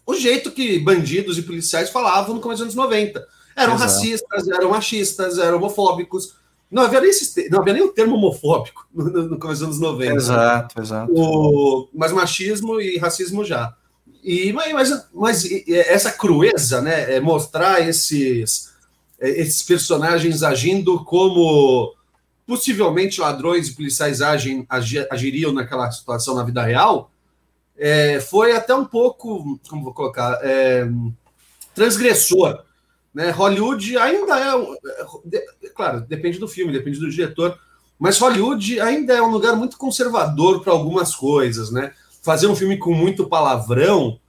o 0.04 0.14
jeito 0.14 0.50
que 0.50 0.78
bandidos 0.78 1.38
e 1.38 1.42
policiais 1.42 1.90
falavam 1.90 2.34
no 2.34 2.40
começo 2.40 2.64
dos 2.64 2.74
anos 2.74 2.74
90. 2.74 3.24
Eram 3.54 3.74
Exato. 3.74 3.92
racistas, 3.92 4.48
eram 4.48 4.70
machistas, 4.70 5.38
eram 5.38 5.58
homofóbicos. 5.58 6.36
Não 6.70 6.82
havia 6.82 7.00
nem, 7.00 7.10
não 7.50 7.60
havia 7.60 7.72
nem 7.72 7.82
o 7.82 7.92
termo 7.92 8.16
homofóbico 8.16 8.86
no, 8.92 9.04
no 9.04 9.38
começo 9.38 9.66
dos 9.66 9.78
anos 9.78 9.80
90. 9.80 10.14
Exato, 10.14 10.80
exato. 10.80 11.12
O, 11.14 11.88
mas 11.94 12.12
machismo 12.12 12.80
e 12.80 12.98
racismo 12.98 13.44
já. 13.44 13.74
E, 14.22 14.52
mas, 14.52 15.08
mas 15.14 15.48
essa 15.68 16.10
crueza, 16.10 16.80
né? 16.80 17.16
É 17.16 17.20
mostrar 17.20 17.86
esses, 17.88 18.74
esses 19.20 19.62
personagens 19.62 20.42
agindo 20.42 21.04
como 21.04 21.94
possivelmente 22.46 23.20
ladrões 23.20 23.68
e 23.68 23.74
policiais 23.74 24.22
agem, 24.22 24.66
agiriam 25.10 25.52
naquela 25.52 25.90
situação 25.90 26.34
na 26.34 26.44
vida 26.44 26.62
real, 26.62 27.10
é, 27.76 28.20
foi 28.20 28.52
até 28.56 28.74
um 28.74 28.84
pouco, 28.84 29.60
como 29.68 29.84
vou 29.84 29.92
colocar, 29.92 30.38
é, 30.42 30.88
transgressor 31.74 32.64
né? 33.18 33.30
Hollywood 33.30 33.96
ainda 33.98 34.38
é, 34.38 35.36
é, 35.36 35.68
claro, 35.74 36.02
depende 36.02 36.38
do 36.38 36.46
filme, 36.46 36.72
depende 36.72 37.00
do 37.00 37.10
diretor, 37.10 37.58
mas 37.98 38.18
Hollywood 38.18 38.80
ainda 38.80 39.14
é 39.14 39.20
um 39.20 39.30
lugar 39.30 39.56
muito 39.56 39.76
conservador 39.76 40.62
para 40.62 40.72
algumas 40.72 41.16
coisas, 41.16 41.70
né? 41.70 41.92
Fazer 42.22 42.46
um 42.46 42.54
filme 42.54 42.76
com 42.76 42.94
muito 42.94 43.28
palavrão, 43.28 44.20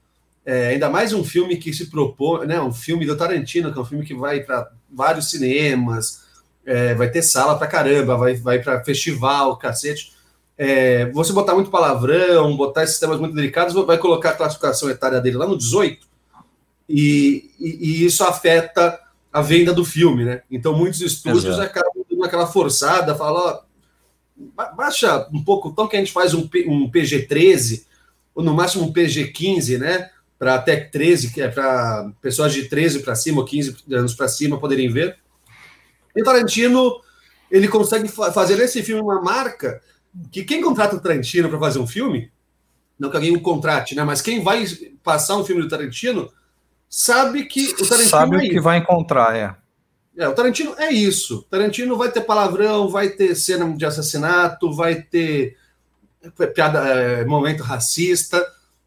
é, 0.45 0.69
ainda 0.69 0.89
mais 0.89 1.13
um 1.13 1.23
filme 1.23 1.57
que 1.57 1.73
se 1.73 1.89
propõe, 1.89 2.47
né? 2.47 2.59
Um 2.61 2.73
filme 2.73 3.05
do 3.05 3.15
Tarantino, 3.15 3.71
que 3.71 3.77
é 3.77 3.81
um 3.81 3.85
filme 3.85 4.05
que 4.05 4.15
vai 4.15 4.41
para 4.41 4.71
vários 4.89 5.29
cinemas, 5.29 6.23
é, 6.65 6.93
vai 6.95 7.09
ter 7.09 7.21
sala 7.21 7.57
para 7.57 7.67
caramba, 7.67 8.17
vai, 8.17 8.35
vai 8.35 8.59
para 8.59 8.83
festival, 8.83 9.57
cacete. 9.57 10.13
É, 10.57 11.09
você 11.11 11.31
botar 11.31 11.55
muito 11.55 11.69
palavrão, 11.69 12.55
botar 12.57 12.83
esses 12.83 12.99
temas 12.99 13.19
muito 13.19 13.33
delicados, 13.33 13.73
vai 13.73 13.97
colocar 13.97 14.31
a 14.31 14.35
classificação 14.35 14.89
etária 14.89 15.21
dele 15.21 15.37
lá 15.37 15.47
no 15.47 15.57
18, 15.57 16.05
e, 16.87 17.51
e, 17.59 17.67
e, 17.67 18.05
isso 18.05 18.23
afeta 18.23 18.99
a 19.31 19.41
venda 19.41 19.73
do 19.73 19.85
filme, 19.85 20.25
né? 20.25 20.41
Então 20.49 20.75
muitos 20.75 21.01
estúdios 21.01 21.45
Exato. 21.45 21.61
acabam 21.61 22.03
dando 22.09 22.23
aquela 22.23 22.47
forçada, 22.47 23.15
falam, 23.15 23.41
ó, 23.41 24.73
baixa 24.75 25.27
um 25.31 25.43
pouco, 25.43 25.69
então 25.69 25.87
que 25.87 25.95
a 25.95 25.99
gente 25.99 26.11
faz 26.11 26.33
um, 26.33 26.49
um 26.67 26.91
PG-13, 26.91 27.85
ou 28.35 28.43
no 28.43 28.53
máximo 28.53 28.85
um 28.85 28.91
PG-15, 28.91 29.77
né? 29.77 30.09
Para 30.39 30.55
até 30.55 30.77
13, 30.77 31.31
que 31.31 31.41
é 31.41 31.49
para 31.49 32.11
pessoas 32.21 32.53
de 32.53 32.69
13 32.69 33.01
para 33.01 33.13
cima 33.13 33.41
ou 33.41 33.45
15 33.45 33.75
anos 33.91 34.13
para 34.15 34.27
cima 34.27 34.57
poderem 34.57 34.89
ver. 34.89 35.17
E 36.15 36.23
Tarantino, 36.23 37.01
ele 37.51 37.67
consegue 37.67 38.07
fazer 38.07 38.57
esse 38.59 38.81
filme 38.81 39.01
uma 39.01 39.21
marca 39.21 39.81
que 40.31 40.43
quem 40.43 40.61
contrata 40.61 40.95
o 40.95 40.99
Tarantino 40.99 41.49
para 41.49 41.59
fazer 41.59 41.79
um 41.79 41.87
filme, 41.87 42.31
não 42.97 43.09
que 43.09 43.15
alguém 43.15 43.35
o 43.35 43.41
contrate, 43.41 43.95
né? 43.95 44.03
Mas 44.03 44.21
quem 44.21 44.41
vai 44.41 44.65
passar 45.03 45.37
um 45.37 45.45
filme 45.45 45.61
do 45.61 45.67
Tarantino 45.67 46.31
sabe 46.89 47.45
que 47.45 47.73
o 47.73 47.87
Tarantino 47.87 48.09
sabe 48.09 48.35
é 48.35 48.37
o 48.37 48.41
que 48.41 48.53
isso. 48.53 48.61
vai 48.61 48.77
encontrar, 48.77 49.35
é. 49.35 49.55
É, 50.17 50.27
o 50.27 50.33
Tarantino 50.33 50.75
é 50.77 50.91
isso. 50.91 51.39
O 51.39 51.43
Tarantino 51.43 51.95
vai 51.95 52.11
ter 52.11 52.21
palavrão, 52.21 52.89
vai 52.89 53.09
ter 53.09 53.35
cena 53.35 53.71
de 53.73 53.85
assassinato, 53.85 54.73
vai 54.73 55.01
ter 55.01 55.55
piada, 56.53 56.79
é, 56.79 57.25
momento 57.25 57.63
racista. 57.63 58.45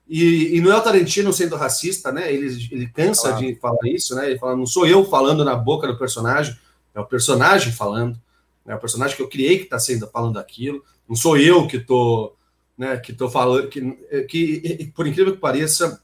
E, 0.08 0.56
e, 0.56 0.60
não 0.60 0.72
é 0.72 0.76
o 0.76 0.82
Tarantino 0.82 1.32
sendo 1.32 1.56
racista, 1.56 2.12
né? 2.12 2.32
Ele, 2.32 2.68
ele 2.70 2.86
cansa 2.88 3.28
claro. 3.28 3.46
de 3.46 3.54
falar 3.56 3.78
isso, 3.84 4.14
né? 4.14 4.30
Ele 4.30 4.38
fala, 4.38 4.56
não 4.56 4.66
sou 4.66 4.86
eu 4.86 5.04
falando 5.04 5.44
na 5.44 5.54
boca 5.54 5.86
do 5.86 5.98
personagem, 5.98 6.56
é 6.94 7.00
o 7.00 7.06
personagem 7.06 7.72
falando, 7.72 8.20
é 8.66 8.74
o 8.74 8.78
personagem 8.78 9.16
que 9.16 9.22
eu 9.22 9.28
criei 9.28 9.58
que 9.58 9.64
está 9.64 9.78
sendo 9.78 10.06
falando 10.08 10.38
aquilo. 10.38 10.82
Não 11.08 11.16
sou 11.16 11.36
eu 11.36 11.66
que 11.66 11.78
tô, 11.78 12.34
né? 12.76 12.96
Que 12.98 13.12
tô 13.12 13.30
falando 13.30 13.68
que, 13.68 13.80
que 14.28 14.92
por 14.94 15.06
incrível 15.06 15.32
que 15.32 15.40
pareça, 15.40 16.00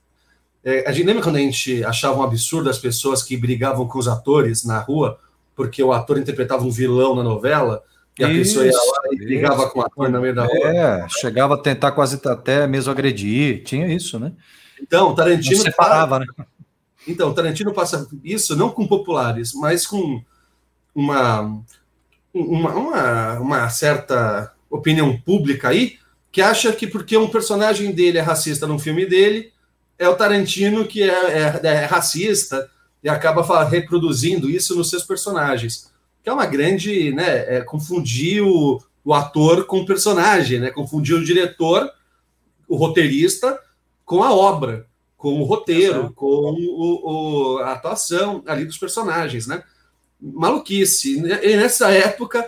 é, 0.64 0.88
a 0.88 0.92
gente 0.92 1.06
lembra 1.06 1.22
quando 1.22 1.36
a 1.36 1.40
gente 1.40 1.84
achava 1.84 2.18
um 2.18 2.22
absurdo 2.22 2.70
as 2.70 2.78
pessoas 2.78 3.22
que 3.22 3.36
brigavam 3.36 3.86
com 3.86 3.98
os 3.98 4.08
atores 4.08 4.64
na 4.64 4.78
rua, 4.78 5.18
porque 5.54 5.82
o 5.82 5.92
ator 5.92 6.18
interpretava 6.18 6.64
um 6.64 6.70
vilão 6.70 7.14
na 7.14 7.22
novela, 7.22 7.82
e 8.18 8.24
a 8.24 8.30
isso, 8.30 8.60
pessoa 8.60 8.66
ia 8.66 8.72
lá 8.72 9.12
e 9.12 9.16
brigava 9.16 9.62
isso. 9.62 9.72
com 9.72 9.78
o 9.80 9.82
ator 9.82 10.10
no 10.10 10.20
meio 10.20 10.34
da 10.34 10.44
rua? 10.44 10.68
É, 10.70 11.06
chegava 11.08 11.54
a 11.54 11.58
tentar 11.58 11.92
quase 11.92 12.20
até 12.26 12.66
mesmo 12.66 12.90
agredir, 12.90 13.62
tinha 13.64 13.86
isso, 13.86 14.18
né? 14.18 14.32
Então, 14.80 15.14
Tarantino. 15.14 15.56
Não 15.56 15.62
separava, 15.62 16.18
né? 16.20 16.26
Então, 17.06 17.32
Tarantino 17.32 17.72
passa 17.72 18.08
isso 18.22 18.54
não 18.56 18.70
com 18.70 18.86
populares, 18.86 19.54
mas 19.54 19.86
com 19.86 20.22
uma, 20.94 21.62
uma, 22.34 22.74
uma, 22.74 23.38
uma 23.38 23.68
certa 23.70 24.52
opinião 24.68 25.16
pública 25.16 25.68
aí, 25.68 25.96
que 26.30 26.42
acha 26.42 26.72
que 26.72 26.86
porque 26.86 27.16
um 27.16 27.28
personagem 27.28 27.92
dele 27.92 28.18
é 28.18 28.20
racista 28.20 28.66
num 28.66 28.78
filme 28.78 29.06
dele, 29.06 29.52
é 29.98 30.08
o 30.08 30.14
Tarantino 30.14 30.86
que 30.86 31.02
é, 31.02 31.60
é, 31.62 31.66
é 31.66 31.84
racista 31.84 32.68
e 33.02 33.08
acaba 33.08 33.64
reproduzindo 33.64 34.50
isso 34.50 34.76
nos 34.76 34.90
seus 34.90 35.04
personagens. 35.04 35.87
Que 36.28 36.30
é 36.30 36.34
uma 36.34 36.44
grande, 36.44 37.10
né? 37.10 37.56
É, 37.56 37.60
confundir 37.62 38.42
o, 38.42 38.78
o 39.02 39.14
ator 39.14 39.64
com 39.64 39.78
o 39.78 39.86
personagem, 39.86 40.60
né? 40.60 40.70
Confundir 40.70 41.14
o 41.14 41.24
diretor, 41.24 41.90
o 42.68 42.76
roteirista, 42.76 43.58
com 44.04 44.22
a 44.22 44.30
obra, 44.30 44.86
com 45.16 45.40
o 45.40 45.44
roteiro, 45.44 46.12
com 46.12 46.26
o, 46.26 47.54
o, 47.56 47.58
a 47.60 47.72
atuação 47.72 48.42
ali 48.46 48.66
dos 48.66 48.76
personagens, 48.76 49.46
né? 49.46 49.62
Maluquice. 50.20 51.16
E 51.16 51.56
nessa 51.56 51.90
época, 51.90 52.46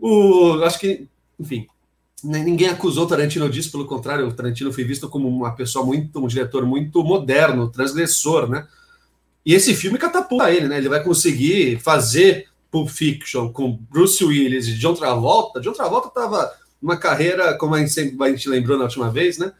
o, 0.00 0.62
acho 0.64 0.78
que, 0.78 1.06
enfim, 1.38 1.66
ninguém 2.24 2.68
acusou 2.68 3.04
o 3.04 3.08
Tarantino 3.08 3.50
disso, 3.50 3.70
pelo 3.70 3.84
contrário, 3.84 4.26
o 4.26 4.32
Tarantino 4.32 4.72
foi 4.72 4.84
visto 4.84 5.06
como 5.06 5.28
uma 5.28 5.54
pessoa 5.54 5.84
muito, 5.84 6.18
um 6.18 6.26
diretor 6.26 6.64
muito 6.64 7.04
moderno, 7.04 7.70
transgressor, 7.70 8.48
né? 8.48 8.66
E 9.44 9.52
esse 9.52 9.74
filme 9.74 9.98
catapulta 9.98 10.50
ele, 10.50 10.66
né? 10.66 10.78
Ele 10.78 10.88
vai 10.88 11.04
conseguir 11.04 11.78
fazer 11.78 12.47
Pulp 12.70 12.88
Fiction 12.88 13.52
com 13.52 13.72
Bruce 13.90 14.22
Willis 14.24 14.66
e 14.68 14.74
John 14.74 14.94
Travolta. 14.94 15.60
John 15.60 15.72
Travolta 15.72 16.08
estava 16.08 16.52
numa 16.80 16.96
carreira, 16.96 17.56
como 17.56 17.74
a 17.74 17.78
gente, 17.78 18.48
lembrou 18.48 18.78
na 18.78 18.84
última 18.84 19.10
vez, 19.10 19.38
né? 19.38 19.52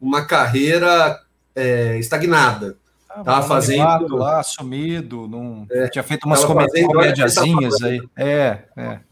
Uma 0.00 0.24
carreira 0.24 1.20
é, 1.54 1.98
estagnada. 1.98 2.76
Ah, 3.08 3.24
tava 3.24 3.48
fazendo 3.48 4.16
lá, 4.16 4.42
sumido, 4.42 5.26
não 5.26 5.66
é, 5.68 5.88
tinha 5.88 6.02
feito 6.02 6.24
umas 6.26 6.44
comédiazinhas 6.44 7.82
aí. 7.82 8.00
É, 8.16 8.64
é. 8.76 9.00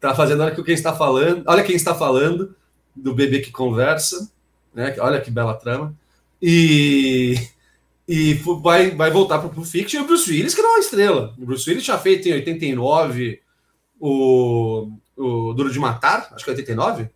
Tá 0.00 0.14
fazendo, 0.14 0.42
olha 0.42 0.54
que 0.54 0.62
quem 0.62 0.74
está 0.74 0.92
falando, 0.92 1.42
olha 1.46 1.64
quem 1.64 1.74
está 1.74 1.94
falando, 1.94 2.54
do 2.94 3.14
bebê 3.14 3.40
que 3.40 3.50
conversa, 3.50 4.30
né? 4.74 4.94
Olha 4.98 5.18
que 5.18 5.30
bela 5.30 5.54
trama. 5.54 5.94
E, 6.42 7.38
e 8.06 8.34
vai, 8.34 8.90
vai 8.90 9.10
voltar 9.10 9.38
para 9.38 9.60
o 9.60 9.64
Fiction 9.64 10.00
e 10.00 10.04
o 10.04 10.06
Bruce 10.06 10.30
Willis, 10.30 10.54
que 10.54 10.60
não 10.60 10.70
é 10.70 10.72
uma 10.74 10.80
estrela. 10.80 11.34
O 11.38 11.46
Bruce 11.46 11.68
Willis 11.68 11.84
tinha 11.84 11.98
feito 11.98 12.28
em 12.28 12.34
89 12.34 13.40
o, 13.98 14.90
o 15.16 15.54
Duro 15.54 15.72
de 15.72 15.78
Matar, 15.78 16.28
acho 16.32 16.44
que 16.44 16.50
é 16.50 16.54
89. 16.54 17.08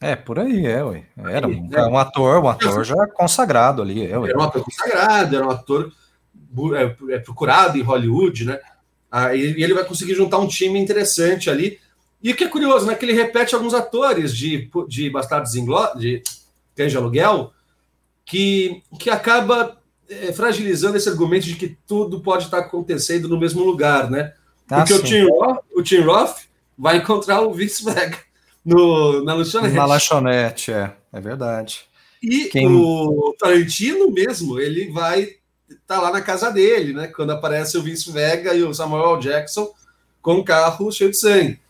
É, 0.00 0.14
por 0.14 0.38
aí, 0.38 0.64
é, 0.66 0.84
ué. 0.84 1.04
Era 1.16 1.48
um, 1.48 1.68
é. 1.72 1.86
um 1.86 1.98
ator, 1.98 2.44
um 2.44 2.48
ator 2.48 2.84
já 2.84 3.06
consagrado 3.08 3.82
ali. 3.82 4.02
É, 4.02 4.10
Era 4.10 4.38
um 4.38 4.42
ator 4.42 4.62
consagrado, 4.62 5.36
era 5.36 5.46
um 5.46 5.50
ator 5.50 5.92
é, 6.76 7.14
é, 7.14 7.18
procurado 7.18 7.78
em 7.78 7.82
Hollywood, 7.82 8.44
né? 8.44 8.60
Aí 9.10 9.40
ele 9.60 9.74
vai 9.74 9.84
conseguir 9.84 10.14
juntar 10.14 10.38
um 10.38 10.46
time 10.46 10.78
interessante 10.78 11.48
ali. 11.48 11.80
E 12.22 12.30
o 12.30 12.36
que 12.36 12.44
é 12.44 12.48
curioso, 12.48 12.86
né? 12.86 12.94
Que 12.94 13.04
ele 13.04 13.12
repete 13.12 13.54
alguns 13.54 13.74
atores 13.74 14.36
de, 14.36 14.70
de 14.86 15.10
Bastardos 15.10 15.54
Inglórios, 15.54 16.00
de 16.00 16.22
Cães 16.74 16.92
de 16.92 16.98
Aluguel, 16.98 17.52
que, 18.24 18.82
que 18.98 19.08
acaba 19.08 19.78
é, 20.08 20.32
fragilizando 20.32 20.96
esse 20.96 21.08
argumento 21.08 21.46
de 21.46 21.54
que 21.54 21.76
tudo 21.86 22.20
pode 22.20 22.44
estar 22.44 22.58
acontecendo 22.58 23.28
no 23.28 23.38
mesmo 23.38 23.64
lugar, 23.64 24.10
né? 24.10 24.32
Ah, 24.70 24.78
Porque 24.78 24.94
o, 24.94 25.02
Tim 25.02 25.28
Roth, 25.28 25.58
o 25.74 25.82
Tim 25.82 26.00
Roth 26.00 26.38
vai 26.76 26.96
encontrar 26.96 27.42
o 27.42 27.52
Vince 27.52 27.84
Vega 27.84 28.18
no, 28.64 29.24
na 29.24 29.34
lanchonete. 29.34 29.74
Na 29.74 29.86
lanchonete, 29.86 30.72
é, 30.72 30.92
é 31.12 31.20
verdade. 31.20 31.80
E 32.22 32.46
Quem... 32.46 32.66
o 32.66 33.34
Tarantino 33.38 34.10
mesmo, 34.10 34.58
ele 34.58 34.90
vai 34.90 35.22
estar 35.68 35.96
tá 35.96 36.00
lá 36.00 36.10
na 36.10 36.20
casa 36.20 36.50
dele, 36.50 36.92
né? 36.92 37.06
Quando 37.08 37.30
aparece 37.30 37.78
o 37.78 37.82
Vince 37.82 38.10
Vega 38.10 38.54
e 38.54 38.62
o 38.62 38.74
Samuel 38.74 39.18
Jackson 39.18 39.72
com 40.20 40.34
um 40.34 40.44
carro 40.44 40.90
cheio 40.90 41.10
de 41.10 41.18
sangue. 41.18 41.60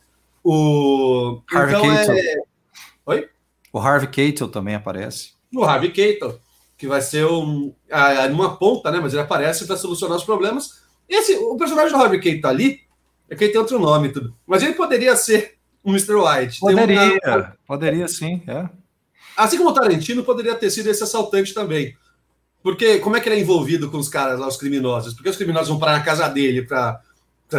O 0.42 1.42
Harvey 1.52 1.76
então 1.76 1.82
Keitel. 1.82 2.14
É... 2.14 2.36
Oi? 3.06 3.28
O 3.72 3.78
Harvey 3.78 4.08
Keitel 4.08 4.48
também 4.48 4.74
aparece. 4.74 5.32
O 5.54 5.64
Harvey 5.64 5.90
Keitel, 5.90 6.40
que 6.76 6.86
vai 6.86 7.00
ser 7.00 7.24
um, 7.26 7.74
a, 7.90 8.28
numa 8.28 8.56
ponta, 8.56 8.90
né? 8.90 9.00
Mas 9.00 9.12
ele 9.12 9.22
aparece 9.22 9.66
para 9.66 9.76
solucionar 9.76 10.16
os 10.16 10.24
problemas. 10.24 10.82
Esse, 11.08 11.36
o 11.36 11.56
personagem 11.56 11.96
do 11.96 12.02
Harvey 12.02 12.20
Keitel 12.20 12.50
ali 12.50 12.80
é 13.28 13.34
que 13.34 13.44
ele 13.44 13.52
tem 13.52 13.60
outro 13.60 13.78
nome 13.78 14.10
tudo. 14.10 14.34
Mas 14.46 14.62
ele 14.62 14.74
poderia 14.74 15.16
ser 15.16 15.56
um 15.84 15.90
Mr. 15.90 16.14
White. 16.14 16.60
Poderia, 16.60 17.18
uma... 17.24 17.56
poderia 17.66 18.08
sim, 18.08 18.42
é. 18.46 18.68
Assim 19.36 19.58
como 19.58 19.70
o 19.70 19.74
Tarantino 19.74 20.24
poderia 20.24 20.54
ter 20.54 20.70
sido 20.70 20.88
esse 20.88 21.02
assaltante 21.02 21.52
também. 21.52 21.96
Porque 22.62 22.98
como 22.98 23.16
é 23.16 23.20
que 23.20 23.28
ele 23.28 23.36
é 23.36 23.40
envolvido 23.40 23.90
com 23.90 23.98
os 23.98 24.08
caras 24.08 24.40
lá, 24.40 24.48
os 24.48 24.56
criminosos? 24.56 25.14
Porque 25.14 25.28
os 25.28 25.36
criminosos 25.36 25.68
vão 25.68 25.78
para 25.78 25.94
a 25.94 26.02
casa 26.02 26.26
dele 26.28 26.62
para 26.62 27.00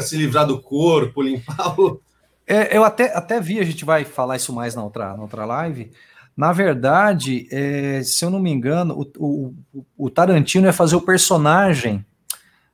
se 0.02 0.18
livrar 0.18 0.46
do 0.46 0.62
corpo, 0.62 1.22
limpar 1.22 1.80
o. 1.80 2.02
É, 2.46 2.76
eu 2.76 2.84
até, 2.84 3.16
até 3.16 3.40
vi, 3.40 3.60
a 3.60 3.64
gente 3.64 3.86
vai 3.86 4.06
falar 4.06 4.38
isso 4.38 4.54
mais 4.54 4.74
na 4.74 4.84
outra, 4.84 5.16
na 5.16 5.22
outra 5.22 5.46
live. 5.46 5.92
Na 6.38 6.54
verdade, 6.54 7.48
é, 7.52 8.04
se 8.04 8.24
eu 8.24 8.30
não 8.30 8.40
me 8.40 8.52
engano, 8.52 9.10
o, 9.18 9.56
o, 9.74 9.86
o 9.98 10.10
Tarantino 10.12 10.68
ia 10.68 10.74
fazer 10.74 10.96
o 10.96 11.02
personagem 11.02 12.06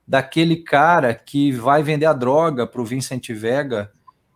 daquele 0.05 0.57
cara 0.57 1.15
que 1.15 1.53
vai 1.53 1.81
vender 1.81 2.05
a 2.05 2.11
droga 2.11 2.67
para 2.67 2.81
o 2.81 2.85
Vincent 2.85 3.29
Vega 3.29 3.89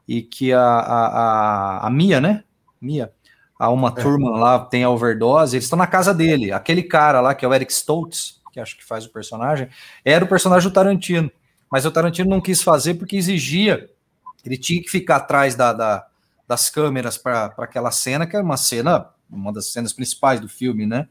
e 0.08 0.22
que 0.22 0.54
a, 0.54 0.62
a, 0.62 1.08
a, 1.08 1.88
a 1.88 1.90
Mia, 1.90 2.22
né? 2.22 2.46
Mia, 2.80 3.12
a 3.60 3.70
uma 3.70 3.90
é. 3.90 4.02
turma 4.02 4.30
lá 4.30 4.60
tem 4.60 4.86
a 4.86 4.90
overdose, 4.90 5.58
eles 5.58 5.66
estão 5.66 5.78
na 5.78 5.88
casa 5.88 6.14
dele. 6.14 6.54
Aquele 6.54 6.84
cara 6.84 7.20
lá, 7.20 7.36
que 7.36 7.44
é 7.44 7.48
o 7.50 7.54
Eric 7.54 7.74
Stoltz, 7.74 8.40
que 8.54 8.62
acho 8.62 8.78
que 8.78 8.86
faz 8.86 9.06
o 9.06 9.12
personagem, 9.12 9.68
era 10.06 10.24
o 10.24 10.28
personagem 10.28 10.70
do 10.70 10.74
Tarantino. 10.74 11.30
Mas 11.70 11.86
o 11.86 11.92
Tarantino 11.92 12.30
não 12.30 12.40
quis 12.40 12.62
fazer 12.62 12.94
porque 12.94 13.18
exigia, 13.18 13.90
ele 14.46 14.58
tinha 14.58 14.82
que 14.82 14.90
ficar 14.90 15.18
atrás 15.18 15.54
da, 15.54 15.74
da 15.74 16.08
das 16.48 16.70
câmeras 16.70 17.18
para 17.18 17.54
aquela 17.58 17.92
cena, 17.92 18.26
que 18.26 18.36
é 18.36 18.40
uma 18.40 18.56
cena, 18.56 19.10
uma 19.30 19.52
das 19.52 19.72
cenas 19.72 19.94
principais 19.94 20.40
do 20.40 20.48
filme, 20.48 20.86
né? 20.86 21.08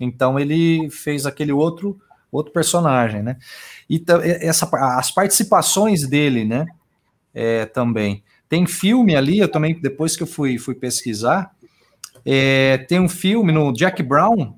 Então 0.00 0.38
ele 0.38 0.90
fez 0.90 1.26
aquele 1.26 1.52
outro 1.52 2.00
outro 2.30 2.52
personagem, 2.52 3.22
né? 3.22 3.36
E 3.88 4.02
essa, 4.40 4.68
as 4.98 5.10
participações 5.10 6.06
dele, 6.06 6.44
né? 6.44 6.66
É, 7.34 7.66
também. 7.66 8.22
Tem 8.48 8.66
filme 8.66 9.16
ali, 9.16 9.38
eu 9.38 9.48
também, 9.48 9.78
depois 9.80 10.16
que 10.16 10.22
eu 10.22 10.26
fui, 10.26 10.58
fui 10.58 10.74
pesquisar, 10.74 11.54
é, 12.24 12.78
tem 12.78 13.00
um 13.00 13.08
filme 13.08 13.52
no 13.52 13.72
Jack 13.72 14.02
Brown, 14.02 14.54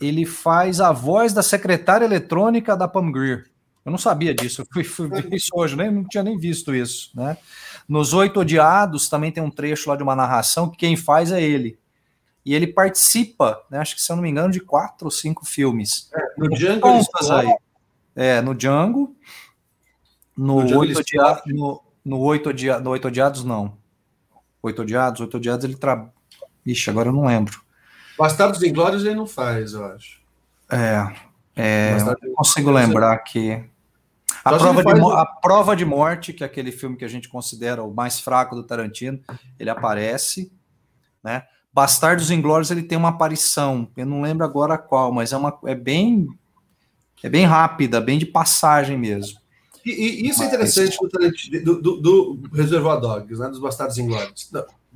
ele 0.00 0.24
faz 0.24 0.80
a 0.80 0.92
voz 0.92 1.32
da 1.32 1.42
secretária 1.42 2.04
eletrônica 2.04 2.76
da 2.76 2.88
Pam 2.88 3.10
Grier. 3.10 3.46
Eu 3.84 3.90
não 3.90 3.98
sabia 3.98 4.34
disso, 4.34 4.62
eu 4.62 4.66
fui, 4.72 4.84
fui 4.84 5.08
ver 5.08 5.32
isso 5.32 5.50
hoje, 5.54 5.76
né? 5.76 5.90
não 5.90 6.04
tinha 6.04 6.22
nem 6.22 6.38
visto 6.38 6.74
isso, 6.74 7.10
né? 7.14 7.36
Nos 7.88 8.12
Oito 8.12 8.40
Odiados 8.40 9.08
também 9.08 9.32
tem 9.32 9.42
um 9.42 9.50
trecho 9.50 9.88
lá 9.88 9.96
de 9.96 10.02
uma 10.02 10.14
narração 10.14 10.70
que 10.70 10.76
quem 10.76 10.96
faz 10.96 11.32
é 11.32 11.42
ele 11.42 11.78
e 12.44 12.54
ele 12.54 12.66
participa, 12.66 13.62
né, 13.70 13.78
acho 13.78 13.94
que 13.94 14.02
se 14.02 14.10
eu 14.10 14.16
não 14.16 14.22
me 14.22 14.30
engano, 14.30 14.50
de 14.50 14.60
quatro 14.60 15.06
ou 15.06 15.10
cinco 15.10 15.44
filmes. 15.44 16.10
É, 16.14 16.20
no 16.38 16.48
Django 16.48 16.88
aí. 16.88 17.54
É, 18.16 18.40
no 18.40 18.54
Django, 18.54 19.14
no, 20.36 20.56
Oito 20.78 20.98
Odiados, 20.98 21.42
no, 21.46 21.82
no, 22.04 22.18
Oito 22.20 22.48
Odiados, 22.48 22.84
no 22.84 22.90
Oito 22.90 23.08
Odiados, 23.08 23.44
não. 23.44 23.76
Oito 24.62 24.82
Odiados, 24.82 25.20
Oito 25.20 25.36
Odiados 25.36 25.64
ele 25.64 25.76
tra... 25.76 26.10
Ixi, 26.64 26.90
agora 26.90 27.08
eu 27.08 27.12
não 27.12 27.26
lembro. 27.26 27.60
Bastardos 28.18 28.62
Inglórios 28.62 29.04
ele 29.04 29.14
não 29.14 29.26
faz, 29.26 29.72
eu 29.72 29.84
acho. 29.84 30.20
É, 30.70 31.14
é 31.56 31.96
não 32.02 32.34
consigo 32.34 32.70
lembrar 32.70 33.18
que... 33.18 33.62
A 34.42 34.56
prova, 34.56 34.82
de, 34.82 35.12
a 35.12 35.26
prova 35.26 35.76
de 35.76 35.84
Morte, 35.84 36.32
que 36.32 36.42
é 36.42 36.46
aquele 36.46 36.72
filme 36.72 36.96
que 36.96 37.04
a 37.04 37.08
gente 37.08 37.28
considera 37.28 37.82
o 37.82 37.92
mais 37.92 38.20
fraco 38.20 38.54
do 38.54 38.62
Tarantino, 38.62 39.20
ele 39.58 39.68
aparece, 39.68 40.50
né? 41.22 41.42
Bastardos 41.72 42.30
Inglórios 42.30 42.70
ele 42.70 42.82
tem 42.82 42.98
uma 42.98 43.10
aparição, 43.10 43.88
eu 43.96 44.04
não 44.04 44.22
lembro 44.22 44.44
agora 44.44 44.76
qual, 44.76 45.12
mas 45.12 45.32
é 45.32 45.36
uma 45.36 45.56
é 45.64 45.74
bem 45.74 46.26
é 47.22 47.28
bem 47.28 47.44
rápida, 47.44 48.00
bem 48.00 48.18
de 48.18 48.26
passagem 48.26 48.98
mesmo. 48.98 49.38
E, 49.84 49.90
e 49.90 50.28
isso 50.28 50.42
é 50.42 50.46
interessante 50.46 50.98
do, 51.62 51.80
do, 51.80 51.96
do, 51.96 52.40
Reservoir 52.52 53.00
Dogs, 53.00 53.40
né, 53.40 53.48
dos 53.48 53.60
Bastardos 53.60 53.98
Inglórios. 53.98 54.50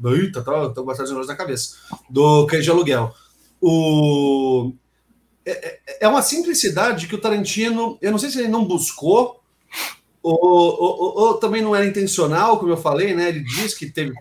Eita, 0.05 0.43
tá, 0.43 0.71
tá 0.71 0.83
Bastardos 0.83 1.11
Inglórios 1.11 1.29
na 1.29 1.37
cabeça. 1.37 1.77
Do 2.09 2.47
Cães 2.47 2.65
de 2.65 2.71
Aluguel. 2.71 3.15
O 3.61 4.73
é, 5.45 5.51
é, 5.53 5.99
é 6.01 6.09
uma 6.09 6.23
simplicidade 6.23 7.07
que 7.07 7.15
o 7.15 7.21
Tarantino, 7.21 7.99
eu 8.01 8.11
não 8.11 8.19
sei 8.19 8.31
se 8.31 8.39
ele 8.39 8.49
não 8.49 8.65
buscou 8.65 9.43
ou, 10.27 11.35
também 11.35 11.61
não 11.61 11.77
era 11.77 11.85
intencional, 11.85 12.59
como 12.59 12.73
eu 12.73 12.79
falei, 12.79 13.15
né? 13.15 13.29
Ele 13.29 13.41
diz 13.41 13.75
que 13.75 13.91
teve 13.91 14.15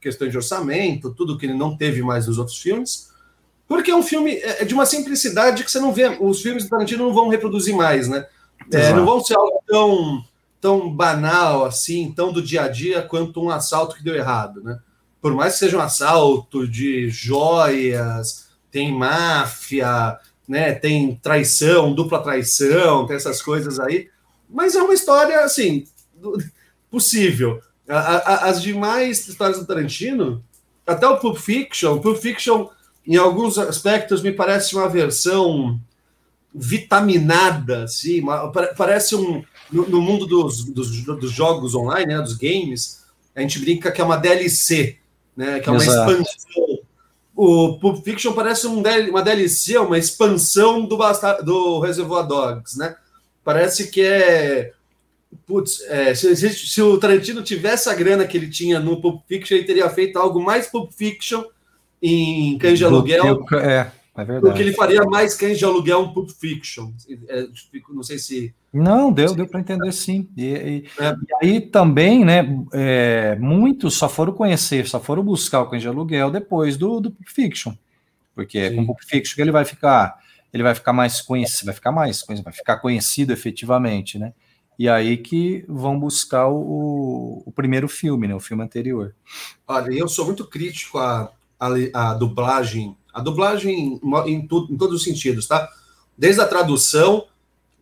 questões 0.00 0.30
de 0.30 0.38
orçamento, 0.38 1.12
tudo 1.12 1.36
que 1.36 1.44
ele 1.44 1.52
não 1.52 1.76
teve 1.76 2.00
mais 2.00 2.26
nos 2.26 2.38
outros 2.38 2.56
filmes, 2.56 3.10
porque 3.68 3.90
é 3.90 3.94
um 3.94 4.02
filme 4.02 4.36
é, 4.36 4.62
é 4.62 4.64
de 4.64 4.72
uma 4.72 4.86
simplicidade 4.86 5.62
que 5.62 5.70
você 5.70 5.78
não 5.78 5.92
vê. 5.92 6.16
Os 6.18 6.40
filmes 6.40 6.64
do 6.64 6.70
Tarantino 6.70 7.04
não 7.04 7.14
vão 7.14 7.28
reproduzir 7.28 7.76
mais, 7.76 8.08
né? 8.08 8.26
É, 8.72 8.92
não 8.94 9.04
vão 9.04 9.22
ser 9.22 9.36
algo 9.36 9.62
tão, 9.66 10.24
tão 10.60 10.90
banal 10.90 11.66
assim, 11.66 12.10
tão 12.10 12.32
do 12.32 12.40
dia 12.40 12.62
a 12.62 12.68
dia 12.68 13.02
quanto 13.02 13.42
um 13.42 13.50
assalto 13.50 13.96
que 13.96 14.02
deu 14.02 14.14
errado, 14.14 14.62
né? 14.62 14.78
Por 15.20 15.34
mais 15.34 15.54
que 15.54 15.58
seja 15.58 15.76
um 15.76 15.82
assalto 15.82 16.66
de 16.66 17.10
joias, 17.10 18.48
tem 18.70 18.90
máfia, 18.90 20.18
né? 20.48 20.72
Tem 20.72 21.16
traição, 21.22 21.92
dupla 21.92 22.22
traição, 22.22 23.06
tem 23.06 23.16
essas 23.16 23.42
coisas 23.42 23.78
aí 23.78 24.08
mas 24.52 24.74
é 24.74 24.82
uma 24.82 24.94
história, 24.94 25.40
assim, 25.40 25.84
possível. 26.90 27.60
as 27.88 28.62
demais 28.62 29.26
histórias 29.26 29.58
do 29.58 29.66
Tarantino, 29.66 30.44
até 30.86 31.06
o 31.06 31.18
Pulp 31.18 31.36
Fiction, 31.36 31.98
Pulp 31.98 32.18
Fiction, 32.18 32.68
em 33.06 33.16
alguns 33.16 33.58
aspectos, 33.58 34.22
me 34.22 34.32
parece 34.32 34.74
uma 34.74 34.88
versão 34.88 35.80
vitaminada, 36.54 37.84
assim, 37.84 38.20
uma, 38.20 38.50
parece 38.76 39.14
um. 39.14 39.44
No, 39.70 39.88
no 39.88 40.00
mundo 40.00 40.26
dos, 40.26 40.64
dos, 40.64 40.90
dos, 41.04 41.30
jogos 41.30 41.76
online, 41.76 42.12
né, 42.12 42.20
dos 42.20 42.36
games, 42.36 43.04
a 43.36 43.40
gente 43.40 43.60
brinca 43.60 43.92
que 43.92 44.00
é 44.00 44.04
uma 44.04 44.16
DLC, 44.16 44.96
né, 45.36 45.60
que 45.60 45.68
é 45.68 45.72
uma 45.72 45.80
Exato. 45.80 46.10
expansão. 46.10 46.80
O 47.36 47.78
Pulp 47.78 48.04
Fiction 48.04 48.32
parece 48.32 48.66
um, 48.66 48.82
uma 49.08 49.22
DLC, 49.22 49.78
uma 49.78 49.96
expansão 49.96 50.84
do, 50.84 50.98
do 51.44 51.78
Reservoir 51.78 52.26
Dogs, 52.26 52.76
né? 52.76 52.96
Parece 53.44 53.90
que 53.90 54.02
é. 54.02 54.72
Putz, 55.46 55.80
é, 55.88 56.14
se, 56.14 56.34
se, 56.50 56.82
o 56.82 56.98
Tarantino 56.98 57.42
tivesse 57.42 57.88
a 57.88 57.94
grana 57.94 58.26
que 58.26 58.36
ele 58.36 58.48
tinha 58.48 58.80
no 58.80 59.00
Pulp 59.00 59.22
Fiction, 59.28 59.56
ele 59.56 59.66
teria 59.66 59.88
feito 59.88 60.18
algo 60.18 60.42
mais 60.42 60.66
Pulp 60.66 60.90
Fiction 60.92 61.44
em 62.02 62.58
Cães 62.58 62.78
de 62.78 62.84
Aluguel. 62.84 63.46
É, 63.52 63.90
é 64.16 64.24
verdade. 64.24 64.40
Porque 64.40 64.62
ele 64.62 64.72
faria 64.72 65.02
mais 65.04 65.34
Cães 65.34 65.58
de 65.58 65.64
Aluguel 65.64 66.00
um 66.00 66.12
Pulp 66.12 66.30
Fiction. 66.30 66.92
É, 67.28 67.46
não 67.90 68.02
sei 68.02 68.18
se. 68.18 68.54
Não, 68.72 69.12
deu, 69.12 69.34
deu 69.34 69.46
para 69.46 69.60
entender 69.60 69.92
sim. 69.92 70.28
E, 70.36 70.44
e, 70.44 70.84
é. 70.98 71.12
e, 71.12 71.46
aí 71.46 71.60
também, 71.60 72.24
né? 72.24 72.44
É, 72.72 73.36
muitos 73.40 73.94
só 73.94 74.08
foram 74.08 74.32
conhecer, 74.32 74.86
só 74.86 75.00
foram 75.00 75.22
buscar 75.22 75.62
o 75.62 75.70
Cães 75.70 75.82
de 75.82 75.88
Aluguel 75.88 76.30
depois 76.30 76.76
do, 76.76 77.00
do 77.00 77.10
Pulp 77.10 77.28
Fiction. 77.28 77.72
Porque 78.34 78.58
é 78.58 78.70
com 78.70 78.82
o 78.82 78.86
Pulp 78.86 79.00
Fiction 79.04 79.42
ele 79.42 79.52
vai 79.52 79.64
ficar 79.64 80.18
ele 80.52 80.62
vai 80.62 80.74
ficar 80.74 80.92
mais 80.92 81.20
conhecido, 81.20 81.66
vai 81.66 81.74
ficar 81.74 81.92
mais 81.92 82.22
conhecido, 82.22 82.44
vai 82.44 82.52
ficar 82.52 82.76
conhecido 82.78 83.32
efetivamente, 83.32 84.18
né? 84.18 84.32
E 84.78 84.88
aí 84.88 85.18
que 85.18 85.64
vão 85.68 85.98
buscar 85.98 86.48
o, 86.48 87.42
o 87.44 87.52
primeiro 87.52 87.88
filme, 87.88 88.26
né? 88.26 88.34
O 88.34 88.40
filme 88.40 88.62
anterior. 88.62 89.14
Olha, 89.68 89.92
eu 89.92 90.08
sou 90.08 90.24
muito 90.24 90.46
crítico 90.46 90.98
a, 90.98 91.30
a, 91.58 91.68
a 91.94 92.14
dublagem, 92.14 92.96
a 93.12 93.20
dublagem 93.20 94.00
em, 94.26 94.46
tu, 94.46 94.66
em 94.70 94.76
todos 94.76 94.96
os 94.96 95.04
sentidos, 95.04 95.46
tá? 95.46 95.68
Desde 96.16 96.40
a 96.40 96.46
tradução, 96.46 97.26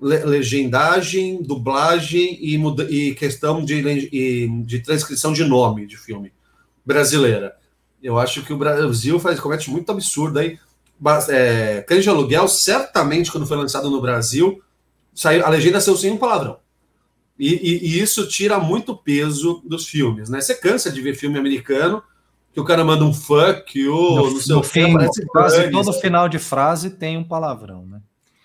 le, 0.00 0.18
legendagem, 0.24 1.42
dublagem 1.42 2.38
e, 2.40 2.56
e 2.90 3.14
questão 3.14 3.64
de, 3.64 4.60
de 4.64 4.78
transcrição 4.80 5.32
de 5.32 5.44
nome 5.44 5.86
de 5.86 5.96
filme 5.96 6.32
brasileira. 6.84 7.56
Eu 8.02 8.18
acho 8.18 8.42
que 8.42 8.52
o 8.52 8.58
Brasil 8.58 9.18
faz 9.18 9.40
comete 9.40 9.70
muito 9.70 9.90
absurdo 9.90 10.38
aí. 10.38 10.58
É, 11.28 11.82
Cães 11.82 12.02
de 12.02 12.10
Aluguel, 12.10 12.48
certamente, 12.48 13.30
quando 13.30 13.46
foi 13.46 13.56
lançado 13.56 13.90
no 13.90 14.00
Brasil, 14.00 14.60
saiu, 15.14 15.44
a 15.44 15.48
legenda 15.48 15.80
saiu 15.80 15.96
sem 15.96 16.10
um 16.10 16.16
palavrão. 16.16 16.58
E, 17.38 17.54
e, 17.54 17.86
e, 17.86 18.00
isso 18.00 18.26
tira 18.26 18.58
muito 18.58 18.96
peso 18.96 19.62
dos 19.64 19.86
filmes, 19.86 20.28
né? 20.28 20.40
Você 20.40 20.56
cansa 20.56 20.90
de 20.90 21.00
ver 21.00 21.14
filme 21.14 21.38
americano 21.38 22.02
que 22.52 22.58
o 22.58 22.64
cara 22.64 22.84
manda 22.84 23.04
um 23.04 23.14
fuck 23.14 23.88
ou 23.88 24.30
no, 24.30 24.40
seu 24.40 24.62
fim, 24.62 24.92
quase 25.28 25.70
todo 25.70 25.92
final 25.92 26.28
de 26.28 26.40
frase 26.40 26.90
tem 26.90 27.16
um 27.16 27.22
palavrão, 27.22 27.86
né? 27.86 28.00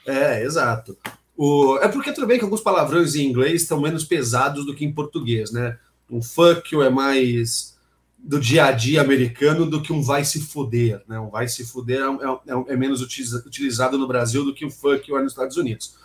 É, 0.06 0.44
exato. 0.44 0.96
O, 1.36 1.80
é 1.82 1.88
porque 1.88 2.12
tudo 2.12 2.28
bem 2.28 2.38
que 2.38 2.44
alguns 2.44 2.62
palavrões 2.62 3.16
em 3.16 3.26
inglês 3.26 3.64
estão 3.64 3.82
menos 3.82 4.04
pesados 4.04 4.66
do 4.66 4.76
que 4.76 4.86
em 4.86 4.94
português, 4.94 5.52
né? 5.52 5.80
Um 6.08 6.22
fuck 6.22 6.76
é 6.80 6.90
mais 6.92 7.73
do 8.24 8.40
dia 8.40 8.66
a 8.66 8.72
dia 8.72 9.02
americano 9.02 9.66
do 9.66 9.82
que 9.82 9.92
um 9.92 10.02
vai 10.02 10.24
se 10.24 10.40
fuder, 10.40 11.04
né? 11.08 11.20
Um 11.20 11.30
vai 11.30 11.46
se 11.50 11.66
fuder 11.66 12.00
é, 12.00 12.52
é, 12.52 12.74
é 12.74 12.78
menos 12.78 13.02
utilizado 13.02 13.98
no 13.98 14.08
Brasil 14.08 14.46
do 14.46 14.54
que 14.54 14.66
o 14.66 14.72
fuck 14.72 15.14
é 15.14 15.22
nos 15.22 15.34
Estados 15.34 15.58
Unidos. 15.58 15.96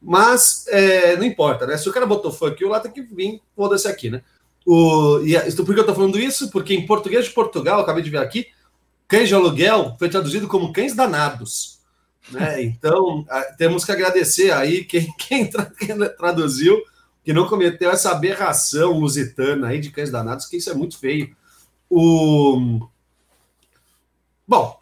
Mas 0.00 0.66
é, 0.68 1.16
não 1.16 1.24
importa, 1.24 1.66
né? 1.66 1.76
Se 1.76 1.86
o 1.86 1.92
cara 1.92 2.06
botou 2.06 2.32
fuck 2.32 2.62
you 2.62 2.70
lá, 2.70 2.80
tem 2.80 2.90
que 2.90 3.02
vir, 3.02 3.42
foda-se 3.54 3.86
aqui, 3.86 4.08
né? 4.08 4.22
O, 4.64 5.20
e, 5.20 5.36
por 5.56 5.74
que 5.74 5.80
eu 5.80 5.86
tô 5.86 5.94
falando 5.94 6.18
isso? 6.18 6.50
Porque 6.50 6.74
em 6.74 6.86
português 6.86 7.26
de 7.26 7.32
Portugal, 7.32 7.80
acabei 7.80 8.02
de 8.02 8.10
ver 8.10 8.18
aqui, 8.18 8.46
cães 9.06 9.28
de 9.28 9.34
aluguel 9.34 9.94
foi 9.98 10.08
traduzido 10.08 10.48
como 10.48 10.72
cães 10.72 10.94
danados. 10.94 11.76
Né? 12.30 12.62
Então, 12.64 13.24
temos 13.58 13.84
que 13.84 13.92
agradecer 13.92 14.50
aí 14.50 14.82
quem, 14.84 15.12
quem, 15.18 15.46
tra, 15.46 15.66
quem, 15.66 15.96
traduziu, 16.16 16.82
que 17.22 17.34
não 17.34 17.46
cometeu 17.46 17.90
essa 17.90 18.12
aberração 18.12 18.98
lusitana 18.98 19.68
aí 19.68 19.78
de 19.78 19.90
cães 19.90 20.10
danados, 20.10 20.46
que 20.46 20.56
isso 20.56 20.70
é 20.70 20.74
muito 20.74 20.98
feio. 20.98 21.35
O... 21.90 22.88
Bom, 24.46 24.78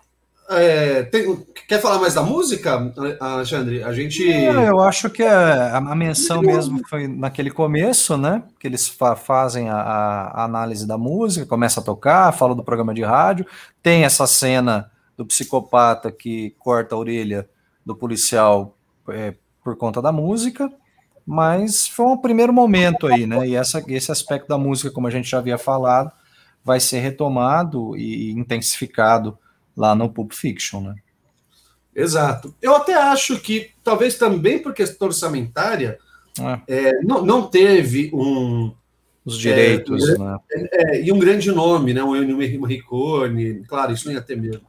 é, 0.49 1.05
tem, 1.05 1.45
quer 1.67 1.81
falar 1.81 1.99
mais 1.99 2.15
da 2.15 2.23
música, 2.23 2.93
Alexandre? 3.19 3.83
A 3.83 3.93
gente. 3.93 4.31
É, 4.31 4.69
eu 4.69 4.81
acho 4.81 5.09
que 5.09 5.23
a, 5.23 5.79
a 5.79 5.95
menção 5.95 6.43
mesmo 6.43 6.81
foi 6.89 7.09
naquele 7.09 7.51
começo, 7.51 8.17
né? 8.17 8.43
Que 8.59 8.67
eles 8.67 8.87
fa 8.87 9.17
fazem 9.17 9.71
a, 9.71 9.77
a, 9.77 10.45
análise 10.45 10.87
da 10.87 10.99
música, 10.99 11.47
começa 11.47 11.81
a 11.81 11.83
tocar, 11.83 12.33
fala 12.33 12.55
do 12.55 12.63
programa 12.63 12.93
de 12.93 13.03
rádio, 13.03 13.47
tem 13.83 14.05
essa 14.05 14.27
cena 14.27 14.91
do 15.17 15.25
psicopata 15.25 16.13
que 16.13 16.55
corta 16.59 16.95
a 16.95 16.99
orelha 16.99 17.49
do 17.85 17.97
policial 17.97 18.77
é, 19.09 19.35
por 19.63 19.77
conta 19.77 20.03
da 20.03 20.13
música, 20.13 20.71
mas 21.27 21.89
foi 21.89 22.07
um 22.07 22.19
primeiro 22.19 22.53
momento 22.53 23.07
aí, 23.07 23.27
né? 23.27 23.49
E 23.49 23.55
essa, 23.55 23.83
esse 23.89 24.13
aspecto 24.13 24.47
da 24.47 24.59
música, 24.59 24.91
como 24.91 25.07
a 25.07 25.11
gente 25.11 25.31
já 25.31 25.39
havia 25.39 25.57
falado, 25.57 26.13
vai 26.65 26.81
ser 26.81 27.01
retomado 27.01 27.97
e 27.97 28.31
intensificado 28.31 29.39
lá 29.77 29.95
no 29.95 30.09
Pulp 30.09 30.33
Fiction, 30.33 30.81
né? 30.81 30.95
Exato. 31.95 32.55
Eu 32.61 32.75
até 32.75 32.95
acho 32.95 33.39
que, 33.39 33.71
talvez 33.85 34.17
também 34.17 34.59
por 34.59 34.73
questão 34.73 35.09
orçamentária, 35.09 35.99
é. 36.41 36.89
É, 36.89 37.03
não, 37.03 37.25
não 37.25 37.47
teve 37.47 38.11
um. 38.13 38.73
Os 39.25 39.39
direitos, 39.39 40.07
é, 40.07 40.19
né? 40.19 40.39
É, 40.53 41.01
e 41.03 41.11
um 41.11 41.19
grande 41.19 41.51
nome, 41.51 41.95
né? 41.95 42.03
Um 42.03 42.15
Ennio 42.15 42.61
Morricone, 42.61 43.63
claro, 43.67 43.93
isso 43.93 44.07
não 44.07 44.13
ia 44.13 44.21
ter 44.21 44.37
mesmo. 44.37 44.63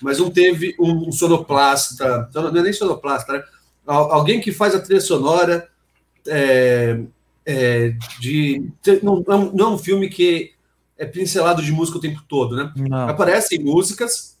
Mas 0.00 0.18
não 0.18 0.30
teve 0.30 0.76
um, 0.78 1.10
sonoplasta, 1.10 2.30
não 2.32 2.48
é 2.48 2.62
nem 2.62 2.72
sonoplasta, 2.72 3.32
né? 3.32 3.42
Alguém 3.84 4.40
que 4.40 4.52
faz 4.52 4.74
a 4.74 4.80
trilha 4.80 5.00
sonora 5.00 5.68
é, 6.28 7.00
é, 7.44 7.94
de. 8.20 8.68
Não, 9.02 9.24
não 9.52 9.66
é 9.66 9.68
um 9.70 9.78
filme 9.78 10.08
que 10.08 10.52
é 10.98 11.04
pincelado 11.04 11.62
de 11.62 11.72
música 11.72 11.98
o 11.98 12.00
tempo 12.00 12.22
todo, 12.26 12.56
né? 12.56 12.72
Não. 12.76 13.08
Aparecem 13.08 13.62
músicas, 13.62 14.36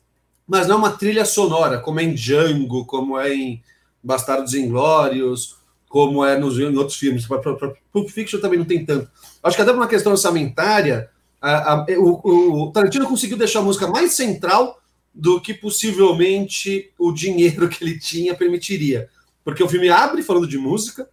mas 0.46 0.66
não 0.66 0.76
é 0.76 0.78
uma 0.78 0.90
trilha 0.92 1.24
sonora, 1.24 1.78
como 1.78 2.00
é 2.00 2.04
em 2.04 2.14
Django, 2.14 2.84
como 2.84 3.18
é 3.18 3.34
em 3.34 3.62
Bastardos 4.02 4.54
Inglórios, 4.54 5.56
como 5.88 6.24
é 6.24 6.38
nos, 6.38 6.58
em 6.58 6.76
outros 6.76 6.96
filmes. 6.96 7.26
Para 7.26 7.74
Pulp 7.92 8.08
Fiction 8.08 8.40
também 8.40 8.58
não 8.58 8.66
tem 8.66 8.84
tanto. 8.84 9.10
Acho 9.42 9.56
que 9.56 9.62
até 9.62 9.72
por 9.72 9.78
uma 9.78 9.88
questão 9.88 10.12
orçamentária, 10.12 11.10
a, 11.40 11.72
a, 11.74 11.86
o, 11.98 12.64
o, 12.64 12.72
Tarantino 12.72 13.06
conseguiu 13.06 13.36
deixar 13.36 13.60
a 13.60 13.62
música 13.62 13.86
mais 13.86 14.12
central 14.12 14.80
do 15.14 15.40
que 15.40 15.54
possivelmente 15.54 16.90
o 16.98 17.12
dinheiro 17.12 17.68
que 17.70 17.82
ele 17.82 17.98
tinha 17.98 18.34
permitiria. 18.34 19.08
Porque 19.44 19.62
o 19.62 19.68
filme 19.68 19.88
abre 19.88 20.22
falando 20.22 20.46
de 20.46 20.58
música, 20.58 21.08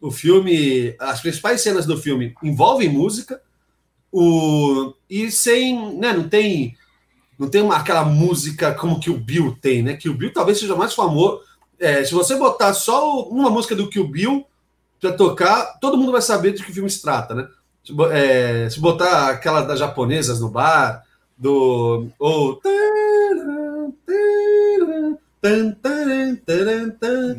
o 0.00 0.10
filme, 0.10 0.94
as 0.98 1.20
principais 1.20 1.60
cenas 1.60 1.86
do 1.86 1.96
filme 1.96 2.34
envolvem 2.42 2.88
música, 2.88 3.40
o, 4.20 4.94
e 5.08 5.30
sem, 5.30 5.96
né, 5.96 6.12
não 6.12 6.28
tem 6.28 6.76
não 7.38 7.48
tem 7.48 7.62
uma, 7.62 7.76
aquela 7.76 8.04
música 8.04 8.74
como 8.74 8.98
que 8.98 9.10
o 9.10 9.16
Bill 9.16 9.56
tem, 9.60 9.80
né? 9.80 9.94
Que 9.94 10.08
o 10.08 10.14
Bill 10.14 10.32
talvez 10.32 10.58
seja 10.58 10.74
mais 10.74 10.92
famoso. 10.92 11.40
É, 11.78 12.02
se 12.02 12.12
você 12.12 12.34
botar 12.34 12.74
só 12.74 13.22
uma 13.28 13.48
música 13.48 13.76
do 13.76 13.88
que 13.88 14.00
o 14.00 14.08
Bill 14.08 14.44
para 15.00 15.12
tocar, 15.12 15.78
todo 15.80 15.96
mundo 15.96 16.10
vai 16.10 16.20
saber 16.20 16.52
de 16.52 16.64
que 16.64 16.72
filme 16.72 16.90
se 16.90 17.00
trata, 17.00 17.36
né? 17.36 17.46
Se, 17.84 17.94
é, 18.10 18.68
se 18.68 18.80
botar 18.80 19.28
aquela 19.28 19.62
das 19.62 19.78
japonesas 19.78 20.40
no 20.40 20.48
bar, 20.48 21.04
do. 21.36 22.08
Ou. 22.18 22.60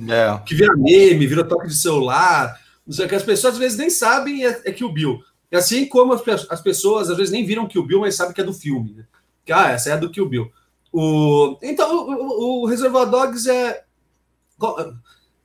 É. 0.10 0.40
Que 0.46 0.56
vira 0.56 0.78
meme, 0.78 1.28
vira 1.28 1.44
toque 1.44 1.68
de 1.68 1.76
celular. 1.76 2.58
Não 2.88 2.94
sei 2.94 3.06
o 3.06 3.10
que 3.10 3.16
as 3.16 3.24
pessoas 3.24 3.56
às 3.56 3.60
vezes 3.60 3.78
nem 3.78 3.90
sabem 3.90 4.46
é, 4.46 4.62
é 4.64 4.72
que 4.72 4.86
o 4.86 4.92
Bill. 4.94 5.20
E 5.52 5.56
assim 5.56 5.86
como 5.86 6.14
as, 6.14 6.22
as 6.50 6.62
pessoas 6.62 7.10
às 7.10 7.18
vezes 7.18 7.32
nem 7.32 7.46
viram 7.46 7.68
que 7.68 7.80
o 7.80 7.84
Bill, 7.84 8.02
mas 8.02 8.16
sabem 8.16 8.34
que 8.34 8.42
é 8.42 8.44
do 8.44 8.54
filme. 8.54 8.94
Né? 8.94 9.04
Que, 9.46 9.52
ah, 9.52 9.70
essa 9.70 9.90
é 9.90 9.94
a 9.94 9.98
do 9.98 10.12
Kill 10.12 10.30
Bill. 10.30 10.52
O, 10.92 11.58
então, 11.62 12.08
o, 12.08 12.62
o 12.62 12.66
Reservoir 12.66 13.10
Dogs 13.10 13.50
é, 13.50 13.84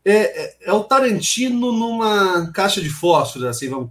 é, 0.04 0.44
é, 0.44 0.56
é, 0.62 0.72
o 0.72 0.84
Tarantino 0.84 1.72
numa 1.72 2.50
caixa 2.52 2.80
de 2.80 2.90
fósforo, 2.90 3.48
assim, 3.48 3.68
vamos. 3.68 3.90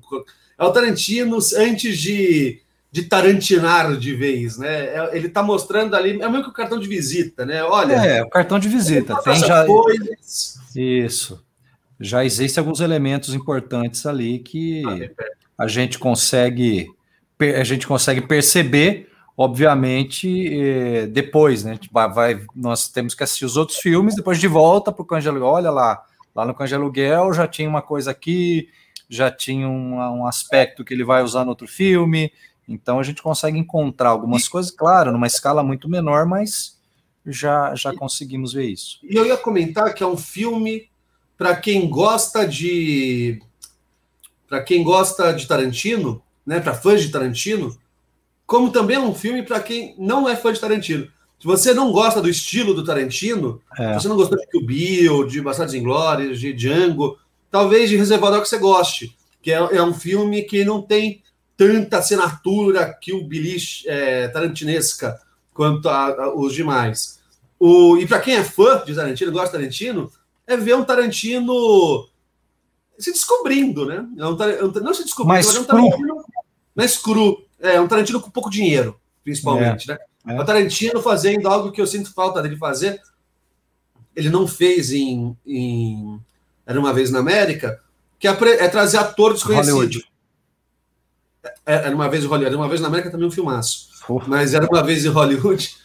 É 0.58 0.64
o 0.64 0.72
Tarantino 0.72 1.38
antes 1.58 1.98
de, 1.98 2.62
de 2.92 3.04
tarantinar 3.04 3.96
de 3.98 4.16
vez, 4.16 4.58
né? 4.58 4.86
É, 4.86 5.10
ele 5.14 5.28
está 5.28 5.42
mostrando 5.42 5.96
ali, 5.96 6.22
é 6.22 6.30
meio 6.30 6.44
que 6.44 6.50
o 6.50 6.54
cartão 6.54 6.80
de 6.80 6.88
visita, 6.88 7.46
né? 7.46 7.64
Olha. 7.64 7.94
É, 7.94 8.24
o 8.24 8.30
cartão 8.30 8.60
de 8.60 8.70
visita. 8.70 9.16
Tem 9.24 9.36
já. 9.36 9.66
Coisas. 9.66 10.60
Isso. 10.76 11.44
Já 12.00 12.26
existem 12.26 12.62
alguns 12.62 12.82
elementos 12.82 13.34
importantes 13.34 14.06
ali 14.06 14.40
que 14.40 14.84
ah, 14.86 15.26
a 15.64 15.68
gente 15.68 15.98
consegue 15.98 16.90
a 17.40 17.64
gente 17.64 17.86
consegue 17.86 18.22
perceber 18.22 19.10
obviamente, 19.38 20.28
eh, 20.48 21.08
depois, 21.08 21.64
né? 21.64 21.80
Vai, 21.92 22.14
vai, 22.14 22.46
nós 22.56 22.88
temos 22.88 23.16
que 23.16 23.24
assistir 23.24 23.46
os 23.46 23.58
outros 23.58 23.80
filmes, 23.80 24.16
depois 24.16 24.40
de 24.40 24.48
volta 24.48 24.92
para 24.92 25.02
o 25.02 25.06
Cangelo. 25.06 25.44
Olha 25.44 25.72
lá, 25.72 26.04
lá 26.36 26.46
no 26.46 26.54
Cangelo 26.54 26.84
Aluguel 26.84 27.34
já 27.34 27.48
tinha 27.48 27.68
uma 27.68 27.82
coisa 27.82 28.12
aqui, 28.12 28.70
já 29.10 29.32
tinha 29.32 29.68
um, 29.68 29.96
um, 29.96 30.28
aspecto 30.28 30.84
que 30.84 30.94
ele 30.94 31.04
vai 31.04 31.24
usar 31.24 31.44
no 31.44 31.50
outro 31.50 31.68
filme. 31.68 32.32
Então 32.68 33.00
a 33.00 33.04
gente 33.04 33.22
consegue 33.22 33.58
encontrar 33.58 34.10
algumas 34.10 34.48
coisas, 34.48 34.72
claro, 34.72 35.12
numa 35.12 35.28
escala 35.28 35.64
muito 35.64 35.90
menor, 35.90 36.26
mas 36.26 36.80
já, 37.26 37.76
já 37.76 37.94
conseguimos 37.94 38.54
ver 38.54 38.70
isso. 38.70 39.00
E 39.04 39.16
eu 39.16 39.26
ia 39.26 39.36
comentar 39.36 39.94
que 39.94 40.04
é 40.04 40.08
um 40.08 40.18
filme 40.18 40.90
para 41.38 41.56
quem 41.56 41.90
gosta 41.90 42.48
de. 42.48 43.42
Para 44.54 44.62
quem 44.62 44.84
gosta 44.84 45.34
de 45.34 45.48
Tarantino, 45.48 46.22
né? 46.46 46.60
Para 46.60 46.76
fãs 46.76 47.02
de 47.02 47.10
Tarantino, 47.10 47.76
como 48.46 48.70
também 48.70 48.98
é 48.98 49.00
um 49.00 49.16
filme 49.16 49.42
para 49.42 49.60
quem 49.60 49.96
não 49.98 50.30
é 50.30 50.36
fã 50.36 50.54
de 50.54 50.60
Tarantino. 50.60 51.08
Se 51.40 51.48
você 51.48 51.74
não 51.74 51.92
gosta 51.92 52.22
do 52.22 52.30
estilo 52.30 52.72
do 52.72 52.84
Tarantino, 52.84 53.60
é. 53.76 53.96
você 53.96 54.08
não 54.08 54.16
gostou 54.16 54.38
de 54.38 54.46
Kill 54.46 54.64
Bill, 54.64 55.26
de 55.26 55.42
Bastardos 55.42 55.74
Inglórios, 55.74 56.40
de 56.40 56.54
Django, 56.54 57.18
talvez 57.50 57.90
de 57.90 57.98
Reservoir 57.98 58.40
que 58.44 58.48
você 58.48 58.60
goste, 58.60 59.18
que 59.42 59.52
é, 59.52 59.56
é, 59.56 59.82
um 59.82 59.92
filme 59.92 60.44
que 60.44 60.64
não 60.64 60.84
tem 60.84 61.24
tanta 61.58 61.98
assinatura 61.98 62.96
que 63.02 63.12
o 63.12 63.24
Billy 63.24 63.58
é, 63.88 64.28
tarantinesca 64.28 65.20
quanto 65.52 65.90
a, 65.90 66.10
a, 66.10 66.36
os 66.36 66.54
demais. 66.54 67.20
O, 67.60 67.98
e 67.98 68.06
para 68.06 68.20
quem 68.20 68.36
é 68.36 68.44
fã 68.44 68.84
de 68.86 68.94
Tarantino, 68.94 69.32
gosta 69.32 69.48
de 69.48 69.64
Tarantino, 69.64 70.12
é 70.46 70.56
ver 70.56 70.76
um 70.76 70.84
Tarantino 70.84 72.13
se 72.98 73.12
descobrindo, 73.12 73.86
né? 73.86 74.06
É 74.18 74.26
um, 74.26 74.42
é 74.44 74.82
não 74.82 74.94
se 74.94 75.04
descobrindo, 75.04 75.46
mas 75.46 75.56
é 75.56 75.60
um 75.60 75.64
Tarantino 75.64 76.26
mais 76.76 76.98
cru. 76.98 77.46
É 77.60 77.80
um 77.80 77.88
Tarantino 77.88 78.22
com 78.22 78.30
pouco 78.30 78.50
dinheiro, 78.50 79.00
principalmente, 79.24 79.90
é, 79.90 79.94
né? 79.94 80.00
É. 80.36 80.42
O 80.42 80.46
Tarantino 80.46 81.02
fazendo 81.02 81.48
algo 81.48 81.72
que 81.72 81.82
eu 81.82 81.88
sinto 81.88 82.14
falta 82.14 82.42
dele 82.42 82.58
fazer. 82.58 83.02
Ele 84.16 84.30
não 84.30 84.48
fez 84.48 84.92
em, 84.92 85.36
em 85.46 86.20
Era 86.66 86.80
uma 86.80 86.94
vez 86.94 87.10
na 87.10 87.20
América, 87.20 87.82
que 88.20 88.28
é, 88.28 88.32
é 88.32 88.70
trazer 88.70 88.98
ator 88.98 89.34
desconhecido. 89.34 89.74
Hollywood. 89.74 90.08
É, 91.66 91.74
era 91.76 91.96
uma 91.96 92.10
vez 92.10 92.24
em 92.24 92.28
Hollywood, 92.28 92.54
era 92.54 92.58
uma 92.58 92.70
vez 92.70 92.80
na 92.80 92.88
América 92.88 93.12
também 93.12 93.28
um 93.28 93.32
filmaço. 93.32 93.90
Mas 94.28 94.54
era 94.54 94.68
uma 94.68 94.84
vez 94.84 95.04
em 95.04 95.10
Hollywood, 95.10 95.76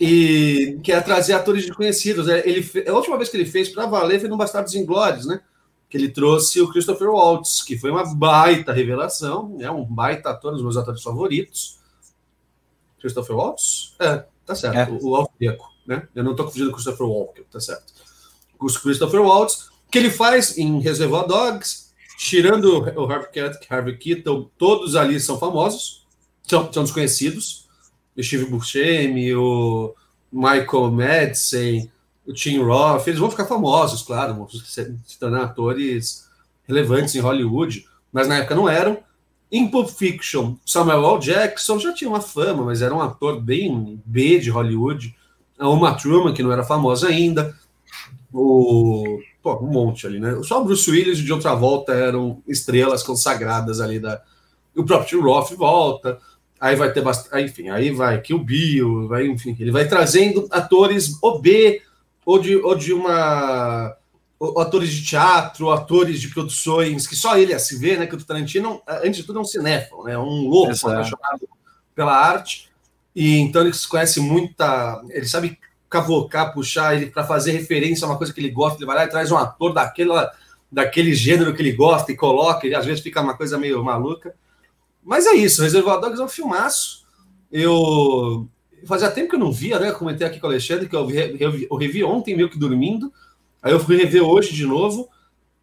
e 0.00 0.78
que 0.82 0.92
é 0.92 1.00
trazer 1.00 1.32
atores 1.32 1.64
desconhecidos. 1.64 2.28
É, 2.28 2.46
ele, 2.46 2.68
a 2.88 2.92
última 2.92 3.16
vez 3.16 3.28
que 3.28 3.36
ele 3.36 3.46
fez 3.46 3.68
para 3.68 3.86
valer 3.86 4.20
foi 4.20 4.28
no 4.28 4.36
Bastardos 4.36 4.74
Inglórios, 4.74 5.26
né? 5.26 5.40
Que 5.88 5.96
ele 5.96 6.08
trouxe 6.08 6.60
o 6.60 6.68
Christopher 6.68 7.10
Waltz, 7.10 7.62
que 7.62 7.78
foi 7.78 7.90
uma 7.90 8.04
baita 8.14 8.72
revelação, 8.72 9.48
né? 9.56 9.70
Um 9.70 9.84
baita 9.84 10.30
ator, 10.30 10.52
um 10.52 10.54
dos 10.54 10.62
meus 10.62 10.76
atores 10.76 11.02
favoritos. 11.02 11.78
Christopher 13.00 13.36
Waltz? 13.36 13.94
É, 14.00 14.24
tá 14.44 14.54
certo. 14.54 14.76
É. 14.76 14.90
O, 14.90 15.10
o 15.10 15.16
austríaco, 15.16 15.70
né? 15.86 16.08
Eu 16.14 16.24
não 16.24 16.34
tô 16.34 16.44
confundindo 16.44 16.70
com 16.70 16.78
o 16.78 16.82
Christopher 16.82 17.06
Walken, 17.06 17.44
tá 17.50 17.60
certo. 17.60 17.92
O 18.58 18.66
Christopher 18.66 19.22
Waltz, 19.22 19.70
que 19.90 19.98
ele 19.98 20.10
faz 20.10 20.58
em 20.58 20.80
Reservoir 20.80 21.26
Dogs, 21.26 21.92
tirando 22.18 22.82
o 22.96 23.04
Harvey, 23.04 23.28
Harvey 23.68 23.96
Keitel, 23.96 24.50
todos 24.58 24.96
ali 24.96 25.20
são 25.20 25.38
famosos, 25.38 26.06
são, 26.42 26.72
são 26.72 26.82
desconhecidos 26.82 27.66
o 28.16 28.22
Steve 28.22 28.46
Buscemi, 28.46 29.34
o 29.34 29.94
Michael 30.32 30.90
Madsen, 30.90 31.92
o 32.26 32.32
Tim 32.32 32.58
Roth, 32.58 33.06
eles 33.06 33.20
vão 33.20 33.30
ficar 33.30 33.46
famosos, 33.46 34.02
claro, 34.02 34.34
vão 34.34 34.48
se 34.48 35.18
tornar 35.18 35.44
atores 35.44 36.28
relevantes 36.66 37.14
em 37.14 37.20
Hollywood, 37.20 37.86
mas 38.12 38.26
na 38.26 38.38
época 38.38 38.54
não 38.54 38.68
eram. 38.68 38.98
Em 39.50 39.68
Pulp 39.68 39.88
Fiction, 39.88 40.56
Samuel 40.66 41.14
L. 41.14 41.20
Jackson 41.20 41.78
já 41.78 41.92
tinha 41.92 42.10
uma 42.10 42.20
fama, 42.20 42.64
mas 42.64 42.82
era 42.82 42.94
um 42.94 43.00
ator 43.00 43.40
bem 43.40 44.00
B 44.04 44.40
de 44.40 44.50
Hollywood. 44.50 45.14
A 45.58 45.68
Uma 45.68 45.94
Truman, 45.94 46.34
que 46.34 46.42
não 46.42 46.52
era 46.52 46.64
famosa 46.64 47.08
ainda. 47.08 47.56
O... 48.32 49.20
Pô, 49.40 49.56
um 49.58 49.68
monte 49.68 50.06
ali, 50.06 50.18
né? 50.18 50.36
Só 50.42 50.62
Bruce 50.62 50.90
Willis 50.90 51.20
e 51.20 51.22
de 51.22 51.32
outra 51.32 51.54
volta 51.54 51.92
eram 51.92 52.42
estrelas 52.46 53.04
consagradas 53.04 53.80
ali 53.80 54.00
da... 54.00 54.20
O 54.74 54.84
próprio 54.84 55.20
Tim 55.20 55.24
Roth 55.24 55.52
volta 55.52 56.18
aí 56.60 56.74
vai 56.74 56.92
ter 56.92 57.02
bastante, 57.02 57.44
enfim, 57.44 57.68
aí 57.68 57.90
vai 57.90 58.20
que 58.20 58.34
o 58.34 58.38
Bill, 58.38 59.08
vai, 59.08 59.26
enfim, 59.26 59.56
ele 59.58 59.70
vai 59.70 59.86
trazendo 59.86 60.46
atores 60.50 61.16
OB 61.22 61.80
ou 62.26 62.40
de, 62.40 62.56
ou 62.56 62.74
de 62.74 62.92
uma 62.92 63.96
ou, 64.38 64.60
atores 64.60 64.92
de 64.92 65.04
teatro, 65.04 65.70
atores 65.70 66.20
de 66.20 66.28
produções 66.28 67.06
que 67.06 67.14
só 67.14 67.38
ele 67.38 67.52
é 67.52 67.58
se 67.58 67.78
vê, 67.78 67.96
né? 67.96 68.06
Que 68.06 68.16
o 68.16 68.24
Tarantino, 68.24 68.82
antes 68.86 69.18
de 69.18 69.22
tudo, 69.22 69.38
é 69.38 69.42
um 69.42 69.46
cinéfilo, 69.46 70.04
né? 70.04 70.18
Um 70.18 70.48
louco 70.48 70.72
Exato. 70.72 70.92
apaixonado 70.92 71.48
pela 71.94 72.14
arte. 72.14 72.68
E 73.14 73.38
então 73.38 73.62
ele 73.62 73.72
conhece 73.88 74.20
muita, 74.20 75.00
ele 75.08 75.26
sabe 75.26 75.58
cavocar, 75.88 76.52
puxar 76.52 76.94
ele 76.94 77.06
para 77.06 77.24
fazer 77.24 77.52
referência 77.52 78.04
a 78.04 78.10
uma 78.10 78.18
coisa 78.18 78.32
que 78.32 78.40
ele 78.40 78.50
gosta, 78.50 78.76
ele 78.78 78.86
vai 78.86 78.96
lá 78.96 79.04
e 79.04 79.08
traz 79.08 79.30
um 79.30 79.38
ator 79.38 79.72
daquela 79.72 80.30
daquele 80.70 81.14
gênero 81.14 81.54
que 81.54 81.62
ele 81.62 81.72
gosta 81.72 82.10
e 82.10 82.16
coloca, 82.16 82.66
e 82.66 82.74
às 82.74 82.84
vezes 82.84 83.00
fica 83.00 83.22
uma 83.22 83.36
coisa 83.36 83.56
meio 83.56 83.82
maluca. 83.84 84.34
Mas 85.02 85.24
é 85.24 85.34
isso, 85.34 85.62
Reservoir 85.62 86.00
Dogs 86.00 86.20
é 86.20 86.24
um 86.24 86.28
filmaço. 86.28 87.06
Eu 87.50 88.48
fazia 88.86 89.10
tempo 89.10 89.30
que 89.30 89.36
eu 89.36 89.40
não 89.40 89.52
via, 89.52 89.78
né? 89.78 89.90
Eu 89.90 89.94
comentei 89.94 90.26
aqui 90.26 90.38
com 90.38 90.46
o 90.46 90.50
Alexandre 90.50 90.88
que 90.88 90.96
eu, 90.96 91.06
revi, 91.06 91.66
eu 91.70 91.76
revi 91.76 92.04
ontem, 92.04 92.36
meio 92.36 92.48
que 92.48 92.58
dormindo. 92.58 93.12
Aí 93.62 93.72
eu 93.72 93.80
fui 93.80 93.96
rever 93.96 94.22
hoje 94.22 94.54
de 94.54 94.64
novo. 94.64 95.08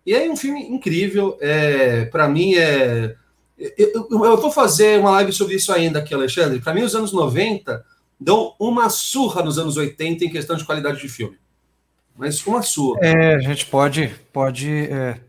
E 0.05 0.13
é 0.13 0.29
um 0.29 0.35
filme 0.35 0.61
incrível. 0.61 1.37
É, 1.39 2.05
para 2.05 2.27
mim 2.27 2.55
é. 2.55 3.15
Eu, 3.57 4.07
eu, 4.09 4.25
eu, 4.25 4.37
vou 4.37 4.51
fazer 4.51 4.99
uma 4.99 5.11
live 5.11 5.31
sobre 5.31 5.55
isso 5.55 5.71
ainda 5.71 5.99
aqui, 5.99 6.13
Alexandre. 6.13 6.59
Para 6.59 6.73
mim, 6.73 6.81
os 6.81 6.95
anos 6.95 7.13
90 7.13 7.85
dão 8.19 8.53
uma 8.59 8.89
surra 8.89 9.43
nos 9.43 9.57
anos 9.57 9.77
80 9.77 10.25
em 10.25 10.29
questão 10.29 10.55
de 10.55 10.65
qualidade 10.65 10.99
de 10.99 11.07
filme. 11.07 11.37
Mas 12.15 12.45
uma 12.45 12.61
surra. 12.61 12.99
É, 13.01 13.35
a 13.35 13.39
gente 13.39 13.65
pode, 13.65 14.13
pode 14.31 14.69
é, 14.69 15.19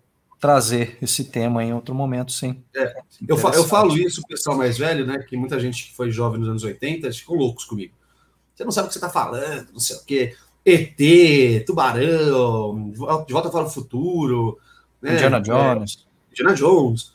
trazer 0.45 0.99
esse 1.01 1.25
tema 1.25 1.65
em 1.65 1.73
outro 1.73 1.95
momento, 1.95 2.31
sim. 2.31 2.63
É, 2.77 2.95
eu, 3.27 3.35
fa 3.35 3.49
eu 3.55 3.65
falo 3.65 3.97
isso 3.97 4.21
o 4.21 4.27
pessoal 4.27 4.55
mais 4.55 4.77
velho, 4.77 5.07
né? 5.07 5.25
Que 5.27 5.39
muita 5.39 5.59
gente 5.59 5.87
que 5.87 5.95
foi 5.95 6.11
jovem 6.11 6.39
nos 6.39 6.51
anos 6.51 6.63
80 6.63 7.11
ficou 7.13 7.35
loucos 7.35 7.65
comigo. 7.65 7.95
Você 8.55 8.63
não 8.63 8.71
sabe 8.71 8.85
o 8.85 8.89
que 8.89 8.93
você 8.93 8.99
está 8.99 9.09
falando, 9.09 9.69
não 9.73 9.81
sei 9.81 9.97
o 9.97 10.05
quê. 10.05 10.37
ET, 10.63 11.65
Tubarão, 11.65 12.91
De 12.91 13.33
Volta 13.33 13.49
para 13.49 13.65
o 13.65 13.71
Futuro. 13.71 14.59
Né? 15.01 15.15
Indiana 15.15 15.41
Jones. 15.41 16.07
É, 16.29 16.33
Indiana 16.33 16.55
Jones. 16.55 17.13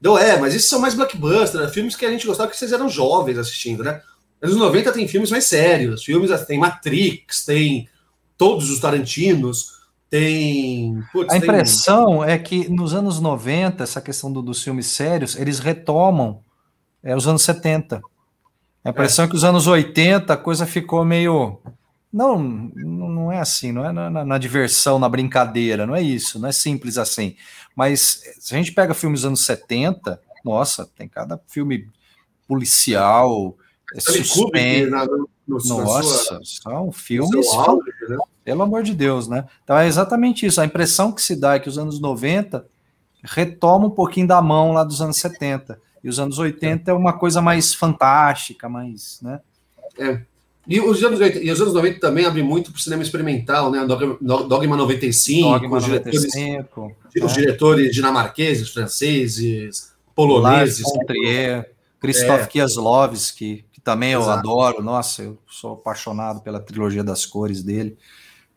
Não 0.00 0.18
é, 0.18 0.36
mas 0.36 0.52
esses 0.52 0.68
são 0.68 0.80
mais 0.80 0.94
blockbusters, 0.94 1.72
filmes 1.72 1.94
que 1.94 2.04
a 2.04 2.10
gente 2.10 2.26
gostava 2.26 2.50
que 2.50 2.56
vocês 2.56 2.72
eram 2.72 2.88
jovens 2.88 3.38
assistindo, 3.38 3.84
né? 3.84 4.02
Nos 4.42 4.56
90 4.56 4.90
tem 4.90 5.06
filmes 5.06 5.30
mais 5.30 5.44
sérios, 5.44 6.02
filmes 6.02 6.32
tem 6.46 6.58
Matrix, 6.58 7.44
tem 7.44 7.88
todos 8.36 8.70
os 8.70 8.80
Tarantinos, 8.80 9.79
tem. 10.10 11.02
Putz, 11.12 11.32
a 11.32 11.36
impressão 11.36 12.20
tem... 12.20 12.30
é 12.32 12.38
que 12.38 12.68
nos 12.68 12.92
anos 12.92 13.20
90, 13.20 13.84
essa 13.84 14.00
questão 14.00 14.32
do, 14.32 14.42
dos 14.42 14.62
filmes 14.62 14.86
sérios, 14.86 15.36
eles 15.36 15.60
retomam 15.60 16.42
é, 17.02 17.16
os 17.16 17.28
anos 17.28 17.42
70. 17.42 18.02
A 18.84 18.90
impressão 18.90 19.24
é. 19.24 19.28
é 19.28 19.30
que 19.30 19.36
os 19.36 19.44
anos 19.44 19.66
80 19.66 20.32
a 20.32 20.36
coisa 20.36 20.66
ficou 20.66 21.04
meio. 21.04 21.60
Não, 22.12 22.38
não 22.40 23.30
é 23.30 23.38
assim, 23.38 23.70
não 23.70 23.86
é 23.86 23.92
na, 23.92 24.10
na, 24.10 24.24
na, 24.24 24.38
diversão, 24.38 24.98
na 24.98 25.08
brincadeira, 25.08 25.86
não 25.86 25.94
é 25.94 26.02
isso, 26.02 26.40
não 26.40 26.48
é 26.48 26.52
simples 26.52 26.98
assim. 26.98 27.36
Mas 27.76 28.22
se 28.40 28.52
a 28.52 28.58
gente 28.58 28.72
pega 28.72 28.92
filmes 28.94 29.20
dos 29.20 29.28
anos 29.28 29.46
70, 29.46 30.20
nossa, 30.44 30.84
tem 30.96 31.06
cada 31.06 31.40
filme 31.46 31.88
policial, 32.48 33.56
suspense. 33.96 34.90
Na, 34.90 35.06
no, 35.06 35.28
nossa, 35.46 36.40
sua, 36.42 36.44
são 36.44 36.90
filmes. 36.90 37.46
Né? 38.08 38.16
Pelo 38.50 38.64
amor 38.64 38.82
de 38.82 38.92
Deus, 38.94 39.28
né? 39.28 39.44
Então 39.62 39.78
é 39.78 39.86
exatamente 39.86 40.44
isso. 40.44 40.60
A 40.60 40.64
impressão 40.64 41.12
que 41.12 41.22
se 41.22 41.36
dá 41.36 41.54
é 41.54 41.60
que 41.60 41.68
os 41.68 41.78
anos 41.78 42.00
90 42.00 42.66
retoma 43.22 43.86
um 43.86 43.90
pouquinho 43.90 44.26
da 44.26 44.42
mão 44.42 44.72
lá 44.72 44.82
dos 44.82 45.00
anos 45.00 45.18
70. 45.18 45.80
E 46.02 46.08
os 46.08 46.18
anos 46.18 46.36
80 46.36 46.90
é 46.90 46.94
uma 46.94 47.12
coisa 47.12 47.40
mais 47.40 47.72
fantástica, 47.72 48.68
mais, 48.68 49.20
né? 49.22 49.38
É. 49.96 50.20
E 50.66 50.80
os 50.80 51.00
anos, 51.04 51.20
80, 51.20 51.44
e 51.44 51.50
os 51.52 51.60
anos 51.60 51.74
90 51.74 52.00
também 52.00 52.24
abrem 52.24 52.42
muito 52.42 52.72
para 52.72 52.78
o 52.78 52.80
cinema 52.80 53.04
experimental, 53.04 53.70
né? 53.70 53.86
Dogma, 53.86 54.18
Dogma 54.20 54.76
95, 54.76 55.48
Dogma 55.48 55.78
os, 55.78 55.86
95 55.86 56.26
diretores, 56.32 57.22
os 57.22 57.32
diretores 57.32 57.94
dinamarqueses, 57.94 58.70
franceses, 58.70 59.92
poloneses. 60.12 60.84
Trier, 61.06 61.70
Christoph 62.00 62.42
é. 62.42 62.46
Kieslowski, 62.46 63.64
que 63.70 63.80
também 63.80 64.14
Exato. 64.14 64.28
eu 64.28 64.32
adoro. 64.32 64.82
Nossa, 64.82 65.22
eu 65.22 65.38
sou 65.48 65.74
apaixonado 65.74 66.40
pela 66.40 66.58
trilogia 66.58 67.04
das 67.04 67.24
cores 67.24 67.62
dele 67.62 67.96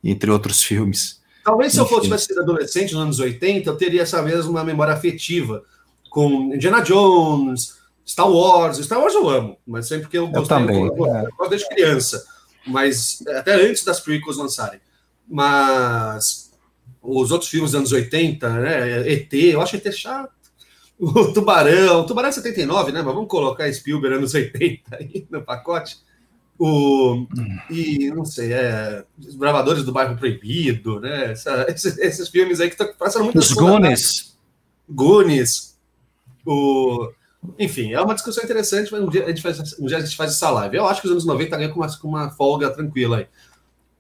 entre 0.03 0.29
outros 0.29 0.61
filmes. 0.61 1.21
Talvez 1.43 1.73
se 1.73 1.81
Enfim. 1.81 1.93
eu 1.93 2.01
fosse 2.01 2.39
adolescente 2.39 2.93
nos 2.93 3.03
anos 3.03 3.19
80, 3.19 3.69
eu 3.69 3.75
teria 3.75 4.01
essa 4.01 4.21
mesma 4.21 4.63
memória 4.63 4.93
afetiva 4.93 5.63
com 6.09 6.53
Indiana 6.53 6.81
Jones, 6.81 7.77
Star 8.07 8.29
Wars. 8.29 8.77
Star 8.77 8.99
Wars 8.99 9.13
eu 9.13 9.29
amo, 9.29 9.57
mas 9.65 9.87
sempre 9.87 10.07
que 10.07 10.17
eu 10.17 10.27
gostei, 10.27 10.41
eu 10.41 10.47
também, 10.47 10.85
eu, 10.85 10.95
eu, 10.95 11.15
é. 11.15 11.27
eu 11.39 11.49
desde 11.49 11.67
criança, 11.69 12.23
mas 12.65 13.23
até 13.27 13.55
antes 13.55 13.83
das 13.83 13.99
prequels 13.99 14.37
lançarem. 14.37 14.79
Mas 15.27 16.51
os 17.01 17.31
outros 17.31 17.49
filmes 17.49 17.71
dos 17.71 17.79
anos 17.79 17.91
80, 17.91 18.49
né? 18.49 19.11
ET, 19.11 19.33
eu 19.33 19.61
acho 19.61 19.75
ET 19.75 19.91
chato. 19.91 20.31
O 20.99 21.33
Tubarão, 21.33 22.01
o 22.01 22.05
Tubarão 22.05 22.29
é 22.29 22.31
79, 22.31 22.91
né? 22.91 23.01
Mas 23.01 23.13
vamos 23.13 23.29
colocar 23.29 23.71
Spielberg 23.73 24.17
anos 24.17 24.33
80 24.33 24.95
aí 24.95 25.27
no 25.29 25.41
pacote. 25.41 25.97
O, 26.65 27.27
e 27.69 28.09
não 28.11 28.23
sei, 28.23 28.53
é, 28.53 29.03
os 29.19 29.35
Bravadores 29.35 29.83
do 29.83 29.91
Bairro 29.91 30.15
Proibido, 30.15 30.97
né? 31.01 31.33
Essa, 31.33 31.65
esses, 31.67 31.97
esses, 31.97 32.29
filmes 32.29 32.61
aí 32.61 32.69
que 32.69 32.75
estão 32.75 32.95
passando 32.97 33.25
muito. 33.25 33.37
Os 33.37 33.51
Goonies. 33.51 34.37
Goonies. 34.89 35.77
O, 36.45 37.11
enfim, 37.59 37.91
é 37.91 37.99
uma 37.99 38.13
discussão 38.13 38.45
interessante, 38.45 38.89
mas 38.93 39.01
um 39.01 39.09
dia 39.09 39.25
a 39.25 39.27
gente 39.27 39.41
faz, 39.41 39.77
um 39.77 39.87
dia 39.87 39.97
a 39.97 39.99
gente 39.99 40.15
faz 40.15 40.31
essa 40.31 40.49
live. 40.51 40.77
Eu 40.77 40.87
acho 40.87 41.01
que 41.01 41.07
os 41.07 41.11
anos 41.11 41.25
90 41.25 41.57
ganham 41.57 41.73
com 41.73 41.81
uma, 41.81 41.97
com 41.97 42.07
uma 42.07 42.29
folga 42.29 42.69
tranquila 42.69 43.17
aí. 43.17 43.27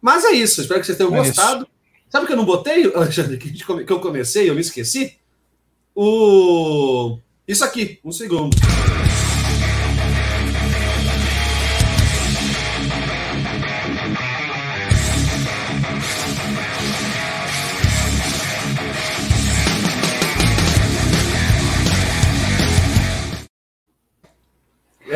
Mas 0.01 0.23
é 0.23 0.31
isso, 0.31 0.61
espero 0.61 0.79
que 0.79 0.85
vocês 0.85 0.97
tenham 0.97 1.13
é 1.13 1.17
gostado. 1.17 1.63
Isso. 1.63 1.71
Sabe 2.07 2.23
o 2.23 2.27
que 2.27 2.33
eu 2.33 2.37
não 2.37 2.45
botei, 2.45 2.85
Alexandre, 2.95 3.37
que, 3.37 3.51
que 3.51 3.91
eu 3.91 3.99
comecei, 3.99 4.49
eu 4.49 4.55
me 4.55 4.61
esqueci? 4.61 5.17
O... 5.93 7.19
Isso 7.45 7.65
aqui, 7.65 7.99
um 8.05 8.11
segundo. 8.13 8.55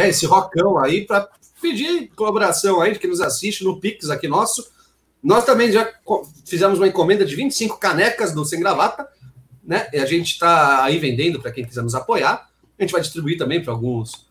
É, 0.07 0.09
esse 0.09 0.25
rockão 0.25 0.77
aí 0.77 1.05
para 1.05 1.27
pedir 1.61 2.09
colaboração 2.15 2.81
aí 2.81 2.93
de 2.93 2.99
quem 2.99 3.09
nos 3.09 3.21
assiste 3.21 3.63
no 3.63 3.79
Pix 3.79 4.09
aqui 4.09 4.27
nosso. 4.27 4.69
Nós 5.21 5.43
também 5.43 5.71
já 5.71 5.87
fizemos 6.45 6.79
uma 6.79 6.87
encomenda 6.87 7.25
de 7.25 7.35
25 7.35 7.77
canecas 7.77 8.33
do 8.33 8.45
Sem 8.45 8.59
Gravata, 8.59 9.07
né? 9.63 9.89
E 9.91 9.97
a 9.97 10.05
gente 10.05 10.33
está 10.33 10.83
aí 10.83 10.97
vendendo 10.97 11.41
para 11.41 11.51
quem 11.51 11.65
quiser 11.65 11.81
nos 11.81 11.95
apoiar. 11.95 12.49
A 12.77 12.81
gente 12.81 12.91
vai 12.91 13.01
distribuir 13.01 13.37
também 13.37 13.61
para 13.61 13.73
alguns 13.73 14.27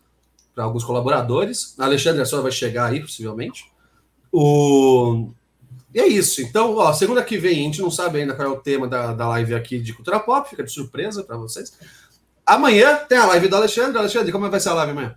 para 0.55 0.63
alguns 0.63 0.83
colaboradores. 0.83 1.75
A 1.77 1.85
Alexandre 1.85 2.25
só 2.25 2.41
vai 2.41 2.51
chegar 2.51 2.87
aí, 2.87 2.99
possivelmente. 2.99 3.71
O... 4.31 5.29
E 5.93 5.99
é 5.99 6.07
isso. 6.07 6.41
Então, 6.41 6.75
ó, 6.77 6.91
segunda 6.93 7.23
que 7.23 7.37
vem, 7.37 7.59
a 7.59 7.63
gente 7.63 7.79
não 7.79 7.91
sabe 7.91 8.19
ainda 8.19 8.33
qual 8.33 8.47
é 8.47 8.51
o 8.51 8.57
tema 8.57 8.87
da, 8.87 9.13
da 9.13 9.27
live 9.27 9.53
aqui 9.53 9.77
de 9.77 9.93
cultura 9.93 10.19
pop, 10.19 10.49
fica 10.49 10.63
de 10.63 10.71
surpresa 10.71 11.23
para 11.23 11.37
vocês. 11.37 11.77
Amanhã 12.43 12.95
tem 13.07 13.19
a 13.19 13.27
live 13.27 13.47
do 13.47 13.55
Alexandre. 13.55 13.99
Alexandre, 13.99 14.31
como 14.31 14.49
vai 14.49 14.59
ser 14.59 14.69
a 14.69 14.73
live 14.73 14.93
amanhã? 14.93 15.15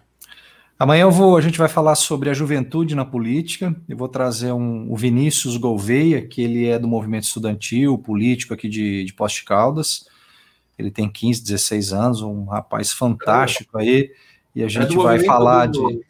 Amanhã 0.81 1.03
eu 1.03 1.11
vou, 1.11 1.37
a 1.37 1.43
gente 1.43 1.59
vai 1.59 1.69
falar 1.69 1.95
sobre 1.95 2.31
a 2.31 2.33
juventude 2.33 2.95
na 2.95 3.05
política. 3.05 3.77
Eu 3.87 3.99
vou 3.99 4.09
trazer 4.09 4.51
um, 4.53 4.91
o 4.91 4.97
Vinícius 4.97 5.59
Gouveia, 5.59 6.27
que 6.27 6.41
ele 6.41 6.69
é 6.69 6.79
do 6.79 6.89
movimento 6.89 7.25
estudantil, 7.25 7.99
político 7.99 8.55
aqui 8.55 8.67
de, 8.67 9.05
de 9.05 9.13
Poste 9.13 9.45
Caldas. 9.45 10.09
Ele 10.79 10.91
tem 10.91 11.07
15, 11.07 11.43
16 11.43 11.93
anos, 11.93 12.23
um 12.23 12.47
rapaz 12.47 12.93
fantástico 12.93 13.77
aí. 13.77 14.11
E 14.55 14.63
a 14.63 14.67
é 14.67 14.69
gente 14.71 14.95
é 14.95 15.03
vai 15.03 15.23
falar 15.23 15.67
do, 15.67 15.87
de. 15.87 16.01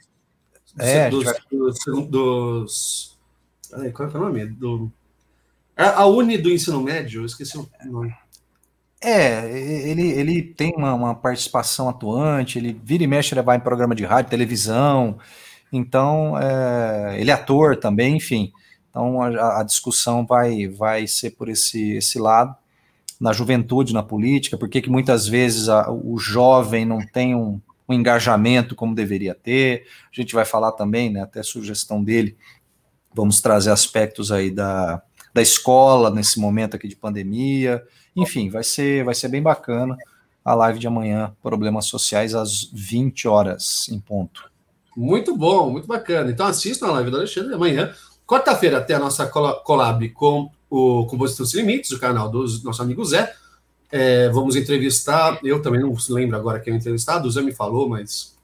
é, 0.79 1.11
dos, 1.11 1.25
vai... 1.25 1.35
dos, 1.51 2.09
dos, 2.09 3.19
qual 3.93 4.09
é 4.09 4.17
o 4.17 4.21
nome? 4.21 4.47
Do, 4.47 4.93
a 5.77 6.07
Uni 6.07 6.39
do 6.39 6.49
ensino 6.49 6.81
médio, 6.81 7.23
eu 7.23 7.27
esqueci 7.27 7.59
o 7.59 7.69
nome. 7.87 8.15
É, 9.03 9.51
ele, 9.51 10.11
ele 10.11 10.43
tem 10.43 10.75
uma, 10.77 10.93
uma, 10.93 11.15
participação 11.15 11.89
atuante, 11.89 12.59
ele 12.59 12.79
vira 12.85 13.03
e 13.03 13.07
mexe, 13.07 13.35
ele 13.35 13.41
vai 13.41 13.57
em 13.57 13.61
programa 13.61 13.95
de 13.95 14.05
rádio, 14.05 14.31
televisão, 14.31 15.19
então 15.73 16.39
é, 16.39 17.19
ele 17.19 17.31
é 17.31 17.35
ator 17.35 17.77
também, 17.77 18.17
enfim. 18.17 18.53
Então 18.91 19.23
a, 19.23 19.61
a, 19.61 19.63
discussão 19.63 20.27
vai, 20.27 20.67
vai 20.69 21.07
ser 21.07 21.31
por 21.31 21.49
esse, 21.49 21.93
esse 21.93 22.19
lado, 22.19 22.55
na 23.19 23.33
juventude, 23.33 23.95
na 23.95 24.03
política, 24.03 24.59
por 24.59 24.69
que 24.69 24.89
muitas 24.91 25.27
vezes 25.27 25.69
a, 25.71 25.91
o 25.91 26.19
jovem 26.19 26.85
não 26.85 27.01
tem 27.01 27.35
um, 27.35 27.59
um, 27.89 27.95
engajamento 27.95 28.75
como 28.75 28.95
deveria 28.95 29.35
ter. 29.35 29.87
A 30.13 30.21
gente 30.21 30.35
vai 30.35 30.45
falar 30.45 30.73
também, 30.73 31.11
né, 31.11 31.23
até 31.23 31.43
sugestão 31.43 32.05
dele, 32.05 32.37
vamos 33.15 33.41
trazer 33.41 33.71
aspectos 33.71 34.31
aí 34.31 34.51
da, 34.51 35.03
da 35.33 35.41
escola 35.41 36.11
nesse 36.11 36.39
momento 36.39 36.77
aqui 36.77 36.87
de 36.87 36.97
pandemia. 36.97 37.83
Enfim, 38.17 38.51
vai 38.51 38.65
ser, 38.65 39.05
vai 39.05 39.15
ser 39.15 39.29
bem 39.29 39.43
bacana 39.43 39.97
a 40.45 40.55
live 40.55 40.79
de 40.79 40.87
amanhã, 40.87 41.35
Problemas 41.43 41.87
Sociais, 41.87 42.35
às 42.35 42.69
20 42.73 43.29
horas 43.29 43.89
em 43.89 44.01
ponto. 44.01 44.51
Muito 44.97 45.37
bom, 45.37 45.71
muito 45.71 45.87
bacana. 45.87 46.31
Então 46.31 46.47
assistam 46.47 46.89
a 46.89 46.93
live 46.93 47.11
do 47.11 47.19
Alexandre 47.19 47.55
amanhã. 47.55 47.95
Quarta-feira 48.27 48.79
até 48.79 48.95
a 48.95 48.99
nossa 48.99 49.27
collab 49.27 50.09
com 50.11 50.51
o 50.69 51.07
Composição 51.07 51.45
Sem 51.45 51.61
Limites, 51.61 51.91
o 51.91 51.99
canal 51.99 52.29
do 52.29 52.45
nosso 52.63 52.83
amigo 52.83 53.05
Zé. 53.05 53.35
É, 53.91 54.29
vamos 54.29 54.55
entrevistar, 54.55 55.41
eu 55.43 55.61
também 55.61 55.81
não 55.81 55.95
lembro 56.11 56.37
agora 56.37 56.61
quem 56.61 56.75
é 56.75 56.77
entrevistado, 56.77 57.27
o 57.27 57.31
Zé 57.31 57.43
me 57.43 57.53
falou, 57.53 57.89
mas 57.89 58.37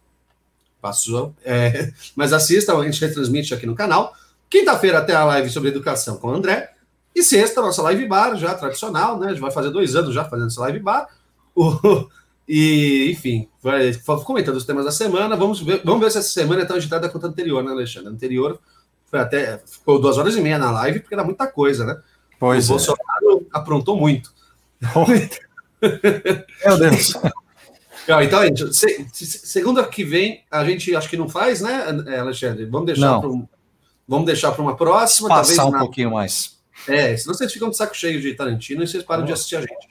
passou. 0.80 1.34
É, 1.44 1.92
mas 2.14 2.32
assistam, 2.32 2.78
a 2.78 2.84
gente 2.84 3.00
retransmite 3.00 3.54
aqui 3.54 3.66
no 3.66 3.74
canal. 3.74 4.12
Quinta-feira 4.50 4.98
até 4.98 5.14
a 5.14 5.24
live 5.24 5.50
sobre 5.50 5.70
educação 5.70 6.16
com 6.16 6.28
o 6.28 6.34
André. 6.34 6.72
E 7.16 7.22
sexta, 7.22 7.62
nossa 7.62 7.80
live 7.80 8.06
bar, 8.06 8.36
já 8.36 8.54
tradicional, 8.54 9.18
né? 9.18 9.28
A 9.28 9.30
gente 9.30 9.40
vai 9.40 9.50
fazer 9.50 9.70
dois 9.70 9.96
anos 9.96 10.14
já 10.14 10.22
fazendo 10.26 10.48
essa 10.48 10.60
live 10.60 10.78
bar. 10.78 11.08
O, 11.58 12.06
e, 12.46 13.10
enfim, 13.10 13.48
vai 13.62 13.94
comentando 14.22 14.56
os 14.56 14.66
temas 14.66 14.84
da 14.84 14.92
semana. 14.92 15.34
Vamos 15.34 15.62
ver, 15.62 15.80
vamos 15.82 16.00
ver 16.00 16.10
se 16.10 16.18
essa 16.18 16.28
semana 16.28 16.60
é 16.60 16.64
tão 16.66 16.76
agitada 16.76 17.08
quanto 17.08 17.24
a 17.24 17.30
anterior, 17.30 17.64
né, 17.64 17.72
Alexandre? 17.72 18.10
A 18.10 18.12
anterior 18.12 18.60
foi 19.06 19.18
até 19.18 19.56
ficou 19.64 19.98
duas 19.98 20.18
horas 20.18 20.36
e 20.36 20.40
meia 20.42 20.58
na 20.58 20.70
live, 20.70 21.00
porque 21.00 21.14
era 21.14 21.24
muita 21.24 21.46
coisa, 21.46 21.86
né? 21.86 21.98
Pois 22.38 22.68
o 22.68 22.72
é. 22.72 22.76
Bolsonaro 22.76 23.46
aprontou 23.50 23.96
muito. 23.96 24.34
Meu 25.80 26.78
Deus. 26.78 27.14
Então, 28.22 28.40
gente, 28.44 28.72
segunda 29.26 29.82
que 29.82 30.04
vem, 30.04 30.44
a 30.48 30.64
gente 30.64 30.94
acho 30.94 31.08
que 31.08 31.16
não 31.16 31.28
faz, 31.28 31.60
né, 31.60 31.86
Alexandre? 32.20 32.64
Vamos 32.64 32.86
deixar 32.86 33.18
para 33.18 33.28
um, 33.28 33.48
vamos 34.06 34.26
deixar 34.26 34.52
para 34.52 34.62
uma 34.62 34.76
próxima. 34.76 35.28
Passar 35.28 35.66
um 35.66 35.72
na... 35.72 35.80
pouquinho 35.80 36.12
mais. 36.12 36.55
É, 36.88 37.16
senão 37.16 37.34
vocês 37.34 37.52
ficam 37.52 37.70
de 37.70 37.76
saco 37.76 37.96
cheio 37.96 38.20
de 38.20 38.34
Tarantino 38.34 38.82
e 38.82 38.86
vocês 38.86 39.02
param 39.02 39.24
de 39.24 39.32
assistir 39.32 39.56
a 39.56 39.60
gente. 39.60 39.88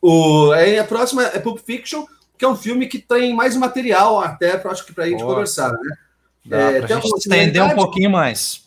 O, 0.00 0.50
aí 0.52 0.78
a 0.78 0.84
próxima 0.84 1.22
é 1.22 1.38
Pulp 1.38 1.58
Fiction, 1.64 2.04
que 2.36 2.44
é 2.44 2.48
um 2.48 2.56
filme 2.56 2.86
que 2.86 2.98
tem 2.98 3.34
mais 3.34 3.56
material 3.56 4.20
até, 4.20 4.56
para 4.56 4.70
acho 4.70 4.84
que 4.84 4.92
para 4.92 5.04
a 5.04 5.08
gente 5.08 5.22
conversar, 5.22 5.72
né? 5.72 5.96
Dá 6.44 6.58
é, 6.58 6.82
tem 6.82 7.00
gente 7.00 7.16
estender 7.16 7.62
um 7.62 7.74
pouquinho 7.74 8.10
mais. 8.10 8.64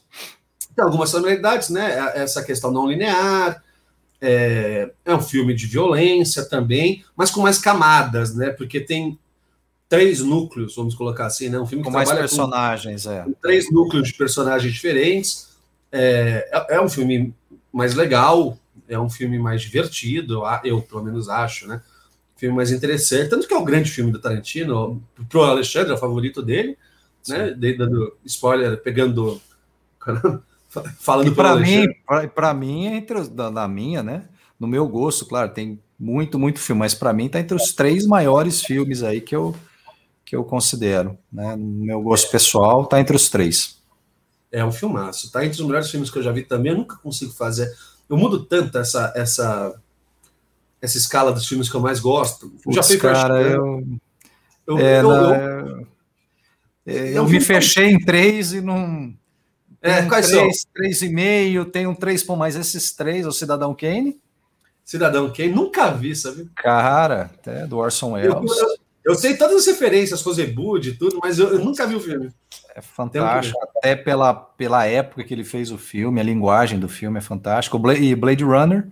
Tem 0.76 0.84
algumas 0.84 1.12
familiaridades, 1.12 1.70
né? 1.70 2.14
É, 2.16 2.24
essa 2.24 2.44
questão 2.44 2.72
não 2.72 2.88
linear, 2.88 3.62
é, 4.20 4.90
é, 5.06 5.14
um 5.14 5.22
filme 5.22 5.54
de 5.54 5.68
violência 5.68 6.44
também, 6.46 7.04
mas 7.16 7.30
com 7.30 7.42
mais 7.42 7.60
camadas, 7.60 8.36
né? 8.36 8.50
Porque 8.50 8.80
tem 8.80 9.18
três 9.88 10.22
núcleos, 10.22 10.76
vamos 10.76 10.96
colocar 10.96 11.28
assim, 11.28 11.50
né? 11.50 11.60
Um 11.60 11.66
filme 11.66 11.84
com 11.84 11.92
mais 11.92 12.12
personagens, 12.12 13.06
com, 13.06 13.12
é. 13.12 13.24
Com 13.24 13.34
três 13.34 13.72
núcleos 13.72 14.08
de 14.08 14.14
personagens 14.16 14.74
diferentes. 14.74 15.48
É, 15.92 16.50
é, 16.52 16.76
é 16.76 16.82
um 16.82 16.90
filme 16.90 17.34
mais 17.78 17.94
legal, 17.94 18.58
é 18.90 19.00
um 19.00 19.10
filme 19.10 19.38
mais 19.38 19.62
divertido, 19.62 20.42
eu 20.64 20.82
pelo 20.82 21.04
menos 21.04 21.30
acho, 21.30 21.68
né? 21.68 21.82
Filme 22.36 22.56
mais 22.56 22.72
interessante, 22.72 23.30
tanto 23.30 23.48
que 23.48 23.54
é 23.54 23.58
o 23.58 23.64
grande 23.64 23.90
filme 23.90 24.12
do 24.12 24.20
Tarantino, 24.20 25.02
pro 25.30 25.44
Alexandre, 25.44 25.92
é 25.92 25.96
o 25.96 26.00
favorito 26.00 26.42
dele, 26.42 26.78
né? 27.28 27.52
Dando 27.52 28.18
spoiler, 28.26 28.82
pegando. 28.82 29.40
falando 31.00 31.34
para 31.34 31.56
mim, 31.56 31.86
para 32.34 32.54
mim, 32.54 32.86
entre 32.88 33.20
os, 33.20 33.30
da, 33.30 33.50
da, 33.50 33.68
minha, 33.68 34.02
né? 34.02 34.26
No 34.60 34.68
meu 34.68 34.88
gosto, 34.88 35.26
claro, 35.26 35.52
tem 35.52 35.80
muito, 36.00 36.40
muito 36.40 36.60
filme, 36.60 36.80
mas 36.80 36.94
para 36.94 37.14
mim 37.14 37.30
tá 37.30 37.40
entre 37.40 37.56
os 37.56 37.74
três 37.74 38.06
maiores 38.06 38.64
filmes 38.64 39.04
aí 39.04 39.22
que 39.22 39.36
eu, 39.36 39.56
que 40.26 40.36
eu 40.36 40.44
considero, 40.44 41.18
né? 41.32 41.56
No 41.56 41.86
meu 41.86 42.02
gosto 42.02 42.32
pessoal, 42.32 42.86
tá 42.86 43.00
entre 43.00 43.16
os 43.16 43.30
três. 43.30 43.77
É 44.52 44.64
um 44.64 44.72
filmaço, 44.72 45.32
tá? 45.32 45.46
Entre 45.46 45.60
os 45.60 45.66
melhores 45.66 45.90
filmes 45.90 46.10
que 46.10 46.18
eu 46.18 46.24
já 46.24 46.32
vi 46.32 46.44
também, 46.44 46.72
eu 46.72 46.78
nunca 46.78 46.96
consigo 46.98 47.32
fazer. 47.32 47.72
Eu 48.10 48.18
mudo 48.18 48.46
tanto 48.46 48.78
essa 48.78 49.12
essa 49.16 49.76
essa 50.82 50.98
escala 50.98 51.32
dos 51.32 51.48
filmes 51.48 51.70
que 51.70 51.76
eu 51.76 51.82
mais 51.82 52.00
gosto. 52.00 52.50
Puts, 52.64 52.76
já 52.76 52.84
fui 52.84 52.98
cara, 52.98 53.42
eu... 53.42 53.84
Eu, 54.68 54.78
é, 54.80 55.00
eu, 55.02 55.12
eu, 55.12 55.88
eu, 56.86 57.08
eu 57.14 57.26
me 57.26 57.40
fechei 57.40 57.86
em 57.86 58.00
três 58.00 58.52
e 58.52 58.60
não. 58.60 59.14
É, 59.82 60.02
quais 60.04 60.28
três, 60.28 60.62
são? 60.62 60.72
Três 60.74 61.02
e 61.02 61.10
meio, 61.10 61.64
tem 61.66 61.88
um 61.88 61.96
três, 61.96 62.22
por 62.22 62.36
mais 62.36 62.56
esses 62.56 62.92
três, 62.92 63.26
o 63.26 63.32
Cidadão 63.32 63.74
Kane. 63.74 64.20
Cidadão 64.84 65.32
Kane, 65.32 65.54
nunca 65.54 65.92
vi, 65.92 66.16
sabe? 66.16 66.50
Cara, 66.56 67.32
até 67.34 67.66
do 67.66 67.78
Orson 67.78 68.14
Welles. 68.14 68.52
Eu, 69.06 69.16
sei 69.16 69.38
todas 69.38 69.58
as 69.58 69.66
referências, 69.68 70.22
Rosebud 70.22 70.90
e 70.90 70.94
tudo, 70.94 71.18
mas 71.22 71.40
eu, 71.40 71.60
nunca 71.60 71.88
vi 71.88 71.96
o 71.96 72.00
filme. 72.02 72.30
É 72.78 72.82
fantástico, 72.82 73.58
até 73.64 73.96
pela, 73.96 74.36
pela 74.36 74.86
época 74.86 75.24
que 75.24 75.34
ele 75.34 75.44
fez 75.44 75.72
o 75.72 75.80
filme, 75.80 76.22
a 76.22 76.24
linguagem 76.24 76.78
do 76.78 76.88
filme 76.88 77.18
é 77.18 77.22
fantástico. 77.22 77.82
E 77.92 78.14
Blade 78.14 78.44
Runner, 78.44 78.88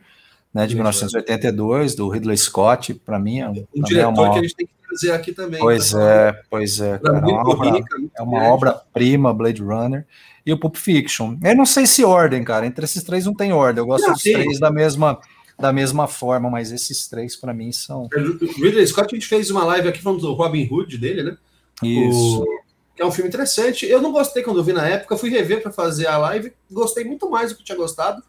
né, 0.51 0.65
de 0.65 0.73
1982, 0.73 1.93
do 1.93 2.09
Ridley 2.09 2.35
Scott, 2.35 2.95
para 2.95 3.19
mim 3.19 3.41
é 3.41 3.47
um, 3.47 3.67
um 3.75 3.83
diretor 3.83 4.01
é 4.01 4.07
uma... 4.07 4.33
que 4.33 4.39
a 4.39 4.41
gente 4.41 4.55
tem 4.55 4.65
que 4.65 4.73
trazer 4.87 5.11
aqui 5.11 5.31
também. 5.31 5.59
Pois 5.59 5.91
tá 5.91 6.01
é, 6.01 6.41
pois 6.49 6.81
é, 6.81 6.97
cara, 6.97 7.19
é 7.19 7.21
uma 7.21 7.47
obra, 7.47 7.83
é 8.17 8.21
uma 8.23 8.43
obra-prima, 8.45 9.31
Blade 9.31 9.61
Runner. 9.61 10.03
E 10.43 10.51
o 10.51 10.57
Pulp 10.57 10.77
Fiction. 10.77 11.37
Eu 11.43 11.55
não 11.55 11.65
sei 11.65 11.85
se 11.85 12.03
ordem, 12.03 12.43
cara. 12.43 12.65
Entre 12.65 12.83
esses 12.85 13.03
três 13.03 13.27
não 13.27 13.35
tem 13.35 13.53
ordem. 13.53 13.83
Eu 13.83 13.85
gosto 13.85 14.07
não, 14.07 14.13
dos 14.13 14.21
sim. 14.23 14.33
três 14.33 14.59
da 14.59 14.71
mesma, 14.71 15.19
da 15.59 15.71
mesma 15.71 16.07
forma, 16.07 16.49
mas 16.49 16.71
esses 16.71 17.07
três 17.07 17.35
para 17.35 17.53
mim 17.53 17.71
são. 17.71 18.09
O 18.11 18.63
Ridley 18.63 18.87
Scott, 18.87 19.13
a 19.13 19.15
gente 19.15 19.27
fez 19.27 19.51
uma 19.51 19.63
live 19.63 19.87
aqui 19.87 20.01
falando 20.01 20.21
do 20.21 20.33
Robin 20.33 20.67
Hood 20.71 20.97
dele, 20.97 21.21
né? 21.21 21.37
Isso. 21.83 22.41
O 22.41 22.64
que 22.95 23.01
é 23.01 23.05
um 23.05 23.11
filme 23.11 23.27
interessante. 23.27 23.85
Eu 23.85 24.01
não 24.01 24.11
gostei 24.11 24.41
quando 24.41 24.57
eu 24.57 24.63
vi 24.63 24.73
na 24.73 24.87
época, 24.87 25.17
fui 25.17 25.29
rever 25.29 25.61
para 25.61 25.71
fazer 25.71 26.07
a 26.07 26.17
live, 26.17 26.53
gostei 26.71 27.03
muito 27.03 27.29
mais 27.29 27.49
do 27.49 27.55
que 27.55 27.61
eu 27.61 27.65
tinha 27.65 27.77
gostado. 27.77 28.23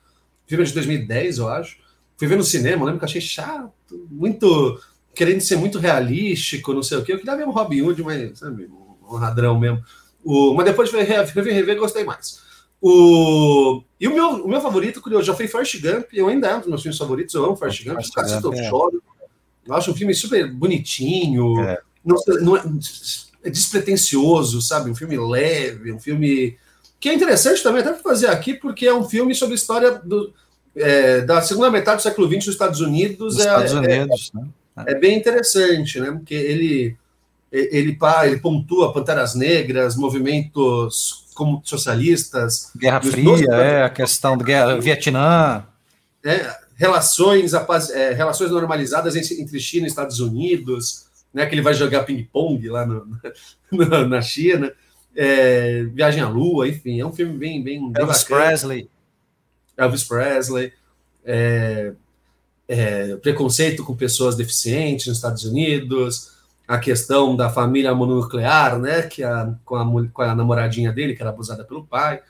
Filme 0.47 0.65
de 0.65 0.75
2010, 0.75 1.39
eu 1.39 1.49
acho. 1.49 1.79
Fui 2.17 2.27
ver 2.27 2.37
no 2.37 2.45
cinema, 2.45 2.85
lembro 2.85 2.99
que 2.99 3.05
achei 3.05 3.21
chato, 3.21 3.73
muito 4.11 4.81
querendo 5.15 5.41
ser 5.41 5.57
muito 5.57 5.79
realístico, 5.79 6.73
não 6.75 6.83
sei 6.83 6.99
o 6.99 7.05
quê. 7.05 7.13
Eu 7.13 7.19
queria 7.19 7.37
ver 7.37 7.47
um 7.47 7.51
Robin 7.51 7.83
Hood, 7.83 8.03
mas 8.03 8.39
sabe, 8.39 8.69
um 9.09 9.17
ladrão 9.17 9.59
mesmo. 9.59 9.83
O, 10.25 10.55
mas 10.55 10.67
depois 10.67 10.91
de 10.91 10.97
rever, 10.97 11.35
rever, 11.35 11.55
rever, 11.55 11.79
gostei 11.79 12.05
mais. 12.05 12.45
O, 12.81 13.83
e 13.99 14.07
o 14.07 14.15
meu, 14.15 14.45
o 14.45 14.49
meu 14.49 14.61
favorito, 14.61 15.01
curioso, 15.01 15.25
já 15.25 15.35
foi 15.35 15.49
Forrest 15.49 15.81
Gump, 15.81 16.07
eu 16.13 16.29
ainda 16.29 16.49
é 16.49 16.57
um 16.57 16.61
dos 16.61 16.69
meus 16.69 16.83
filmes 16.83 16.99
favoritos, 16.99 17.35
eu 17.35 17.45
amo 17.45 17.57
Forrest 17.57 17.85
Gump, 17.85 17.99
Gump 18.43 18.55
é. 18.55 18.69
choro. 18.69 19.03
Eu 19.67 19.75
acho 19.75 19.91
um 19.91 19.95
filme 19.95 20.15
super 20.15 20.53
bonitinho, 20.53 21.61
é. 21.63 21.81
não, 22.05 22.17
não 22.41 22.57
é, 22.57 22.61
é 22.61 22.63
despretensioso, 23.51 24.61
sabe? 24.61 24.91
Um 24.91 24.95
filme 24.95 25.17
leve, 25.17 25.93
um 25.93 25.99
filme 25.99 26.57
que 26.99 27.09
é 27.09 27.15
interessante 27.15 27.63
também 27.63 27.83
até 27.83 27.95
fazer 27.95 28.29
aqui, 28.29 28.55
porque 28.55 28.87
é 28.87 28.95
um 28.95 29.09
filme 29.09 29.35
sobre 29.35 29.55
a 29.55 29.57
história 29.57 29.93
do, 29.93 30.33
é, 30.75 31.21
da 31.21 31.41
segunda 31.43 31.71
metade 31.71 31.99
do 31.99 32.03
século 32.03 32.27
XX 32.27 32.45
dos 32.45 32.55
Estados 32.55 32.81
Unidos. 32.81 33.39
é, 33.39 33.41
Estados 33.41 33.73
é, 33.73 33.77
Unidos, 33.77 34.33
é, 34.35 34.39
né? 34.39 34.49
é, 34.89 34.95
bem 34.95 35.19
interessante, 35.19 36.01
né? 36.01 36.11
Porque 36.13 36.35
ele 36.35 36.97
ele, 37.53 37.97
ele 38.25 38.39
pontua 38.39 38.93
Panteras 38.93 39.35
Negras, 39.35 39.97
movimentos 39.97 41.27
como 41.35 41.63
socialistas. 41.65 42.71
Guerra 42.77 43.01
Fria, 43.01 43.55
é, 43.55 43.83
a 43.85 43.91
questão 43.91 44.37
do 44.37 44.45
guerra, 44.45 44.81
Vietnã. 44.81 45.65
É, 46.25 46.55
relações, 46.77 47.53
é, 47.55 48.13
relações 48.13 48.51
normalizadas 48.51 49.15
entre 49.17 49.61
China 49.61 49.87
e 49.87 49.89
Estados 49.89 50.19
Unidos 50.19 51.06
né, 51.37 51.45
que 51.45 51.55
ele 51.55 51.61
vai 51.61 51.75
jogar 51.75 52.05
ping-pong 52.05 52.67
lá 52.71 52.87
no, 52.87 53.07
no, 53.71 54.09
na 54.09 54.23
China, 54.23 54.73
é, 55.15 55.83
Viagem 55.93 56.23
à 56.23 56.29
Lua, 56.31 56.67
enfim, 56.67 56.99
é 56.99 57.05
um 57.05 57.13
filme 57.13 57.37
bem. 57.37 57.63
bem 57.63 57.93
Elvis 57.95 58.25
bem 58.25 58.39
Presley. 58.39 58.91
Elvis 59.77 60.05
Presley. 60.05 60.73
É, 61.27 61.93
é, 62.67 63.17
preconceito 63.17 63.85
com 63.85 63.95
pessoas 63.95 64.35
deficientes 64.35 65.09
nos 65.09 65.19
Estados 65.19 65.45
Unidos, 65.45 66.33
a 66.67 66.79
questão 66.79 67.37
da 67.37 67.51
família 67.51 67.95
mononuclear, 67.95 68.79
né, 68.79 69.03
que 69.03 69.23
a, 69.23 69.55
com, 69.63 69.77
a, 69.77 70.09
com 70.09 70.23
a 70.23 70.35
namoradinha 70.35 70.91
dele, 70.91 71.15
que 71.15 71.21
era 71.21 71.31
abusada 71.31 71.65
pelo 71.65 71.85
pai, 71.85 72.23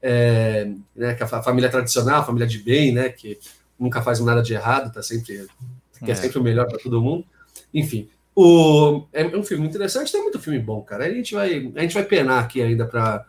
é, 0.00 0.70
né, 0.94 1.14
que 1.14 1.24
a 1.24 1.42
família 1.42 1.68
tradicional, 1.68 2.20
a 2.20 2.24
família 2.24 2.46
de 2.46 2.58
bem, 2.58 2.92
né, 2.92 3.08
que 3.08 3.36
nunca 3.76 4.00
faz 4.00 4.20
nada 4.20 4.42
de 4.42 4.54
errado, 4.54 4.92
tá 4.92 5.02
sempre, 5.02 5.44
quer 6.04 6.12
é. 6.12 6.14
sempre 6.14 6.38
o 6.38 6.42
melhor 6.42 6.68
para 6.68 6.78
todo 6.78 7.02
mundo. 7.02 7.26
Enfim, 7.72 8.08
o, 8.36 9.06
é 9.12 9.24
um 9.26 9.44
filme 9.44 9.66
interessante, 9.66 10.10
tem 10.10 10.22
muito 10.22 10.40
filme 10.40 10.58
bom, 10.58 10.82
cara. 10.82 11.04
A 11.04 11.10
gente 11.10 11.34
vai, 11.34 11.72
a 11.76 11.80
gente 11.82 11.94
vai 11.94 12.04
penar 12.04 12.42
aqui 12.42 12.60
ainda 12.60 12.84
para. 12.84 13.24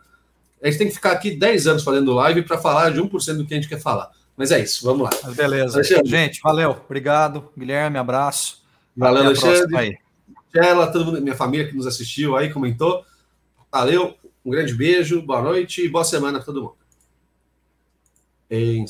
A 0.62 0.66
gente 0.66 0.78
tem 0.78 0.88
que 0.88 0.94
ficar 0.94 1.12
aqui 1.12 1.30
10 1.30 1.66
anos 1.68 1.84
fazendo 1.84 2.12
live 2.14 2.42
para 2.42 2.58
falar 2.58 2.90
de 2.90 3.00
1% 3.00 3.36
do 3.36 3.46
que 3.46 3.54
a 3.54 3.56
gente 3.56 3.68
quer 3.68 3.80
falar. 3.80 4.10
Mas 4.36 4.50
é 4.50 4.58
isso, 4.58 4.84
vamos 4.84 5.02
lá. 5.04 5.32
Beleza. 5.32 5.76
Alexandre. 5.78 6.08
Gente, 6.08 6.40
valeu. 6.42 6.76
Obrigado. 6.84 7.50
Guilherme, 7.56 7.98
abraço. 7.98 8.64
Valeu, 8.96 9.26
Alexandre. 9.26 9.98
Ela, 10.54 10.86
todo 10.90 11.04
mundo, 11.04 11.22
minha 11.22 11.36
família 11.36 11.68
que 11.68 11.76
nos 11.76 11.86
assistiu 11.86 12.36
aí, 12.36 12.52
comentou. 12.52 13.04
Valeu, 13.70 14.16
um 14.44 14.50
grande 14.50 14.74
beijo, 14.74 15.22
boa 15.22 15.42
noite 15.42 15.84
e 15.84 15.88
boa 15.88 16.04
semana 16.04 16.38
para 16.38 16.46
todo 16.46 16.62
mundo. 16.62 16.76
Em 18.50 18.86